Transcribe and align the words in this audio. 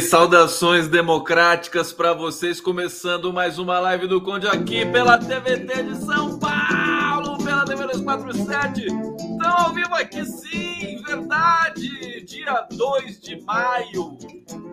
Saudações 0.00 0.86
democráticas 0.86 1.92
para 1.92 2.12
vocês, 2.12 2.60
começando 2.60 3.32
mais 3.32 3.58
uma 3.58 3.80
live 3.80 4.06
do 4.06 4.20
Conde 4.20 4.46
aqui 4.46 4.86
pela 4.86 5.18
TVT 5.18 5.82
de 5.82 5.96
São 5.96 6.38
Paulo, 6.38 7.42
pela 7.42 7.64
TV 7.64 7.88
247. 7.88 8.86
Estão 8.86 9.50
ao 9.50 9.74
vivo 9.74 9.94
aqui 9.94 10.24
sim, 10.24 11.02
verdade! 11.02 12.24
Dia 12.24 12.66
2 12.70 13.20
de 13.20 13.42
maio 13.42 14.16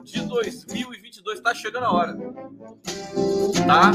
de 0.03 0.21
2022, 0.21 1.39
tá 1.39 1.55
chegando 1.55 1.85
a 1.85 1.91
hora. 1.91 2.17
Tá 3.65 3.91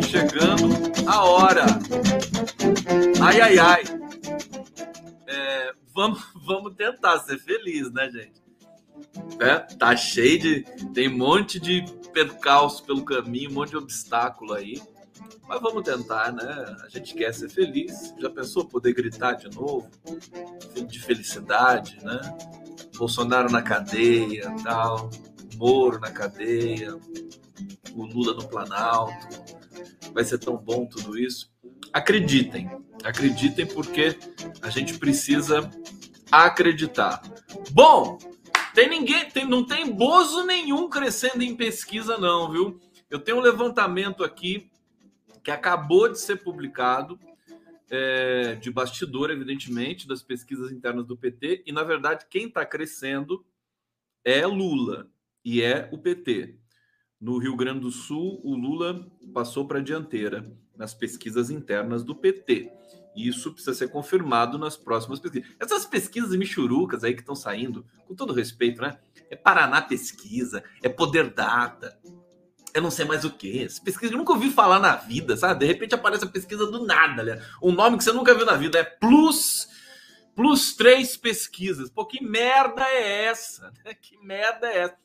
chegando 0.00 0.68
a 1.08 1.24
hora. 1.24 1.66
Ai, 3.20 3.40
ai, 3.40 3.58
ai. 3.58 3.82
É, 5.26 5.72
vamos, 5.92 6.22
vamos 6.46 6.74
tentar 6.76 7.18
ser 7.18 7.38
feliz, 7.38 7.92
né, 7.92 8.08
gente? 8.08 8.47
Né? 9.38 9.58
Tá 9.78 9.96
cheio 9.96 10.38
de. 10.38 10.60
Tem 10.92 11.08
um 11.08 11.16
monte 11.16 11.58
de 11.58 11.84
percalço 12.12 12.84
pelo 12.84 13.04
caminho, 13.04 13.50
um 13.50 13.54
monte 13.54 13.70
de 13.70 13.76
obstáculo 13.76 14.54
aí. 14.54 14.80
Mas 15.46 15.60
vamos 15.60 15.82
tentar, 15.82 16.32
né? 16.32 16.76
A 16.84 16.88
gente 16.88 17.14
quer 17.14 17.32
ser 17.32 17.48
feliz. 17.48 18.14
Já 18.18 18.28
pensou 18.28 18.66
poder 18.66 18.92
gritar 18.92 19.32
de 19.34 19.48
novo? 19.54 19.88
De 20.86 21.00
felicidade, 21.00 21.98
né? 22.02 22.20
Bolsonaro 22.96 23.50
na 23.50 23.62
cadeia, 23.62 24.54
tal. 24.62 25.08
Moro 25.56 25.98
na 26.00 26.10
cadeia. 26.10 26.94
O 27.94 28.04
Lula 28.04 28.34
no 28.34 28.46
Planalto. 28.46 29.26
Vai 30.12 30.24
ser 30.24 30.38
tão 30.38 30.56
bom 30.56 30.84
tudo 30.86 31.18
isso. 31.18 31.50
Acreditem, 31.92 32.70
acreditem 33.02 33.66
porque 33.66 34.18
a 34.60 34.68
gente 34.68 34.98
precisa 34.98 35.70
acreditar. 36.30 37.22
Bom, 37.70 38.18
tem 38.74 38.88
ninguém, 38.88 39.28
tem, 39.30 39.46
não 39.46 39.64
tem 39.64 39.90
bozo 39.90 40.44
nenhum 40.44 40.88
crescendo 40.88 41.42
em 41.42 41.56
pesquisa, 41.56 42.18
não, 42.18 42.50
viu? 42.50 42.80
Eu 43.10 43.18
tenho 43.18 43.38
um 43.38 43.42
levantamento 43.42 44.22
aqui 44.22 44.70
que 45.42 45.50
acabou 45.50 46.08
de 46.10 46.20
ser 46.20 46.36
publicado, 46.36 47.18
é, 47.90 48.54
de 48.56 48.70
bastidor, 48.70 49.30
evidentemente, 49.30 50.06
das 50.06 50.22
pesquisas 50.22 50.70
internas 50.70 51.06
do 51.06 51.16
PT, 51.16 51.62
e 51.66 51.72
na 51.72 51.82
verdade 51.82 52.26
quem 52.28 52.46
está 52.46 52.64
crescendo 52.66 53.44
é 54.24 54.46
Lula 54.46 55.10
e 55.44 55.62
é 55.62 55.88
o 55.90 55.98
PT. 55.98 56.58
No 57.20 57.38
Rio 57.38 57.56
Grande 57.56 57.80
do 57.80 57.90
Sul, 57.90 58.40
o 58.44 58.54
Lula 58.54 59.10
passou 59.32 59.66
para 59.66 59.78
a 59.78 59.82
dianteira 59.82 60.54
nas 60.76 60.94
pesquisas 60.94 61.50
internas 61.50 62.04
do 62.04 62.14
PT. 62.14 62.70
Isso 63.26 63.52
precisa 63.52 63.74
ser 63.74 63.88
confirmado 63.88 64.58
nas 64.58 64.76
próximas 64.76 65.18
pesquisas. 65.18 65.48
Essas 65.58 65.84
pesquisas 65.84 66.36
michurucas 66.36 67.02
aí 67.02 67.14
que 67.14 67.20
estão 67.20 67.34
saindo, 67.34 67.84
com 68.06 68.14
todo 68.14 68.32
respeito, 68.32 68.80
né? 68.80 68.98
É 69.30 69.36
Paraná 69.36 69.82
Pesquisa, 69.82 70.62
é 70.82 70.88
Poder 70.88 71.30
Data, 71.34 71.98
eu 72.74 72.82
não 72.82 72.90
sei 72.90 73.04
mais 73.04 73.24
o 73.24 73.30
que. 73.30 73.66
Pesquisa 73.82 74.08
que 74.08 74.14
eu 74.14 74.18
nunca 74.18 74.32
ouvi 74.32 74.50
falar 74.50 74.78
na 74.78 74.94
vida, 74.94 75.36
sabe? 75.36 75.60
De 75.60 75.66
repente 75.66 75.94
aparece 75.94 76.24
a 76.24 76.28
pesquisa 76.28 76.66
do 76.66 76.84
nada, 76.84 77.22
né? 77.22 77.44
Um 77.62 77.72
nome 77.72 77.98
que 77.98 78.04
você 78.04 78.12
nunca 78.12 78.34
viu 78.34 78.46
na 78.46 78.54
vida 78.54 78.78
é 78.78 78.84
Plus. 78.84 79.68
Plus 80.34 80.76
três 80.76 81.16
pesquisas. 81.16 81.90
Pô, 81.90 82.06
que 82.06 82.22
merda 82.22 82.82
é 82.84 83.24
essa? 83.24 83.72
Que 84.00 84.16
merda 84.18 84.68
é 84.68 84.78
essa? 84.78 84.96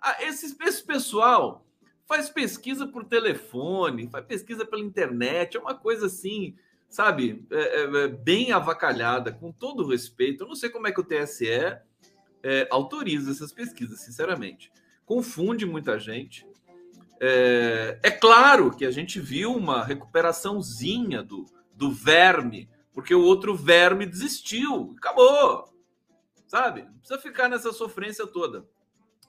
Ah, 0.00 0.16
esse 0.22 0.56
pessoal 0.86 1.66
faz 2.06 2.30
pesquisa 2.30 2.86
por 2.86 3.04
telefone, 3.04 4.08
faz 4.08 4.24
pesquisa 4.24 4.64
pela 4.64 4.82
internet, 4.82 5.56
é 5.56 5.60
uma 5.60 5.74
coisa 5.74 6.06
assim 6.06 6.56
sabe, 6.88 7.46
é, 7.50 7.58
é, 7.58 7.82
é, 7.82 8.08
bem 8.08 8.52
avacalhada, 8.52 9.32
com 9.32 9.52
todo 9.52 9.86
respeito. 9.86 10.44
Eu 10.44 10.48
não 10.48 10.54
sei 10.54 10.70
como 10.70 10.86
é 10.86 10.92
que 10.92 11.00
o 11.00 11.04
TSE 11.04 11.46
é, 12.42 12.68
autoriza 12.70 13.30
essas 13.30 13.52
pesquisas, 13.52 14.00
sinceramente. 14.00 14.72
Confunde 15.04 15.66
muita 15.66 15.98
gente. 15.98 16.46
É, 17.20 17.98
é, 18.02 18.10
claro 18.10 18.74
que 18.74 18.86
a 18.86 18.90
gente 18.90 19.20
viu 19.20 19.54
uma 19.54 19.84
recuperaçãozinha 19.84 21.22
do, 21.22 21.44
do 21.74 21.90
verme, 21.90 22.68
porque 22.92 23.14
o 23.14 23.22
outro 23.22 23.54
verme 23.54 24.06
desistiu, 24.06 24.94
acabou. 24.98 25.72
Sabe? 26.46 26.82
Não 26.82 26.98
precisa 26.98 27.20
ficar 27.20 27.48
nessa 27.48 27.72
sofrência 27.72 28.26
toda. 28.26 28.66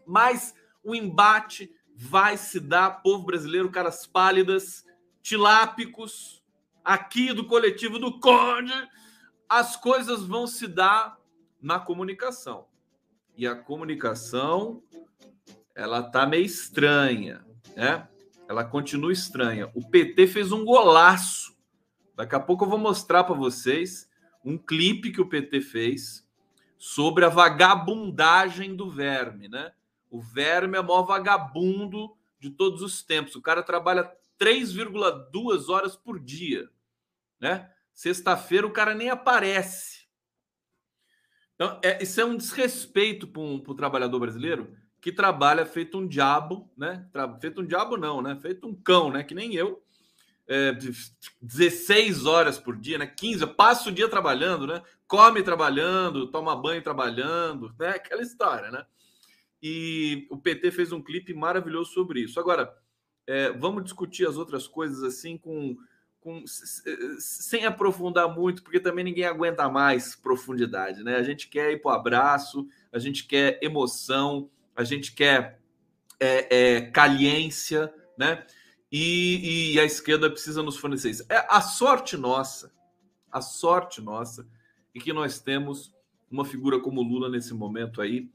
Mas 0.06 0.54
o 0.84 0.96
embate 0.96 1.70
vai 1.96 2.38
se 2.38 2.60
dar, 2.60 3.02
povo 3.02 3.26
brasileiro, 3.26 3.70
caras 3.70 4.08
pálidas, 4.08 4.86
tilápicos, 5.22 6.39
aqui 6.90 7.32
do 7.34 7.46
coletivo 7.46 8.00
do 8.00 8.20
Conde, 8.20 8.74
as 9.48 9.76
coisas 9.76 10.26
vão 10.26 10.48
se 10.48 10.68
dar 10.68 11.20
na 11.62 11.80
comunicação. 11.80 12.66
E 13.38 13.46
a 13.46 13.56
comunicação, 13.56 14.82
ela 15.76 16.02
tá 16.02 16.26
meio 16.26 16.44
estranha, 16.44 17.46
né? 17.76 18.10
Ela 18.48 18.66
continua 18.66 19.14
estranha. 19.14 19.70
O 19.76 19.88
PT 19.88 20.26
fez 20.26 20.52
um 20.52 20.66
golaço. 20.66 21.56
Daqui 22.16 22.34
a 22.34 22.40
pouco 22.40 22.66
eu 22.66 22.70
vou 22.70 22.80
mostrar 22.80 23.24
para 23.24 23.36
vocês 23.36 24.10
um 24.44 24.58
clipe 24.58 25.12
que 25.12 25.22
o 25.22 25.30
PT 25.30 25.62
fez 25.62 26.28
sobre 26.76 27.24
a 27.24 27.30
vagabundagem 27.30 28.76
do 28.76 28.90
verme, 28.90 29.48
né? 29.48 29.72
O 30.10 30.20
verme 30.20 30.76
é 30.76 30.82
o 30.82 30.84
maior 30.84 31.04
vagabundo 31.04 32.18
de 32.40 32.50
todos 32.50 32.82
os 32.82 33.04
tempos. 33.04 33.36
O 33.36 33.42
cara 33.44 33.62
trabalha 33.62 34.12
3,2 34.40 35.70
horas 35.70 35.96
por 35.96 36.20
dia 36.20 36.68
né? 37.40 37.70
Sexta-feira 37.94 38.66
o 38.66 38.72
cara 38.72 38.94
nem 38.94 39.10
aparece. 39.10 40.00
Então, 41.56 41.80
é, 41.84 42.02
isso 42.02 42.22
é 42.22 42.26
um 42.26 42.38
desrespeito 42.38 43.28
para 43.28 43.42
o 43.42 43.76
trabalhador 43.76 44.20
brasileiro 44.20 44.74
que 45.02 45.12
trabalha 45.12 45.66
feito 45.66 45.98
um 45.98 46.08
diabo, 46.08 46.72
né? 46.78 47.08
Feito 47.42 47.62
um 47.62 47.66
diabo, 47.66 47.98
não, 47.98 48.22
né? 48.22 48.38
Feito 48.42 48.68
um 48.68 48.74
cão, 48.74 49.12
né? 49.12 49.24
Que 49.24 49.36
nem 49.36 49.54
eu. 49.56 49.84
É, 50.48 50.76
16 51.42 52.26
horas 52.26 52.58
por 52.58 52.76
dia, 52.76 52.98
né? 52.98 53.08
15, 53.08 53.46
passa 53.48 53.90
o 53.90 53.92
dia 53.92 54.10
trabalhando, 54.10 54.66
né? 54.66 54.82
Come 55.08 55.44
trabalhando, 55.44 56.28
toma 56.28 56.56
banho 56.56 56.82
trabalhando, 56.82 57.74
né? 57.78 57.90
Aquela 57.96 58.22
história, 58.22 58.72
né? 58.72 58.86
E 59.62 60.28
o 60.30 60.38
PT 60.38 60.72
fez 60.72 60.92
um 60.92 61.02
clipe 61.02 61.34
maravilhoso 61.34 61.92
sobre 61.92 62.22
isso. 62.22 62.40
Agora, 62.40 62.74
é, 63.28 63.52
vamos 63.52 63.84
discutir 63.84 64.28
as 64.28 64.38
outras 64.38 64.68
coisas 64.68 65.04
assim 65.04 65.38
com 65.38 65.78
com, 66.30 66.44
sem 67.18 67.66
aprofundar 67.66 68.34
muito, 68.34 68.62
porque 68.62 68.80
também 68.80 69.04
ninguém 69.04 69.26
aguenta 69.26 69.68
mais 69.68 70.16
profundidade, 70.16 71.04
né? 71.04 71.16
A 71.16 71.24
gente 71.24 71.48
quer 71.48 71.72
ir 71.72 71.82
para 71.82 71.92
o 71.92 71.96
abraço, 71.96 72.68
a 72.92 73.00
gente 73.00 73.26
quer 73.26 73.60
emoção, 73.62 74.50
a 74.76 74.84
gente 74.84 75.14
quer 75.14 75.60
é, 76.20 76.76
é, 76.76 76.82
caliência, 76.82 77.92
né? 78.18 78.46
e, 78.92 79.74
e 79.74 79.80
a 79.80 79.86
esquerda 79.86 80.30
precisa 80.30 80.64
nos 80.64 80.78
fornecer 80.78 81.10
isso. 81.10 81.26
É 81.30 81.46
a 81.50 81.62
sorte 81.62 82.18
nossa, 82.18 82.72
a 83.32 83.42
sorte 83.42 84.02
nossa, 84.02 84.48
e 84.94 85.00
que 85.00 85.14
nós 85.14 85.40
temos 85.40 85.94
uma 86.30 86.46
figura 86.46 86.80
como 86.80 87.02
Lula 87.02 87.30
nesse 87.30 87.54
momento 87.54 88.02
aí 88.02 88.30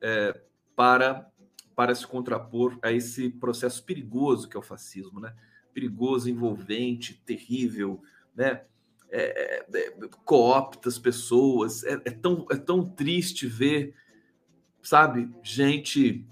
é, 0.00 0.40
para 0.76 1.30
para 1.74 1.92
se 1.92 2.06
contrapor 2.06 2.78
a 2.82 2.92
esse 2.92 3.28
processo 3.28 3.82
perigoso 3.82 4.48
que 4.48 4.56
é 4.56 4.60
o 4.60 4.62
fascismo, 4.62 5.18
né? 5.18 5.34
Perigoso, 5.74 6.30
envolvente, 6.30 7.20
terrível, 7.26 8.00
né? 8.34 8.62
É, 9.10 9.64
é, 9.72 9.78
é 9.78 10.08
coopta 10.24 10.88
as 10.88 10.98
pessoas. 10.98 11.84
É, 11.84 11.94
é, 12.04 12.10
tão, 12.10 12.46
é 12.50 12.56
tão 12.56 12.84
triste 12.84 13.46
ver, 13.46 13.94
sabe, 14.82 15.28
gente. 15.42 16.26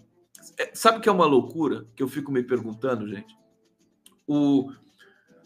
É, 0.57 0.71
sabe 0.75 1.01
que 1.01 1.09
é 1.09 1.13
uma 1.13 1.27
loucura 1.27 1.87
que 1.95 2.03
eu 2.03 2.09
fico 2.09 2.33
me 2.33 2.43
perguntando, 2.43 3.07
gente? 3.09 3.37
O, 4.27 4.73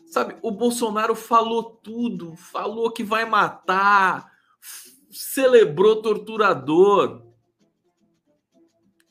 sabe, 0.06 0.36
o 0.42 0.50
Bolsonaro 0.50 1.14
falou 1.14 1.62
tudo, 1.64 2.36
falou 2.36 2.90
que 2.90 3.02
vai 3.02 3.24
matar, 3.24 4.32
celebrou 5.10 6.02
torturador. 6.02 7.22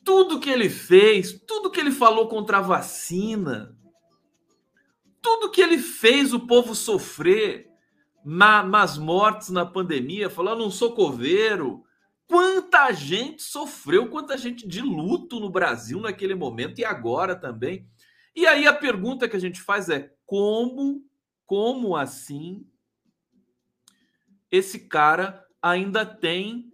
Tudo 0.04 0.38
que 0.38 0.48
ele 0.48 0.70
fez, 0.70 1.32
tudo 1.46 1.70
que 1.70 1.80
ele 1.80 1.90
falou 1.90 2.28
contra 2.28 2.58
a 2.58 2.62
vacina, 2.62 3.76
tudo 5.26 5.50
que 5.50 5.60
ele 5.60 5.76
fez 5.76 6.32
o 6.32 6.38
povo 6.38 6.72
sofrer 6.72 7.68
na, 8.24 8.62
nas 8.62 8.96
mortes 8.96 9.48
na 9.48 9.66
pandemia, 9.66 10.30
falando 10.30 10.64
um 10.64 10.70
socoveiro. 10.70 11.84
Quanta 12.28 12.92
gente 12.92 13.42
sofreu, 13.42 14.08
quanta 14.08 14.38
gente 14.38 14.68
de 14.68 14.80
luto 14.80 15.40
no 15.40 15.50
Brasil 15.50 15.98
naquele 15.98 16.36
momento 16.36 16.78
e 16.78 16.84
agora 16.84 17.34
também. 17.34 17.90
E 18.36 18.46
aí 18.46 18.68
a 18.68 18.72
pergunta 18.72 19.28
que 19.28 19.34
a 19.34 19.40
gente 19.40 19.60
faz 19.60 19.88
é: 19.88 20.14
como, 20.24 21.04
como 21.44 21.96
assim 21.96 22.64
esse 24.48 24.78
cara 24.86 25.44
ainda 25.60 26.06
tem 26.06 26.72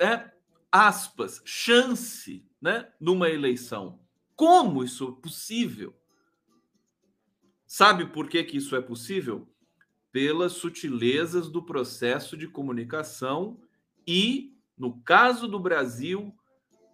é, 0.00 0.28
aspas, 0.72 1.40
chance 1.44 2.44
né, 2.60 2.88
numa 3.00 3.30
eleição? 3.30 4.00
Como 4.34 4.82
isso 4.82 5.16
é 5.16 5.22
possível? 5.22 5.94
Sabe 7.68 8.06
por 8.06 8.30
que, 8.30 8.42
que 8.42 8.56
isso 8.56 8.74
é 8.74 8.80
possível? 8.80 9.46
Pelas 10.10 10.52
sutilezas 10.52 11.50
do 11.50 11.62
processo 11.62 12.34
de 12.34 12.48
comunicação 12.48 13.60
e, 14.06 14.56
no 14.76 14.98
caso 15.02 15.46
do 15.46 15.60
Brasil, 15.60 16.34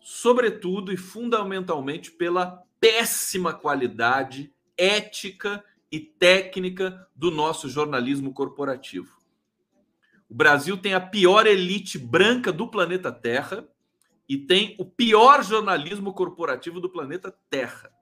sobretudo 0.00 0.92
e 0.92 0.96
fundamentalmente 0.96 2.10
pela 2.10 2.60
péssima 2.80 3.54
qualidade 3.54 4.52
ética 4.76 5.64
e 5.92 6.00
técnica 6.00 7.06
do 7.14 7.30
nosso 7.30 7.68
jornalismo 7.68 8.32
corporativo. 8.34 9.16
O 10.28 10.34
Brasil 10.34 10.76
tem 10.76 10.92
a 10.92 11.00
pior 11.00 11.46
elite 11.46 11.96
branca 11.98 12.52
do 12.52 12.66
planeta 12.66 13.12
Terra 13.12 13.64
e 14.28 14.36
tem 14.36 14.74
o 14.76 14.84
pior 14.84 15.44
jornalismo 15.44 16.12
corporativo 16.12 16.80
do 16.80 16.90
planeta 16.90 17.32
Terra. 17.48 17.92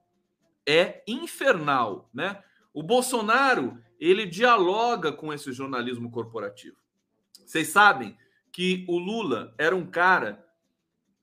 É 0.67 1.03
infernal, 1.07 2.09
né? 2.15 2.43
O 2.73 2.83
Bolsonaro, 2.83 3.79
ele 4.01 4.27
dialoga 4.27 5.13
com 5.13 5.33
esse 5.33 5.53
jornalismo 5.53 6.11
corporativo. 6.11 6.77
Vocês 7.45 7.69
sabem 7.69 8.17
que 8.51 8.85
o 8.89 8.99
Lula 8.99 9.55
era 9.59 9.75
um 9.77 9.87
cara, 9.87 10.45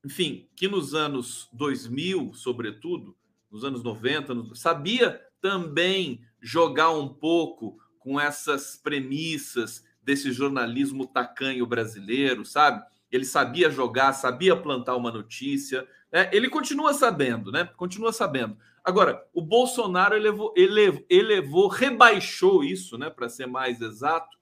enfim, 0.03 0.47
que 0.55 0.67
nos 0.67 0.93
anos 0.93 1.49
2000, 1.53 2.33
sobretudo, 2.33 3.15
nos 3.49 3.63
anos 3.63 3.83
90, 3.83 4.55
sabia 4.55 5.21
também 5.41 6.21
jogar 6.41 6.91
um 6.91 7.07
pouco 7.07 7.77
com 7.99 8.19
essas 8.19 8.77
premissas 8.77 9.83
desse 10.01 10.31
jornalismo 10.31 11.05
tacanho 11.05 11.65
brasileiro, 11.65 12.45
sabe? 12.45 12.83
Ele 13.11 13.25
sabia 13.25 13.69
jogar, 13.69 14.13
sabia 14.13 14.55
plantar 14.55 14.95
uma 14.95 15.11
notícia. 15.11 15.87
Né? 16.11 16.29
Ele 16.31 16.49
continua 16.49 16.93
sabendo, 16.93 17.51
né? 17.51 17.65
Continua 17.75 18.13
sabendo. 18.13 18.57
Agora, 18.83 19.27
o 19.33 19.41
Bolsonaro 19.41 20.15
elevou, 20.15 20.53
elevou, 20.55 21.05
elevou 21.09 21.67
rebaixou 21.67 22.63
isso, 22.63 22.97
né? 22.97 23.09
Para 23.09 23.29
ser 23.29 23.45
mais 23.45 23.81
exato, 23.81 24.37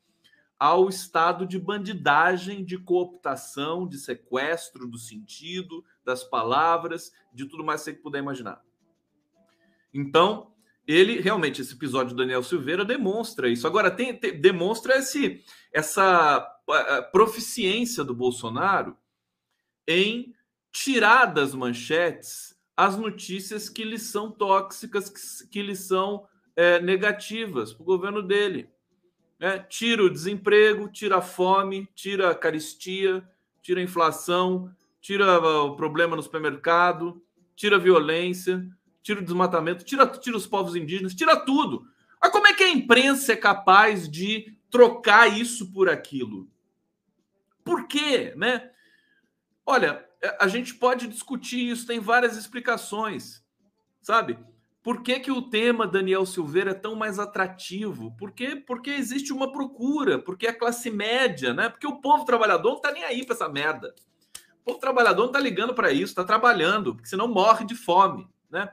ao 0.60 0.90
estado 0.90 1.46
de 1.46 1.60
bandidagem, 1.60 2.66
de 2.66 2.78
cooptação, 2.78 3.88
de 3.88 3.98
sequestro 3.98 4.88
do 4.88 4.98
sentido, 4.98 5.84
das 6.04 6.24
palavras, 6.24 7.12
de 7.32 7.46
tudo 7.46 7.64
mais 7.64 7.82
que 7.82 7.92
você 7.92 7.98
puder 7.98 8.20
imaginar. 8.20 8.64
Então, 9.94 10.52
ele 10.88 11.20
realmente, 11.20 11.62
esse 11.62 11.74
episódio 11.74 12.16
do 12.16 12.18
Daniel 12.18 12.42
Silveira 12.42 12.84
demonstra 12.84 13.50
isso. 13.50 13.68
Agora, 13.68 13.92
tem, 13.92 14.18
tem, 14.18 14.40
demonstra 14.40 14.98
esse, 14.98 15.44
essa 15.72 16.40
proficiência 17.12 18.04
do 18.04 18.16
Bolsonaro 18.16 18.98
em 19.88 20.34
tirar 20.72 21.26
das 21.26 21.54
manchetes 21.54 22.57
as 22.78 22.96
notícias 22.96 23.68
que 23.68 23.84
lhe 23.84 23.98
são 23.98 24.30
tóxicas, 24.30 25.10
que, 25.10 25.48
que 25.50 25.62
lhe 25.64 25.76
são 25.76 26.28
é, 26.56 26.80
negativas 26.80 27.74
para 27.74 27.82
o 27.82 27.86
governo 27.86 28.22
dele. 28.22 28.70
É, 29.40 29.58
tira 29.58 30.04
o 30.04 30.10
desemprego, 30.10 30.88
tira 30.88 31.18
a 31.18 31.22
fome, 31.22 31.90
tira 31.96 32.30
a 32.30 32.36
caristia, 32.36 33.28
tira 33.64 33.80
a 33.80 33.84
inflação, 33.84 34.72
tira 35.02 35.40
o 35.40 35.76
problema 35.76 36.16
no 36.16 36.22
supermercado, 36.22 37.22
tira 37.56 37.78
a 37.78 37.80
violência, 37.80 38.64
tira 39.02 39.22
o 39.22 39.24
desmatamento, 39.24 39.84
tira, 39.84 40.06
tira 40.06 40.38
os 40.38 40.46
povos 40.46 40.76
indígenas, 40.76 41.16
tira 41.16 41.36
tudo. 41.36 41.88
Mas 42.22 42.32
como 42.32 42.48
é 42.48 42.54
que 42.54 42.64
a 42.64 42.70
imprensa 42.70 43.34
é 43.34 43.36
capaz 43.36 44.08
de 44.10 44.56
trocar 44.70 45.28
isso 45.28 45.72
por 45.72 45.90
aquilo? 45.90 46.48
Por 47.64 47.88
quê, 47.88 48.34
né? 48.36 48.70
Olha, 49.66 50.07
a 50.40 50.48
gente 50.48 50.76
pode 50.76 51.08
discutir 51.08 51.70
isso, 51.70 51.88
tem 51.88 52.00
várias 52.00 52.38
explicações, 52.38 53.44
sabe? 54.02 54.38
Por 54.82 55.04
que, 55.04 55.20
que 55.20 55.32
o 55.32 55.42
tema 55.42 55.86
Daniel 55.86 56.26
Silveira 56.26 56.72
é 56.72 56.74
tão 56.74 56.96
mais 56.96 57.20
atrativo? 57.20 58.16
Por? 58.18 58.34
Porque 58.66 58.90
existe 58.92 59.34
uma 59.34 59.52
procura, 59.52 60.18
porque 60.18 60.48
a 60.48 60.58
classe 60.58 60.90
média, 60.90 61.54
né? 61.54 61.68
Porque 61.68 61.86
o 61.86 62.00
povo 62.00 62.24
trabalhador 62.24 62.74
não 62.74 62.82
tá 62.82 62.92
nem 62.92 63.04
aí 63.04 63.26
para 63.26 63.36
essa 63.36 63.50
merda. 63.50 63.94
O 64.62 64.66
povo 64.66 64.80
trabalhador 64.80 65.26
não 65.26 65.32
tá 65.32 65.40
ligando 65.40 65.74
para 65.74 65.92
isso, 65.92 66.16
tá 66.16 66.24
trabalhando, 66.24 66.96
porque 66.96 67.10
senão 67.10 67.28
morre 67.28 67.66
de 67.66 67.76
fome, 67.76 68.30
né? 68.50 68.72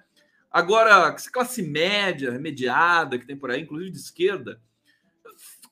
Agora, 0.50 1.12
essa 1.12 1.28
classe 1.28 1.62
média, 1.62 2.30
remediada, 2.30 3.18
que 3.18 3.26
tem 3.26 3.36
por 3.36 3.50
aí, 3.50 3.62
inclusive 3.62 3.90
de 3.90 3.98
esquerda, 3.98 4.62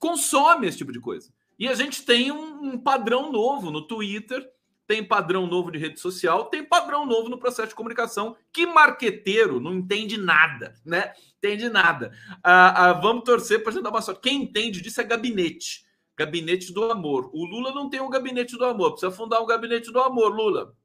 consome 0.00 0.67
esse 0.67 0.79
tipo 0.79 0.91
de 0.91 0.99
coisa. 0.99 1.33
E 1.57 1.69
a 1.69 1.75
gente 1.76 2.05
tem 2.05 2.33
um, 2.33 2.73
um 2.73 2.79
padrão 2.79 3.31
novo 3.31 3.71
no 3.71 3.87
Twitter, 3.87 4.45
tem 4.93 5.03
padrão 5.03 5.47
novo 5.47 5.71
de 5.71 5.79
rede 5.79 5.99
social, 5.99 6.51
tem 6.51 6.63
padrão 6.63 7.07
novo 7.07 7.31
no 7.31 7.39
processo 7.39 7.71
de 7.71 7.75
comunicação, 7.75 8.37
que 8.53 8.67
marqueteiro 8.67 9.59
não 9.59 9.73
entende 9.73 10.19
nada, 10.19 10.75
né? 10.85 11.15
Entende 11.39 11.71
nada. 11.71 12.13
Ah, 12.45 12.91
ah, 12.91 12.93
vamos 12.93 13.25
torcer 13.25 13.65
para 13.65 13.81
dar 13.81 13.89
uma 13.89 14.03
sorte. 14.03 14.21
Quem 14.21 14.43
entende 14.43 14.83
disso 14.83 15.01
é 15.01 15.05
gabinete. 15.05 15.87
Gabinete 16.15 16.75
do 16.75 16.93
amor. 16.93 17.31
O 17.33 17.47
Lula 17.47 17.73
não 17.73 17.89
tem 17.89 18.03
um 18.03 18.11
gabinete 18.11 18.55
do 18.55 18.67
amor. 18.67 18.91
Precisa 18.91 19.11
fundar 19.11 19.41
um 19.41 19.47
gabinete 19.47 19.91
do 19.91 19.99
amor, 19.99 20.29
Lula. 20.29 20.77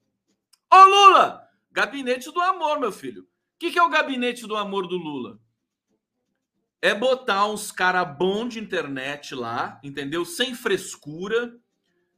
Ô, 0.74 0.86
Lula! 0.86 1.46
Gabinete 1.70 2.32
do 2.32 2.40
amor, 2.40 2.80
meu 2.80 2.94
filho. 2.94 3.24
O 3.24 3.26
que, 3.60 3.72
que 3.72 3.78
é 3.78 3.84
o 3.84 3.90
gabinete 3.90 4.48
do 4.48 4.56
amor 4.56 4.88
do 4.88 4.96
Lula? 4.96 5.38
É 6.82 6.96
botar 6.96 7.46
uns 7.46 7.74
cara 7.74 8.06
bom 8.06 8.48
de 8.48 8.58
internet 8.58 9.36
lá, 9.36 9.82
entendeu? 9.84 10.24
Sem 10.24 10.56
frescura, 10.56 11.54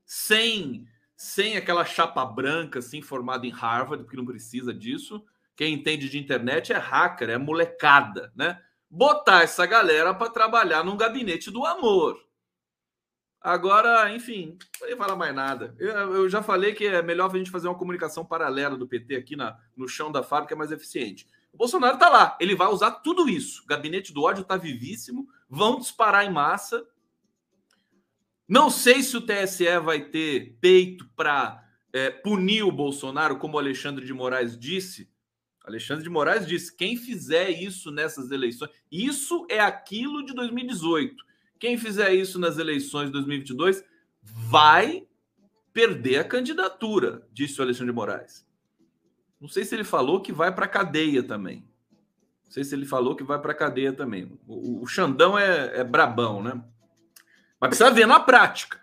sem 0.06 0.88
sem 1.20 1.58
aquela 1.58 1.84
chapa 1.84 2.24
branca 2.24 2.80
assim 2.80 3.02
formada 3.02 3.46
em 3.46 3.50
Harvard, 3.50 4.06
porque 4.06 4.16
não 4.16 4.26
precisa 4.26 4.74
disso. 4.74 5.22
Quem 5.54 5.74
entende 5.74 6.08
de 6.08 6.18
internet 6.18 6.72
é 6.72 6.78
hacker, 6.78 7.30
é 7.30 7.38
molecada, 7.38 8.32
né? 8.34 8.58
Botar 8.90 9.44
essa 9.44 9.66
galera 9.66 10.14
para 10.14 10.32
trabalhar 10.32 10.82
num 10.82 10.96
gabinete 10.96 11.52
do 11.52 11.66
amor. 11.66 12.18
Agora, 13.42 14.10
enfim, 14.16 14.58
não 14.82 14.98
falar 14.98 15.18
mais 15.18 15.36
nada. 15.36 15.76
Eu, 15.78 15.90
eu, 15.90 16.30
já 16.30 16.42
falei 16.42 16.74
que 16.74 16.88
é 16.88 17.02
melhor 17.02 17.30
a 17.30 17.38
gente 17.38 17.52
fazer 17.52 17.68
uma 17.68 17.78
comunicação 17.78 18.24
paralela 18.24 18.78
do 18.78 18.88
PT 18.88 19.18
aqui 19.18 19.36
na, 19.36 19.60
no 19.76 19.90
chão 19.90 20.14
da 20.14 20.24
fábrica, 20.24 20.54
é 20.54 20.58
mais 20.58 20.72
eficiente. 20.72 21.28
O 21.52 21.58
Bolsonaro 21.58 21.96
está 21.96 22.08
lá, 22.08 22.38
ele 22.40 22.56
vai 22.56 22.70
usar 22.70 22.92
tudo 22.92 23.28
isso. 23.28 23.64
O 23.64 23.68
gabinete 23.68 24.14
do 24.14 24.24
ódio 24.24 24.44
está 24.44 24.56
vivíssimo, 24.56 25.28
vão 25.50 25.80
disparar 25.80 26.26
em 26.26 26.32
massa. 26.32 26.88
Não 28.50 28.70
sei 28.70 29.02
se 29.04 29.16
o 29.16 29.22
TSE 29.22 29.80
vai 29.80 30.04
ter 30.06 30.58
peito 30.60 31.08
para 31.16 31.64
é, 31.94 32.10
punir 32.10 32.64
o 32.64 32.72
Bolsonaro, 32.72 33.38
como 33.38 33.56
o 33.56 33.60
Alexandre 33.60 34.06
de 34.06 34.14
Moraes 34.14 34.58
disse. 34.58 35.10
Alexandre 35.64 36.04
de 36.04 36.10
Moraes 36.10 36.46
disse: 36.48 36.76
quem 36.76 36.98
fizer 36.98 37.50
isso 37.52 37.92
nessas 37.92 38.32
eleições, 38.32 38.72
isso 38.92 39.46
é 39.50 39.60
aquilo 39.60 40.26
de 40.26 40.34
2018 40.34 41.30
quem 41.60 41.78
fizer 41.78 42.14
isso 42.14 42.40
nas 42.40 42.58
eleições 42.58 43.08
de 43.08 43.12
2022 43.12 43.84
vai 44.24 45.06
perder 45.74 46.20
a 46.20 46.24
candidatura, 46.24 47.28
disse 47.34 47.60
o 47.60 47.64
Alexandre 47.64 47.92
de 47.92 47.96
Moraes. 47.96 48.48
Não 49.40 49.50
sei 49.50 49.66
se 49.66 49.76
ele 49.76 49.84
falou 49.84 50.22
que 50.22 50.32
vai 50.32 50.54
para 50.54 50.66
a 50.66 50.70
cadeia 50.70 51.22
também. 51.22 51.68
Não 52.46 52.52
sei 52.52 52.64
se 52.64 52.74
ele 52.74 52.86
falou 52.86 53.16
que 53.16 53.24
vai 53.24 53.40
para 53.40 53.54
cadeia 53.54 53.94
também. 53.94 54.40
O, 54.48 54.82
o 54.82 54.88
Xandão 54.88 55.38
é, 55.38 55.80
é 55.80 55.84
brabão, 55.84 56.42
né? 56.42 56.64
Mas 57.60 57.70
precisa 57.70 57.92
ver 57.92 58.06
na 58.06 58.20
prática. 58.20 58.80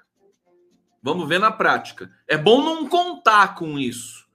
Vamos 1.03 1.29
ver 1.29 1.39
na 1.39 1.53
prática. 1.53 2.11
É 2.27 2.37
bom 2.37 2.63
não 2.65 2.89
contar 2.89 3.55
com 3.55 3.79
isso. 3.79 4.27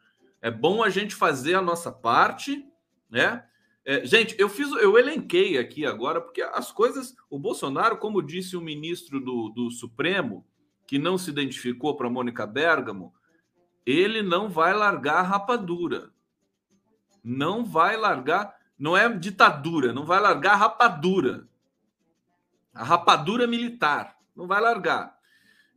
É 0.42 0.50
bom 0.50 0.82
a 0.82 0.90
gente 0.90 1.14
fazer 1.14 1.54
a 1.54 1.62
nossa 1.62 1.92
parte, 1.92 2.66
né? 3.10 3.46
É, 3.84 4.06
gente, 4.06 4.36
eu 4.40 4.48
fiz, 4.48 4.72
eu 4.74 4.98
elenquei 4.98 5.58
aqui 5.58 5.86
agora, 5.86 6.22
porque 6.22 6.42
as 6.42 6.72
coisas. 6.72 7.16
O 7.30 7.38
Bolsonaro, 7.38 7.98
como 7.98 8.22
disse 8.22 8.56
o 8.56 8.62
ministro 8.62 9.20
do, 9.20 9.50
do 9.50 9.72
Supremo, 9.72 10.46
que 10.88 10.98
não 10.98 11.18
se 11.18 11.30
identificou 11.30 11.96
para 11.96 12.10
Mônica 12.10 12.46
Bergamo, 12.46 13.14
ele 13.86 14.22
não 14.22 14.50
vai 14.50 14.74
largar 14.74 15.18
a 15.18 15.24
rapadura. 15.24 16.12
Não 17.24 17.66
vai 17.66 17.98
largar. 17.98 18.56
Não 18.78 18.96
é 18.96 19.08
ditadura, 19.10 19.94
não 19.94 20.06
vai 20.06 20.20
largar 20.20 20.54
a 20.54 20.58
rapadura. 20.58 21.48
A 22.74 22.84
rapadura 22.84 23.46
militar. 23.46 24.21
Não 24.36 24.48
vai 24.48 24.62
largar. 24.62 25.16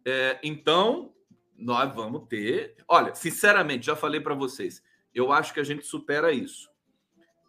É, 0.04 0.38
então, 0.42 1.12
nós 1.56 1.92
vamos 1.94 2.26
ter. 2.28 2.76
Olha, 2.88 3.14
sinceramente, 3.14 3.86
já 3.86 3.96
falei 3.96 4.20
para 4.20 4.34
vocês, 4.34 4.82
eu 5.14 5.32
acho 5.32 5.54
que 5.54 5.60
a 5.60 5.64
gente 5.64 5.86
supera 5.86 6.32
isso. 6.32 6.68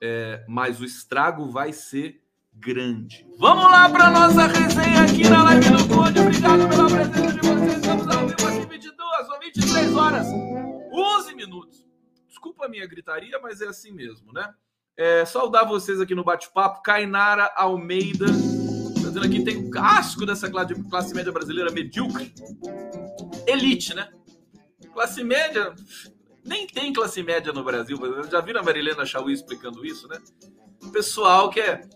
É, 0.02 0.44
mas 0.48 0.80
o 0.80 0.86
estrago 0.86 1.50
vai 1.50 1.74
ser 1.74 2.22
grande. 2.54 3.28
Vamos 3.38 3.66
lá 3.66 3.90
para 3.90 4.10
nossa 4.10 4.48
resenha 4.48 5.04
aqui 5.04 5.30
na 5.30 5.44
live 5.44 5.70
do 5.70 5.88
Conde. 5.88 6.20
Obrigado 6.20 6.70
pela 6.70 6.88
presença 6.88 7.34
de 7.34 7.40
vocês. 7.40 7.78
Estamos 7.78 8.08
ao 8.08 8.28
vivo 8.28 8.48
aqui 8.48 8.66
22 8.68 9.30
ou 9.30 9.40
23 9.40 9.96
horas, 9.96 10.28
11 10.92 11.36
minutos. 11.36 11.86
Desculpa 12.28 12.66
a 12.66 12.70
minha 12.70 12.86
gritaria, 12.88 13.40
mas 13.40 13.62
é 13.62 13.68
assim 13.68 13.92
mesmo, 13.92 14.32
né? 14.32 14.54
É, 14.98 15.26
saudar 15.26 15.66
vocês 15.66 16.00
aqui 16.00 16.16
no 16.16 16.24
bate-papo. 16.24 16.82
Cainara 16.82 17.52
Almeida 17.56 18.28
dizendo 19.16 19.26
aqui, 19.26 19.44
tem 19.44 19.58
o 19.58 19.70
casco 19.70 20.26
dessa 20.26 20.50
classe 20.50 21.14
média 21.14 21.32
brasileira 21.32 21.72
medíocre. 21.72 22.34
Elite, 23.48 23.94
né? 23.94 24.10
Classe 24.94 25.24
média. 25.24 25.74
Nem 26.44 26.68
tem 26.68 26.92
classe 26.92 27.24
média 27.24 27.54
no 27.54 27.64
Brasil. 27.64 27.98
Já 28.30 28.42
viram 28.42 28.60
a 28.60 28.64
Marilena 28.64 29.06
Chauí 29.06 29.34
explicando 29.34 29.86
isso, 29.86 30.08
né? 30.08 30.20
O 30.84 30.90
pessoal 30.90 31.50
que 31.50 31.60
é 31.60 31.88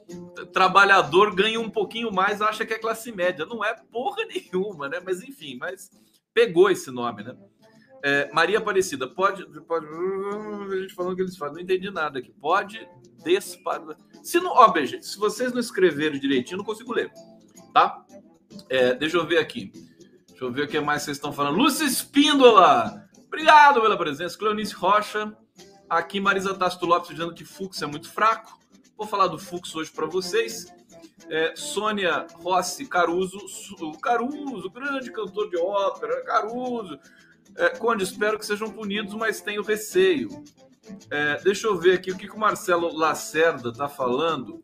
trabalhador 0.54 1.36
ganha 1.36 1.60
um 1.60 1.70
pouquinho 1.70 2.12
mais, 2.12 2.42
acha 2.42 2.66
que 2.66 2.74
é 2.74 2.80
classe 2.80 3.12
média. 3.12 3.46
Não 3.46 3.64
é 3.64 3.74
porra 3.92 4.24
nenhuma, 4.26 4.88
né? 4.88 5.02
Mas 5.04 5.22
enfim, 5.22 5.58
mas 5.58 5.92
pegou 6.34 6.70
esse 6.70 6.90
nome, 6.90 7.24
né? 7.24 7.36
É, 8.04 8.32
Maria 8.32 8.60
Aparecida, 8.60 9.08
pode, 9.08 9.46
pode. 9.62 9.86
A 9.86 10.82
gente 10.82 10.94
falando 10.94 11.16
que 11.16 11.22
eles 11.22 11.38
falam, 11.38 11.56
não 11.56 11.62
entendi 11.62 11.92
nada 11.92 12.20
aqui. 12.20 12.32
Pode 12.40 12.88
disparar. 13.24 13.98
Se 14.24 14.40
não, 14.40 14.52
ó, 14.52 14.74
gente, 14.86 15.06
se 15.06 15.18
vocês 15.18 15.52
não 15.52 15.60
escreverem 15.60 16.20
direitinho, 16.20 16.58
não 16.58 16.66
consigo 16.66 16.94
ler, 16.94 17.12
tá? 17.74 18.06
É, 18.70 18.94
deixa 18.94 19.18
eu 19.18 19.26
ver 19.26 19.38
aqui. 19.38 19.72
Deixa 20.30 20.44
eu 20.44 20.52
ver 20.52 20.64
o 20.64 20.68
que 20.68 20.80
mais 20.80 21.04
vocês 21.04 21.18
estão 21.18 21.34
falando. 21.34 21.58
Lúcia 21.58 21.84
Espíndola, 21.84 23.10
obrigado 23.28 23.82
pela 23.82 23.98
presença. 23.98 24.38
Cleonice 24.38 24.74
Rocha, 24.74 25.36
aqui 25.90 26.20
Marisa 26.20 26.54
Tasto 26.54 26.86
Lopes 26.86 27.10
dizendo 27.10 27.34
que 27.34 27.44
Fux 27.44 27.82
é 27.82 27.86
muito 27.86 28.10
fraco. 28.10 28.58
Vou 28.98 29.08
falar 29.08 29.28
do 29.28 29.38
Fux 29.38 29.76
hoje 29.76 29.92
para 29.92 30.06
vocês. 30.06 30.68
É, 31.30 31.54
Sônia 31.56 32.26
Rossi 32.36 32.86
Caruso, 32.86 33.40
Caruso, 34.02 34.70
grande 34.70 35.12
cantor 35.12 35.50
de 35.50 35.58
ópera, 35.58 36.24
Caruso. 36.24 36.98
É, 37.56 37.70
Conde, 37.70 38.04
espero 38.04 38.38
que 38.38 38.46
sejam 38.46 38.72
punidos, 38.72 39.14
mas 39.14 39.42
tenho 39.42 39.64
receio. 39.64 40.30
É, 41.10 41.38
deixa 41.42 41.68
eu 41.68 41.78
ver 41.78 41.94
aqui 41.94 42.12
o 42.12 42.18
que, 42.18 42.28
que 42.28 42.36
o 42.36 42.40
Marcelo 42.40 42.96
Lacerda 42.96 43.70
está 43.70 43.88
falando. 43.88 44.64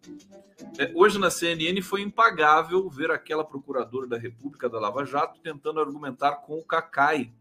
É, 0.77 0.91
hoje 0.95 1.19
na 1.19 1.29
CNN 1.29 1.81
foi 1.81 2.01
impagável 2.01 2.89
ver 2.89 3.11
aquela 3.11 3.43
procuradora 3.43 4.07
da 4.07 4.17
República 4.17 4.69
da 4.69 4.79
Lava 4.79 5.05
Jato 5.05 5.39
tentando 5.41 5.79
argumentar 5.79 6.37
com 6.37 6.57
o 6.57 6.65
Cacai. 6.65 7.33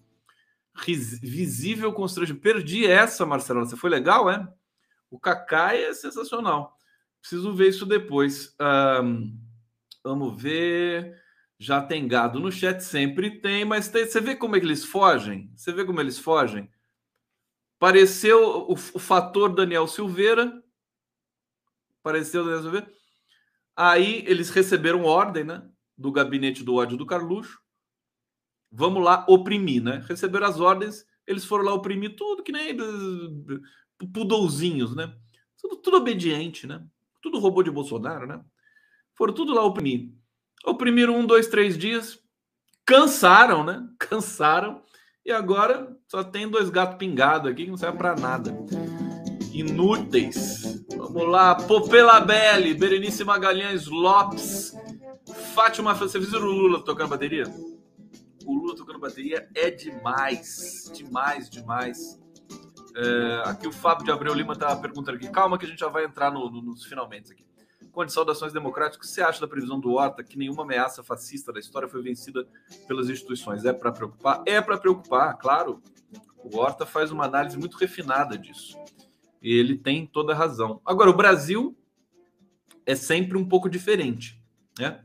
Visível 0.87 1.93
constrangimento. 1.93 2.43
Perdi 2.43 2.87
essa, 2.87 3.25
Marcelo. 3.25 3.65
Você 3.65 3.77
foi 3.77 3.91
legal, 3.91 4.29
é? 4.29 4.47
O 5.11 5.19
Cacai 5.19 5.85
é 5.85 5.95
sensacional. 5.95 6.77
Preciso 7.21 7.55
ver 7.55 7.69
isso 7.69 7.87
depois. 7.87 8.55
Um, 8.61 9.39
vamos 10.03 10.43
ver. 10.43 11.24
Já 11.65 11.81
tem 11.81 12.07
gado 12.07 12.39
no 12.39 12.53
chat, 12.53 12.83
sempre 12.85 13.41
tem, 13.41 13.65
mas 13.65 13.89
tem, 13.89 14.05
você 14.05 14.21
vê 14.21 14.37
como 14.37 14.55
é 14.55 14.61
que 14.61 14.67
eles 14.67 14.85
fogem? 14.85 15.51
Você 15.57 15.73
vê 15.73 15.83
como 15.83 15.99
eles 15.99 16.19
fogem? 16.19 16.71
Apareceu 17.79 18.69
o, 18.69 18.73
o 18.73 18.99
fator 18.99 19.49
Daniel 19.49 19.87
Silveira. 19.87 20.63
Apareceu 22.01 22.43
o 22.43 22.45
Daniel 22.45 22.63
Silveira. 22.65 22.93
Aí 23.75 24.23
eles 24.27 24.51
receberam 24.51 25.05
ordem, 25.05 25.43
né? 25.43 25.67
Do 25.97 26.13
gabinete 26.13 26.63
do 26.63 26.75
ódio 26.75 26.99
do 26.99 27.07
Carluxo. 27.07 27.59
Vamos 28.71 29.03
lá 29.03 29.25
oprimir, 29.27 29.83
né? 29.83 30.05
Receberam 30.07 30.47
as 30.47 30.61
ordens, 30.61 31.07
eles 31.27 31.47
foram 31.47 31.65
lá 31.65 31.73
oprimir 31.73 32.15
tudo, 32.15 32.43
que 32.43 32.53
nem 32.53 32.77
pudolzinhos, 34.13 34.95
né? 34.95 35.17
Tudo, 35.57 35.77
tudo 35.77 35.97
obediente, 35.97 36.67
né? 36.67 36.87
Tudo 37.23 37.39
robô 37.39 37.63
de 37.63 37.71
Bolsonaro, 37.71 38.27
né? 38.27 38.45
Foram 39.15 39.33
tudo 39.33 39.55
lá 39.55 39.65
oprimir. 39.65 40.13
Oprimiram 40.65 41.17
um, 41.17 41.27
dois, 41.27 41.47
três 41.47 41.77
dias, 41.77 42.19
cansaram, 42.87 43.65
né? 43.65 43.87
Cansaram 43.99 44.83
e 45.25 45.33
agora 45.33 45.97
só 46.07 46.23
tem 46.23 46.49
dois 46.49 46.69
gatos 46.69 46.99
pingados 46.99 47.51
aqui 47.51 47.65
que 47.65 47.71
não 47.71 47.79
serve 47.79 47.97
para 47.97 48.15
nada. 48.15 48.55
Inúteis. 49.53 50.85
Vamos 50.97 51.29
lá. 51.29 51.55
Popela 51.55 52.21
Belli, 52.21 52.75
Berenice 52.75 53.25
Magalhães 53.25 53.87
Lopes, 53.87 54.77
Fátima. 55.55 55.95
Você 55.95 56.19
viu 56.19 56.39
o 56.39 56.43
Lula 56.43 56.85
tocando 56.85 57.09
bateria? 57.09 57.45
O 58.45 58.53
Lula 58.53 58.77
tocando 58.77 58.99
bateria 58.99 59.49
é 59.55 59.71
demais. 59.71 60.91
Demais, 60.95 61.49
demais. 61.49 62.21
É, 62.97 63.43
aqui 63.47 63.67
o 63.67 63.73
Fábio 63.73 64.05
de 64.05 64.11
Abreu 64.11 64.35
Lima 64.35 64.55
tá 64.55 64.77
perguntando 64.77 65.17
aqui. 65.17 65.29
Calma 65.31 65.57
que 65.57 65.65
a 65.65 65.69
gente 65.69 65.81
já 65.81 65.89
vai 65.89 66.05
entrar 66.05 66.31
no, 66.31 66.51
no, 66.51 66.61
nos 66.61 66.85
finalmente 66.85 67.33
aqui. 67.33 67.47
Conde, 67.95 68.13
saudações 68.13 68.53
democráticas. 68.53 68.97
O 68.97 69.01
que 69.01 69.07
você 69.07 69.23
acha 69.23 69.41
da 69.41 69.47
previsão 69.47 69.79
do 69.79 69.93
Horta 69.93 70.25
que 70.25 70.37
nenhuma 70.37 70.65
ameaça 70.65 71.05
fascista 71.05 71.53
da 71.53 71.61
história 71.61 71.89
foi 71.89 72.03
vencida 72.03 72.45
pelas 72.89 73.09
instituições? 73.09 73.65
É 73.65 73.73
para 73.73 73.93
preocupar? 73.93 74.43
É 74.47 74.61
para 74.61 74.77
preocupar, 74.77 75.39
claro. 75.39 75.81
O 76.43 76.59
Horta 76.59 76.85
faz 76.85 77.13
uma 77.13 77.25
análise 77.25 77.57
muito 77.57 77.77
refinada 77.77 78.37
disso. 78.37 78.77
E 79.41 79.53
ele 79.57 79.79
tem 79.79 80.07
toda 80.07 80.33
a 80.33 80.37
razão. 80.37 80.81
Agora, 80.85 81.09
o 81.09 81.17
Brasil 81.17 81.77
é 82.85 82.97
sempre 82.97 83.39
um 83.39 83.49
pouco 83.49 83.71
diferente. 83.71 84.43
Né? 84.77 85.01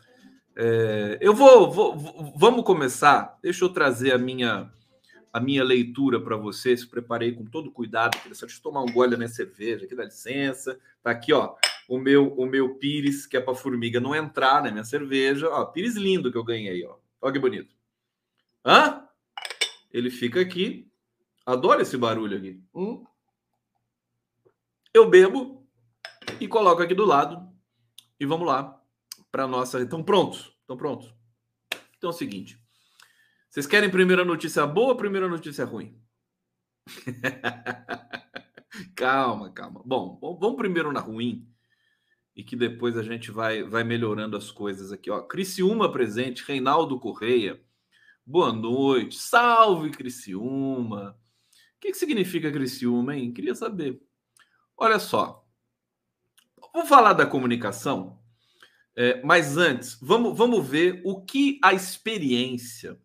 É, 0.56 1.20
eu 1.22 1.36
vou, 1.36 1.72
vou, 1.72 2.34
Vamos 2.36 2.66
começar. 2.66 3.38
Deixa 3.44 3.64
eu 3.64 3.70
trazer 3.70 4.14
a 4.14 4.18
minha 4.18 4.72
a 5.32 5.40
minha 5.40 5.64
leitura 5.64 6.20
para 6.20 6.36
vocês. 6.36 6.84
Preparei 6.84 7.34
com 7.34 7.46
todo 7.46 7.70
cuidado. 7.70 8.18
Deixa 8.26 8.46
eu 8.46 8.50
tomar 8.64 8.82
um 8.82 8.92
gole 8.92 9.12
na 9.12 9.18
minha 9.18 9.30
cerveja 9.30 9.86
aqui, 9.86 9.94
dá 9.94 10.06
licença. 10.06 10.80
Tá 11.04 11.12
aqui, 11.12 11.32
ó 11.32 11.56
o 11.90 11.98
meu 11.98 12.32
o 12.36 12.46
meu 12.46 12.76
pires, 12.76 13.26
que 13.26 13.36
é 13.36 13.42
para 13.42 13.56
formiga 13.56 14.00
não 14.00 14.16
entrar 14.16 14.64
na 14.64 14.72
minha 14.72 14.84
cerveja. 14.84 15.50
Ó, 15.50 15.66
pires 15.66 15.96
lindo 15.96 16.32
que 16.32 16.38
eu 16.38 16.44
ganhei, 16.44 16.86
ó. 16.86 16.98
Olha 17.20 17.34
que 17.34 17.40
bonito. 17.40 17.76
Hã? 18.64 19.08
Ele 19.92 20.12
fica 20.12 20.40
aqui. 20.40 20.88
Adoro 21.44 21.82
esse 21.82 21.98
barulho 21.98 22.38
aqui. 22.38 22.64
Hum. 22.76 23.04
Eu 24.94 25.10
bebo 25.10 25.68
e 26.40 26.48
coloco 26.48 26.84
aqui 26.84 26.94
do 26.94 27.06
lado. 27.06 27.52
E 28.20 28.26
vamos 28.26 28.46
lá 28.46 28.80
para 29.32 29.48
nossa. 29.48 29.82
Estão 29.82 30.04
prontos? 30.04 30.56
Estão 30.62 30.78
prontos? 30.78 31.12
Então 31.98 32.12
é 32.12 32.14
o 32.14 32.16
seguinte. 32.16 32.64
Vocês 33.50 33.66
querem 33.66 33.90
primeira 33.90 34.24
notícia 34.24 34.66
boa 34.68 34.90
ou 34.90 34.96
primeira 34.96 35.28
notícia 35.28 35.66
ruim? 35.66 36.00
calma, 38.96 39.52
calma. 39.52 39.82
Bom, 39.84 40.20
vamos 40.40 40.56
primeiro 40.56 40.92
na 40.92 41.00
ruim 41.00 41.52
e 42.40 42.44
que 42.44 42.56
depois 42.56 42.96
a 42.96 43.04
gente 43.04 43.32
vai, 43.32 43.64
vai 43.64 43.84
melhorando 43.84 44.38
as 44.38 44.50
coisas 44.50 44.94
aqui. 44.94 45.12
Ó, 45.12 45.22
Criciúma 45.24 45.92
presente, 45.92 46.46
Reinaldo 46.48 46.98
Correia. 46.98 47.62
Boa 48.26 48.54
noite, 48.54 49.18
salve 49.18 49.90
Criciúma. 49.90 51.20
O 51.76 51.80
que, 51.82 51.92
que 51.92 51.98
significa 51.98 52.50
Criciúma, 52.50 53.14
hein? 53.14 53.34
Queria 53.34 53.54
saber. 53.54 54.02
Olha 54.78 55.00
só, 55.00 55.46
vou 56.74 56.86
falar 56.86 57.12
da 57.12 57.26
comunicação, 57.26 58.18
é, 58.96 59.22
mas 59.22 59.58
antes, 59.58 60.00
vamos, 60.02 60.38
vamos 60.38 60.66
ver 60.66 61.02
o 61.04 61.22
que 61.26 61.60
a 61.62 61.74
experiência, 61.74 62.98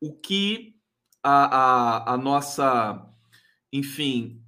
o 0.00 0.18
que 0.18 0.74
a, 1.22 1.56
a, 1.58 2.14
a 2.14 2.16
nossa, 2.16 3.06
enfim, 3.70 4.42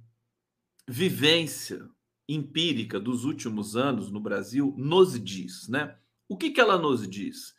vivência 0.87 1.87
empírica 2.33 2.99
dos 2.99 3.25
últimos 3.25 3.75
anos 3.75 4.11
no 4.11 4.19
Brasil 4.19 4.73
nos 4.77 5.21
diz, 5.21 5.67
né? 5.67 5.95
O 6.27 6.37
que, 6.37 6.51
que 6.51 6.61
ela 6.61 6.77
nos 6.77 7.07
diz? 7.07 7.53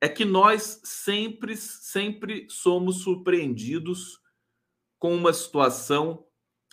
É 0.00 0.08
que 0.08 0.24
nós 0.24 0.80
sempre, 0.84 1.56
sempre 1.56 2.46
somos 2.48 3.02
surpreendidos 3.02 4.20
com 4.98 5.14
uma 5.14 5.32
situação 5.32 6.24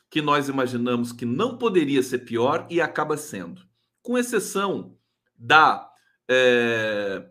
que 0.09 0.21
nós 0.21 0.49
imaginamos 0.49 1.11
que 1.11 1.25
não 1.25 1.57
poderia 1.57 2.01
ser 2.01 2.19
pior 2.19 2.67
e 2.69 2.81
acaba 2.81 3.17
sendo. 3.17 3.67
com 4.01 4.17
exceção 4.17 4.97
da 5.35 5.87
é, 6.27 7.27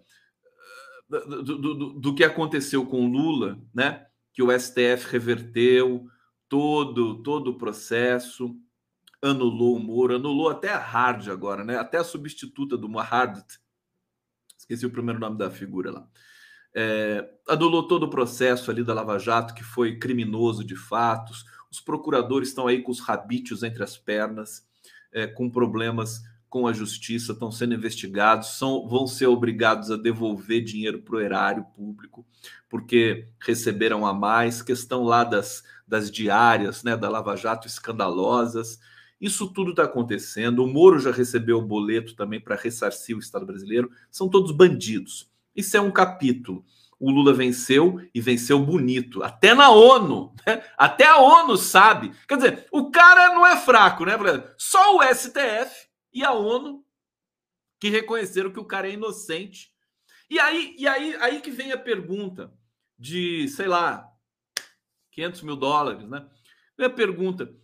do, 1.09 1.43
do, 1.59 1.93
do, 1.95 2.15
que 2.15 2.23
aconteceu 2.25 2.85
com 2.87 3.11
Lula, 3.11 3.61
né? 3.75 4.07
Que 4.33 4.43
o 4.43 4.51
STF 4.51 5.11
reverteu 5.11 6.07
todo 6.49 7.23
todo 7.23 7.51
o 7.51 7.59
processo, 7.59 8.57
anulou 9.23 9.77
o 9.77 9.81
Moro, 9.81 10.17
anulou 10.17 10.49
até 10.49 10.73
a 10.73 10.79
Hard 10.79 11.29
agora, 11.29 11.65
né? 11.65 11.77
Até 11.77 11.99
a 11.99 12.05
substituta 12.05 12.77
do 12.77 12.89
Hard, 12.99 13.43
esqueci 14.57 14.87
o 14.87 14.91
primeiro 14.91 15.21
nome 15.21 15.39
da 15.39 15.51
figura 15.51 15.91
lá. 15.91 16.09
É, 16.75 17.29
anulou 17.49 17.89
todo 17.89 18.05
o 18.05 18.11
processo 18.11 18.71
ali 18.71 18.85
da 18.85 18.95
Lava 18.95 19.19
Jato, 19.19 19.55
que 19.55 19.65
foi 19.65 19.99
criminoso 19.99 20.63
de 20.63 20.77
fatos. 20.77 21.45
Os 21.71 21.81
procuradores 21.81 22.49
estão 22.51 22.67
aí 22.67 22.83
com 22.83 22.93
os 22.93 23.01
rabichos 23.01 23.63
entre 23.63 23.83
as 23.83 23.97
pernas, 23.97 24.67
é, 25.13 25.27
com 25.27 25.51
problemas 25.51 26.23
com 26.49 26.67
a 26.67 26.73
justiça, 26.73 27.33
estão 27.33 27.51
sendo 27.51 27.75
investigados, 27.75 28.57
são, 28.57 28.89
vão 28.89 29.07
ser 29.07 29.27
obrigados 29.27 29.91
a 29.91 29.97
devolver 29.97 30.65
dinheiro 30.65 31.03
para 31.03 31.17
o 31.17 31.21
erário 31.21 31.65
público, 31.77 32.27
porque 32.71 33.29
receberam 33.39 34.07
a 34.07 34.15
mais, 34.15 34.63
questão 34.63 35.05
lá 35.05 35.25
das, 35.25 35.63
das 35.87 36.11
diárias, 36.11 36.83
né, 36.83 36.97
da 36.97 37.11
Lava 37.11 37.37
Jato 37.37 37.67
escandalosas. 37.67 38.79
Isso 39.21 39.53
tudo 39.53 39.71
está 39.71 39.85
acontecendo. 39.85 40.63
O 40.63 40.69
Moro 40.69 40.99
já 40.99 41.11
recebeu 41.11 41.59
o 41.59 41.67
boleto 41.67 42.15
também 42.15 42.41
para 42.41 42.57
ressarcir 42.57 43.17
o 43.17 43.21
Estado 43.21 43.45
brasileiro. 43.45 43.91
São 44.11 44.29
todos 44.29 44.53
bandidos. 44.53 45.31
Isso 45.55 45.77
é 45.77 45.81
um 45.81 45.91
capítulo. 45.91 46.65
O 47.01 47.11
Lula 47.11 47.33
venceu 47.33 48.01
e 48.13 48.21
venceu 48.21 48.59
bonito, 48.59 49.23
até 49.23 49.55
na 49.55 49.71
ONU, 49.71 50.35
né? 50.45 50.65
até 50.77 51.07
a 51.07 51.19
ONU 51.19 51.57
sabe. 51.57 52.13
Quer 52.27 52.37
dizer, 52.37 52.67
o 52.73 52.91
cara 52.91 53.35
não 53.35 53.47
é 53.47 53.57
fraco, 53.57 54.05
né? 54.05 54.15
Só 54.57 54.97
o 54.97 55.03
STF 55.03 55.89
e 56.13 56.25
a 56.25 56.33
ONU 56.33 56.85
que 57.79 57.89
reconheceram 57.89 58.51
que 58.51 58.59
o 58.59 58.65
cara 58.65 58.89
é 58.89 58.95
inocente. 58.95 59.73
E 60.29 60.41
aí, 60.41 60.75
e 60.77 60.89
aí, 60.89 61.17
aí 61.21 61.41
que 61.41 61.51
vem 61.51 61.71
a 61.71 61.79
pergunta 61.79 62.53
de, 62.99 63.49
sei 63.49 63.69
lá, 63.69 64.09
500 65.13 65.43
mil 65.43 65.57
dólares, 65.57 66.09
né? 66.09 66.27
Vem 66.77 66.87
a 66.87 66.91
pergunta: 66.91 67.55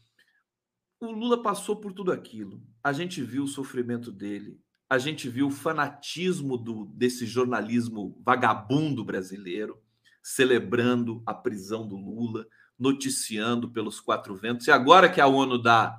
o 1.05 1.13
Lula 1.13 1.43
passou 1.43 1.77
por 1.77 1.93
tudo 1.93 2.13
aquilo. 2.13 2.63
A 2.83 2.93
gente 2.93 3.23
viu 3.23 3.45
o 3.45 3.49
sofrimento 3.49 4.11
dele, 4.11 4.59
a 4.89 4.99
gente 4.99 5.29
viu 5.29 5.49
o 5.49 5.51
fanatismo 5.51 6.57
do, 6.57 6.87
desse 6.95 7.27
jornalismo 7.27 8.21
vagabundo 8.25 9.05
brasileiro, 9.05 9.81
celebrando 10.23 11.23
a 11.27 11.35
prisão 11.35 11.87
do 11.87 11.97
Lula, 11.97 12.47
noticiando 12.79 13.71
pelos 13.71 14.01
quatro 14.01 14.35
ventos. 14.35 14.67
E 14.67 14.71
agora 14.71 15.09
que 15.09 15.21
a 15.21 15.27
ONU 15.27 15.59
dá 15.59 15.99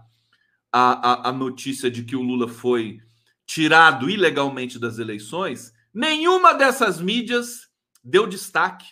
a, 0.71 1.27
a, 1.27 1.29
a 1.29 1.31
notícia 1.31 1.89
de 1.89 2.03
que 2.03 2.15
o 2.15 2.21
Lula 2.21 2.47
foi 2.47 2.99
tirado 3.45 4.09
ilegalmente 4.09 4.79
das 4.79 4.97
eleições, 4.97 5.73
nenhuma 5.93 6.53
dessas 6.53 6.99
mídias 6.99 7.69
deu 8.03 8.27
destaque, 8.27 8.87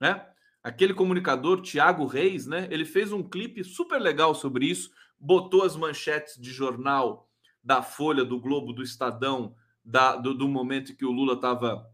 né? 0.00 0.24
Aquele 0.62 0.92
comunicador 0.92 1.62
Tiago 1.62 2.06
Reis, 2.06 2.46
né? 2.46 2.68
Ele 2.70 2.84
fez 2.84 3.12
um 3.12 3.22
clipe 3.22 3.64
super 3.64 4.00
legal 4.00 4.34
sobre 4.34 4.66
isso, 4.66 4.90
botou 5.18 5.62
as 5.62 5.76
manchetes 5.76 6.40
de 6.40 6.50
jornal 6.50 7.28
da 7.62 7.82
Folha, 7.82 8.24
do 8.24 8.38
Globo, 8.40 8.72
do 8.72 8.82
Estadão, 8.82 9.54
da, 9.84 10.16
do, 10.16 10.34
do 10.34 10.48
momento 10.48 10.94
que 10.94 11.04
o 11.04 11.10
Lula 11.10 11.34
estava, 11.34 11.90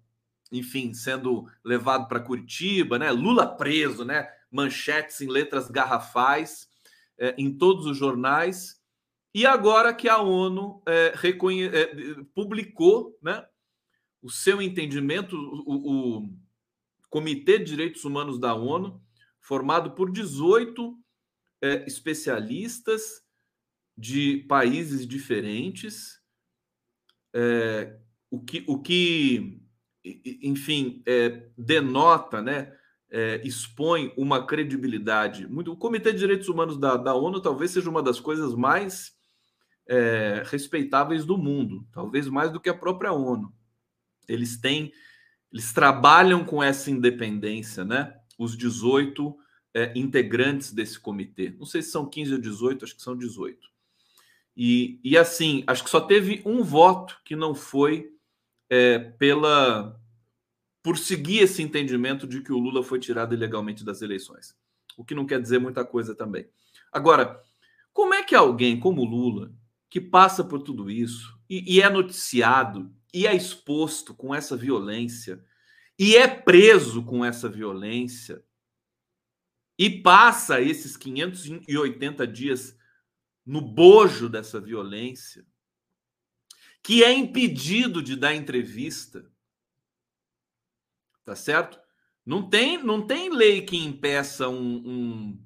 enfim, 0.52 0.92
sendo 0.92 1.48
levado 1.64 2.08
para 2.08 2.20
Curitiba, 2.20 2.98
né? 2.98 3.10
Lula 3.10 3.46
preso, 3.46 4.04
né? 4.04 4.28
Manchetes 4.50 5.20
em 5.20 5.28
letras 5.28 5.70
garrafais 5.70 6.68
é, 7.18 7.34
em 7.38 7.56
todos 7.56 7.87
os 7.87 7.96
jornais. 7.96 8.80
E 9.34 9.46
agora 9.46 9.92
que 9.92 10.08
a 10.08 10.18
ONU 10.18 10.82
é, 10.87 11.12
reconhe... 11.16 11.64
é, 11.66 12.16
publicou 12.34 13.18
né, 13.20 13.44
o 14.22 14.30
seu 14.30 14.62
entendimento, 14.62 15.37
o, 15.37 16.20
o, 16.22 16.44
Comitê 17.10 17.58
de 17.58 17.66
Direitos 17.66 18.04
Humanos 18.04 18.40
da 18.40 18.54
ONU, 18.54 19.00
formado 19.40 19.92
por 19.92 20.10
18 20.10 20.98
é, 21.62 21.84
especialistas 21.86 23.22
de 23.96 24.44
países 24.48 25.06
diferentes, 25.06 26.20
é, 27.32 27.96
o, 28.30 28.40
que, 28.40 28.64
o 28.66 28.80
que, 28.80 29.62
enfim, 30.42 31.02
é, 31.06 31.48
denota, 31.56 32.42
né, 32.42 32.72
é, 33.10 33.40
expõe 33.44 34.12
uma 34.16 34.44
credibilidade. 34.44 35.46
Muito, 35.46 35.72
o 35.72 35.76
Comitê 35.76 36.12
de 36.12 36.18
Direitos 36.18 36.48
Humanos 36.48 36.76
da, 36.76 36.96
da 36.96 37.14
ONU 37.14 37.40
talvez 37.40 37.70
seja 37.70 37.88
uma 37.88 38.02
das 38.02 38.18
coisas 38.18 38.54
mais 38.54 39.14
é, 39.86 40.42
respeitáveis 40.46 41.24
do 41.24 41.38
mundo, 41.38 41.86
talvez 41.92 42.28
mais 42.28 42.50
do 42.50 42.60
que 42.60 42.68
a 42.68 42.74
própria 42.74 43.12
ONU. 43.12 43.54
Eles 44.26 44.58
têm, 44.58 44.92
eles 45.52 45.72
trabalham 45.72 46.44
com 46.44 46.62
essa 46.62 46.90
independência, 46.90 47.84
né? 47.84 48.14
Os 48.38 48.56
18 48.56 49.36
é, 49.74 49.92
integrantes 49.96 50.72
desse 50.72 50.98
comitê. 50.98 51.50
Não 51.58 51.66
sei 51.66 51.82
se 51.82 51.90
são 51.90 52.08
15 52.08 52.34
ou 52.34 52.40
18, 52.40 52.84
acho 52.84 52.96
que 52.96 53.02
são 53.02 53.16
18. 53.16 53.68
E, 54.56 55.00
e 55.02 55.18
assim, 55.18 55.64
acho 55.66 55.82
que 55.82 55.90
só 55.90 56.00
teve 56.00 56.40
um 56.46 56.62
voto 56.62 57.20
que 57.24 57.34
não 57.34 57.54
foi 57.54 58.14
é, 58.70 58.98
pela 58.98 60.00
por 60.80 60.98
seguir 60.98 61.38
esse 61.38 61.62
entendimento 61.62 62.26
de 62.26 62.42
que 62.42 62.52
o 62.52 62.58
Lula 62.58 62.82
foi 62.82 63.00
tirado 63.00 63.34
ilegalmente 63.34 63.82
das 63.82 64.02
eleições. 64.02 64.54
O 64.98 65.04
que 65.04 65.14
não 65.14 65.24
quer 65.24 65.40
dizer 65.40 65.58
muita 65.58 65.82
coisa 65.82 66.14
também. 66.14 66.46
Agora, 66.92 67.42
como 67.90 68.12
é 68.12 68.22
que 68.22 68.34
alguém 68.34 68.78
como 68.78 69.02
Lula, 69.02 69.50
que 69.88 70.00
passa 70.00 70.44
por 70.44 70.62
tudo 70.62 70.90
isso 70.90 71.37
e, 71.48 71.76
e 71.76 71.80
é 71.80 71.88
noticiado 71.88 72.94
e 73.14 73.26
é 73.26 73.34
exposto 73.34 74.12
com 74.12 74.34
essa 74.34 74.56
violência 74.56 75.42
e 75.98 76.16
é 76.16 76.28
preso 76.28 77.02
com 77.02 77.24
essa 77.24 77.48
violência 77.48 78.44
e 79.78 80.02
passa 80.02 80.60
esses 80.60 80.96
580 80.96 82.26
dias 82.26 82.76
no 83.44 83.60
bojo 83.60 84.28
dessa 84.28 84.60
violência, 84.60 85.46
que 86.82 87.02
é 87.02 87.12
impedido 87.12 88.02
de 88.02 88.16
dar 88.16 88.34
entrevista, 88.34 89.30
tá 91.24 91.34
certo? 91.34 91.80
Não 92.24 92.48
tem, 92.48 92.82
não 92.82 93.06
tem 93.06 93.30
lei 93.30 93.62
que 93.62 93.76
impeça 93.76 94.48
um, 94.48 94.76
um 94.87 95.44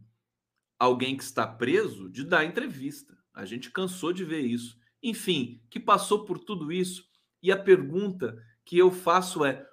alguém 0.78 1.16
que 1.16 1.24
está 1.24 1.46
preso 1.46 2.08
de 2.08 2.24
dar 2.24 2.44
entrevista. 2.44 3.16
A 3.32 3.44
gente 3.44 3.70
cansou 3.70 4.12
de 4.12 4.24
ver 4.24 4.42
isso. 4.42 4.78
Enfim, 5.02 5.62
que 5.70 5.80
passou 5.80 6.24
por 6.24 6.38
tudo 6.38 6.72
isso. 6.72 7.08
E 7.42 7.50
a 7.50 7.56
pergunta 7.56 8.36
que 8.64 8.76
eu 8.76 8.90
faço 8.90 9.44
é: 9.44 9.66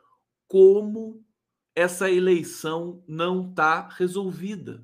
como 0.47 1.24
essa 1.75 2.09
eleição 2.09 3.03
não 3.05 3.49
está 3.49 3.89
resolvida? 3.89 4.83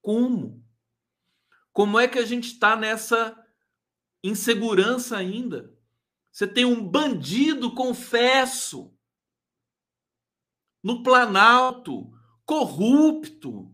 Como? 0.00 0.64
Como 1.72 2.00
é 2.00 2.08
que 2.08 2.18
a 2.18 2.24
gente 2.24 2.48
está 2.48 2.74
nessa 2.74 3.38
insegurança 4.22 5.16
ainda? 5.16 5.76
Você 6.32 6.46
tem 6.46 6.64
um 6.64 6.82
bandido, 6.82 7.74
confesso, 7.74 8.92
no 10.82 11.02
Planalto, 11.02 12.10
corrupto, 12.44 13.70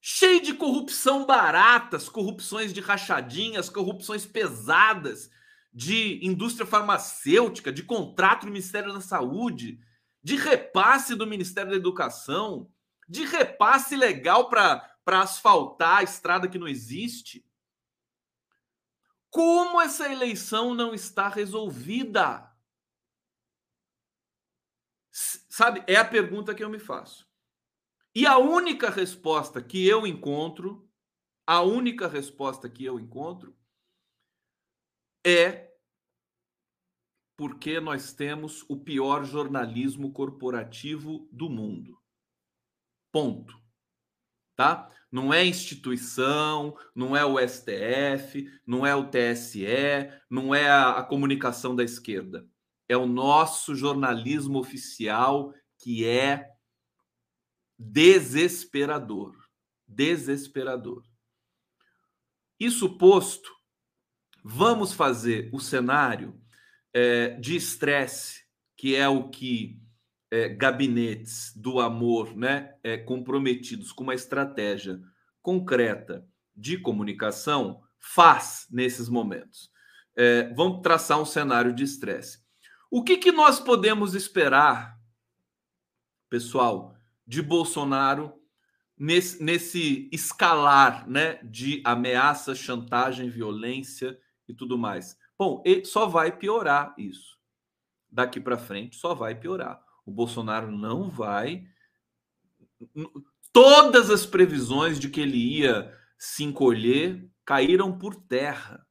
cheio 0.00 0.40
de 0.40 0.54
corrupção 0.54 1.26
baratas, 1.26 2.08
corrupções 2.08 2.72
de 2.72 2.80
rachadinhas, 2.80 3.68
corrupções 3.68 4.26
pesadas 4.26 5.30
de 5.72 6.24
indústria 6.24 6.66
farmacêutica, 6.66 7.72
de 7.72 7.82
contrato 7.82 8.42
do 8.42 8.52
Ministério 8.52 8.92
da 8.92 9.00
Saúde, 9.00 9.80
de 10.24 10.36
repasse 10.36 11.14
do 11.14 11.26
Ministério 11.26 11.70
da 11.70 11.76
Educação, 11.76 12.72
de 13.06 13.26
repasse 13.26 13.94
legal 13.94 14.48
para 14.48 14.96
asfaltar 15.06 15.98
a 15.98 16.02
estrada 16.02 16.48
que 16.48 16.58
não 16.58 16.66
existe. 16.66 17.46
Como 19.28 19.78
essa 19.82 20.10
eleição 20.10 20.74
não 20.74 20.94
está 20.94 21.28
resolvida? 21.28 22.50
Sabe, 25.12 25.84
é 25.86 25.96
a 25.96 26.04
pergunta 26.04 26.54
que 26.54 26.64
eu 26.64 26.70
me 26.70 26.78
faço. 26.78 27.28
E 28.14 28.26
a 28.26 28.38
única 28.38 28.88
resposta 28.88 29.62
que 29.62 29.86
eu 29.86 30.06
encontro, 30.06 30.90
a 31.46 31.60
única 31.60 32.08
resposta 32.08 32.70
que 32.70 32.82
eu 32.82 32.98
encontro 32.98 33.54
é 35.22 35.63
porque 37.36 37.80
nós 37.80 38.12
temos 38.12 38.64
o 38.68 38.76
pior 38.76 39.24
jornalismo 39.24 40.12
corporativo 40.12 41.28
do 41.32 41.50
mundo. 41.50 41.98
Ponto. 43.10 43.60
Tá? 44.56 44.88
Não 45.10 45.34
é 45.34 45.44
instituição, 45.44 46.76
não 46.94 47.16
é 47.16 47.24
o 47.24 47.38
STF, 47.38 48.48
não 48.64 48.86
é 48.86 48.94
o 48.94 49.08
TSE, 49.08 49.66
não 50.30 50.54
é 50.54 50.68
a, 50.68 50.98
a 50.98 51.02
comunicação 51.02 51.74
da 51.74 51.82
esquerda. 51.82 52.48
É 52.88 52.96
o 52.96 53.06
nosso 53.06 53.74
jornalismo 53.74 54.58
oficial 54.58 55.52
que 55.78 56.06
é 56.06 56.52
desesperador. 57.76 59.34
Desesperador. 59.86 61.02
Isso 62.58 62.96
posto, 62.96 63.50
vamos 64.42 64.92
fazer 64.92 65.50
o 65.52 65.58
cenário 65.58 66.40
é, 66.94 67.30
de 67.30 67.56
estresse, 67.56 68.44
que 68.76 68.94
é 68.94 69.08
o 69.08 69.28
que 69.28 69.82
é, 70.30 70.48
gabinetes 70.48 71.52
do 71.56 71.80
amor, 71.80 72.36
né, 72.36 72.74
é, 72.82 72.96
comprometidos 72.96 73.92
com 73.92 74.04
uma 74.04 74.14
estratégia 74.14 75.00
concreta 75.42 76.26
de 76.56 76.78
comunicação, 76.78 77.82
faz 77.98 78.66
nesses 78.70 79.08
momentos. 79.08 79.70
É, 80.16 80.52
vamos 80.54 80.82
traçar 80.82 81.20
um 81.20 81.24
cenário 81.24 81.74
de 81.74 81.82
estresse. 81.82 82.38
O 82.90 83.02
que, 83.02 83.16
que 83.16 83.32
nós 83.32 83.58
podemos 83.58 84.14
esperar, 84.14 84.96
pessoal, 86.30 86.96
de 87.26 87.42
Bolsonaro 87.42 88.32
nesse, 88.96 89.42
nesse 89.42 90.08
escalar 90.12 91.08
né, 91.08 91.40
de 91.42 91.82
ameaça, 91.84 92.54
chantagem, 92.54 93.28
violência 93.28 94.16
e 94.48 94.54
tudo 94.54 94.78
mais? 94.78 95.18
Bom, 95.38 95.62
só 95.84 96.06
vai 96.06 96.36
piorar 96.36 96.94
isso. 96.96 97.38
Daqui 98.10 98.40
para 98.40 98.56
frente, 98.56 98.96
só 98.96 99.14
vai 99.14 99.34
piorar. 99.34 99.82
O 100.06 100.12
Bolsonaro 100.12 100.70
não 100.70 101.10
vai. 101.10 101.66
Todas 103.52 104.10
as 104.10 104.24
previsões 104.24 104.98
de 104.98 105.08
que 105.08 105.20
ele 105.20 105.38
ia 105.38 105.92
se 106.18 106.44
encolher 106.44 107.28
caíram 107.44 107.98
por 107.98 108.14
terra. 108.14 108.86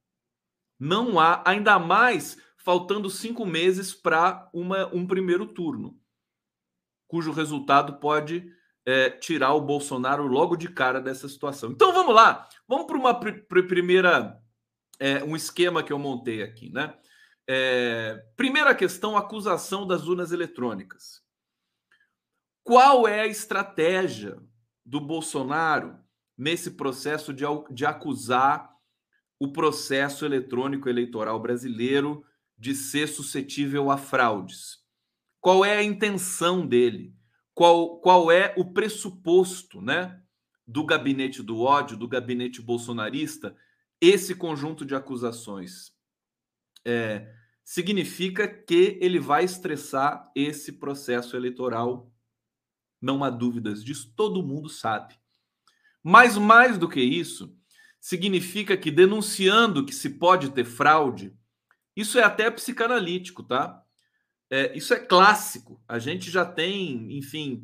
Não 0.78 1.18
há, 1.18 1.42
ainda 1.46 1.78
mais 1.78 2.36
faltando 2.58 3.10
cinco 3.10 3.44
meses 3.44 3.92
para 3.92 4.50
um 4.54 5.06
primeiro 5.06 5.46
turno, 5.46 5.98
cujo 7.06 7.30
resultado 7.30 8.00
pode 8.00 8.50
é, 8.86 9.10
tirar 9.10 9.52
o 9.52 9.60
Bolsonaro 9.60 10.26
logo 10.26 10.56
de 10.56 10.68
cara 10.68 11.00
dessa 11.00 11.28
situação. 11.28 11.70
Então 11.70 11.92
vamos 11.92 12.14
lá, 12.14 12.48
vamos 12.66 12.86
para 12.86 12.96
uma 12.96 13.14
pr 13.14 13.62
primeira 13.68 14.40
é, 14.98 15.22
um 15.24 15.34
esquema 15.36 15.82
que 15.82 15.92
eu 15.92 15.98
montei 15.98 16.42
aqui, 16.42 16.70
né? 16.70 16.94
É, 17.48 18.24
primeira 18.36 18.74
questão: 18.74 19.16
acusação 19.16 19.86
das 19.86 20.06
urnas 20.06 20.32
eletrônicas. 20.32 21.22
Qual 22.62 23.06
é 23.06 23.20
a 23.20 23.26
estratégia 23.26 24.42
do 24.84 25.00
Bolsonaro 25.00 25.98
nesse 26.36 26.72
processo 26.72 27.32
de, 27.32 27.44
de 27.70 27.84
acusar 27.84 28.70
o 29.38 29.52
processo 29.52 30.24
eletrônico 30.24 30.88
eleitoral 30.88 31.38
brasileiro 31.40 32.24
de 32.56 32.74
ser 32.74 33.08
suscetível 33.08 33.90
a 33.90 33.98
fraudes? 33.98 34.78
Qual 35.40 35.62
é 35.62 35.76
a 35.76 35.82
intenção 35.82 36.66
dele? 36.66 37.14
Qual, 37.52 38.00
qual 38.00 38.32
é 38.32 38.54
o 38.56 38.72
pressuposto 38.72 39.82
né, 39.82 40.20
do 40.66 40.84
gabinete 40.86 41.42
do 41.42 41.60
ódio, 41.60 41.96
do 41.96 42.08
gabinete 42.08 42.62
bolsonarista, 42.62 43.54
esse 44.08 44.34
conjunto 44.34 44.84
de 44.84 44.94
acusações? 44.94 45.92
É, 46.84 47.32
significa 47.64 48.46
que 48.46 48.98
ele 49.00 49.18
vai 49.18 49.44
estressar 49.44 50.30
esse 50.34 50.72
processo 50.72 51.36
eleitoral. 51.36 52.12
Não 53.00 53.24
há 53.24 53.30
dúvidas 53.30 53.82
disso, 53.82 54.12
todo 54.14 54.42
mundo 54.42 54.68
sabe. 54.68 55.14
Mas 56.02 56.36
mais 56.36 56.76
do 56.76 56.88
que 56.88 57.00
isso, 57.00 57.56
significa 58.00 58.76
que 58.76 58.90
denunciando 58.90 59.84
que 59.84 59.94
se 59.94 60.10
pode 60.10 60.50
ter 60.50 60.64
fraude, 60.64 61.34
isso 61.96 62.18
é 62.18 62.22
até 62.22 62.50
psicanalítico, 62.50 63.42
tá? 63.42 63.82
É, 64.50 64.76
isso 64.76 64.92
é 64.92 65.00
clássico. 65.00 65.82
A 65.88 65.98
gente 65.98 66.30
já 66.30 66.44
tem, 66.44 67.16
enfim, 67.16 67.62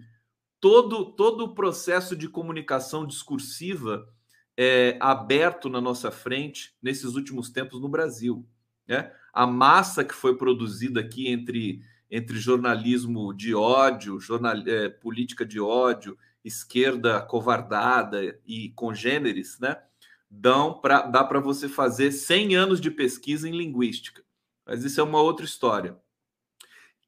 todo, 0.58 1.12
todo 1.12 1.44
o 1.44 1.54
processo 1.54 2.16
de 2.16 2.28
comunicação 2.28 3.06
discursiva 3.06 4.08
é, 4.62 4.98
aberto 5.00 5.70
na 5.70 5.80
nossa 5.80 6.10
frente 6.10 6.74
nesses 6.82 7.14
últimos 7.14 7.48
tempos 7.48 7.80
no 7.80 7.88
Brasil. 7.88 8.46
Né? 8.86 9.10
A 9.32 9.46
massa 9.46 10.04
que 10.04 10.14
foi 10.14 10.36
produzida 10.36 11.00
aqui 11.00 11.28
entre, 11.28 11.80
entre 12.10 12.38
jornalismo 12.38 13.32
de 13.32 13.54
ódio, 13.54 14.20
jornal, 14.20 14.54
é, 14.66 14.90
política 14.90 15.46
de 15.46 15.58
ódio, 15.58 16.18
esquerda 16.44 17.22
covardada 17.22 18.38
e 18.46 18.68
congêneres, 18.72 19.58
né? 19.60 19.78
dão 20.30 20.78
pra, 20.78 21.06
dá 21.06 21.24
para 21.24 21.40
você 21.40 21.66
fazer 21.66 22.12
100 22.12 22.54
anos 22.54 22.80
de 22.82 22.90
pesquisa 22.90 23.48
em 23.48 23.56
linguística. 23.56 24.22
Mas 24.66 24.84
isso 24.84 25.00
é 25.00 25.02
uma 25.02 25.22
outra 25.22 25.46
história. 25.46 25.96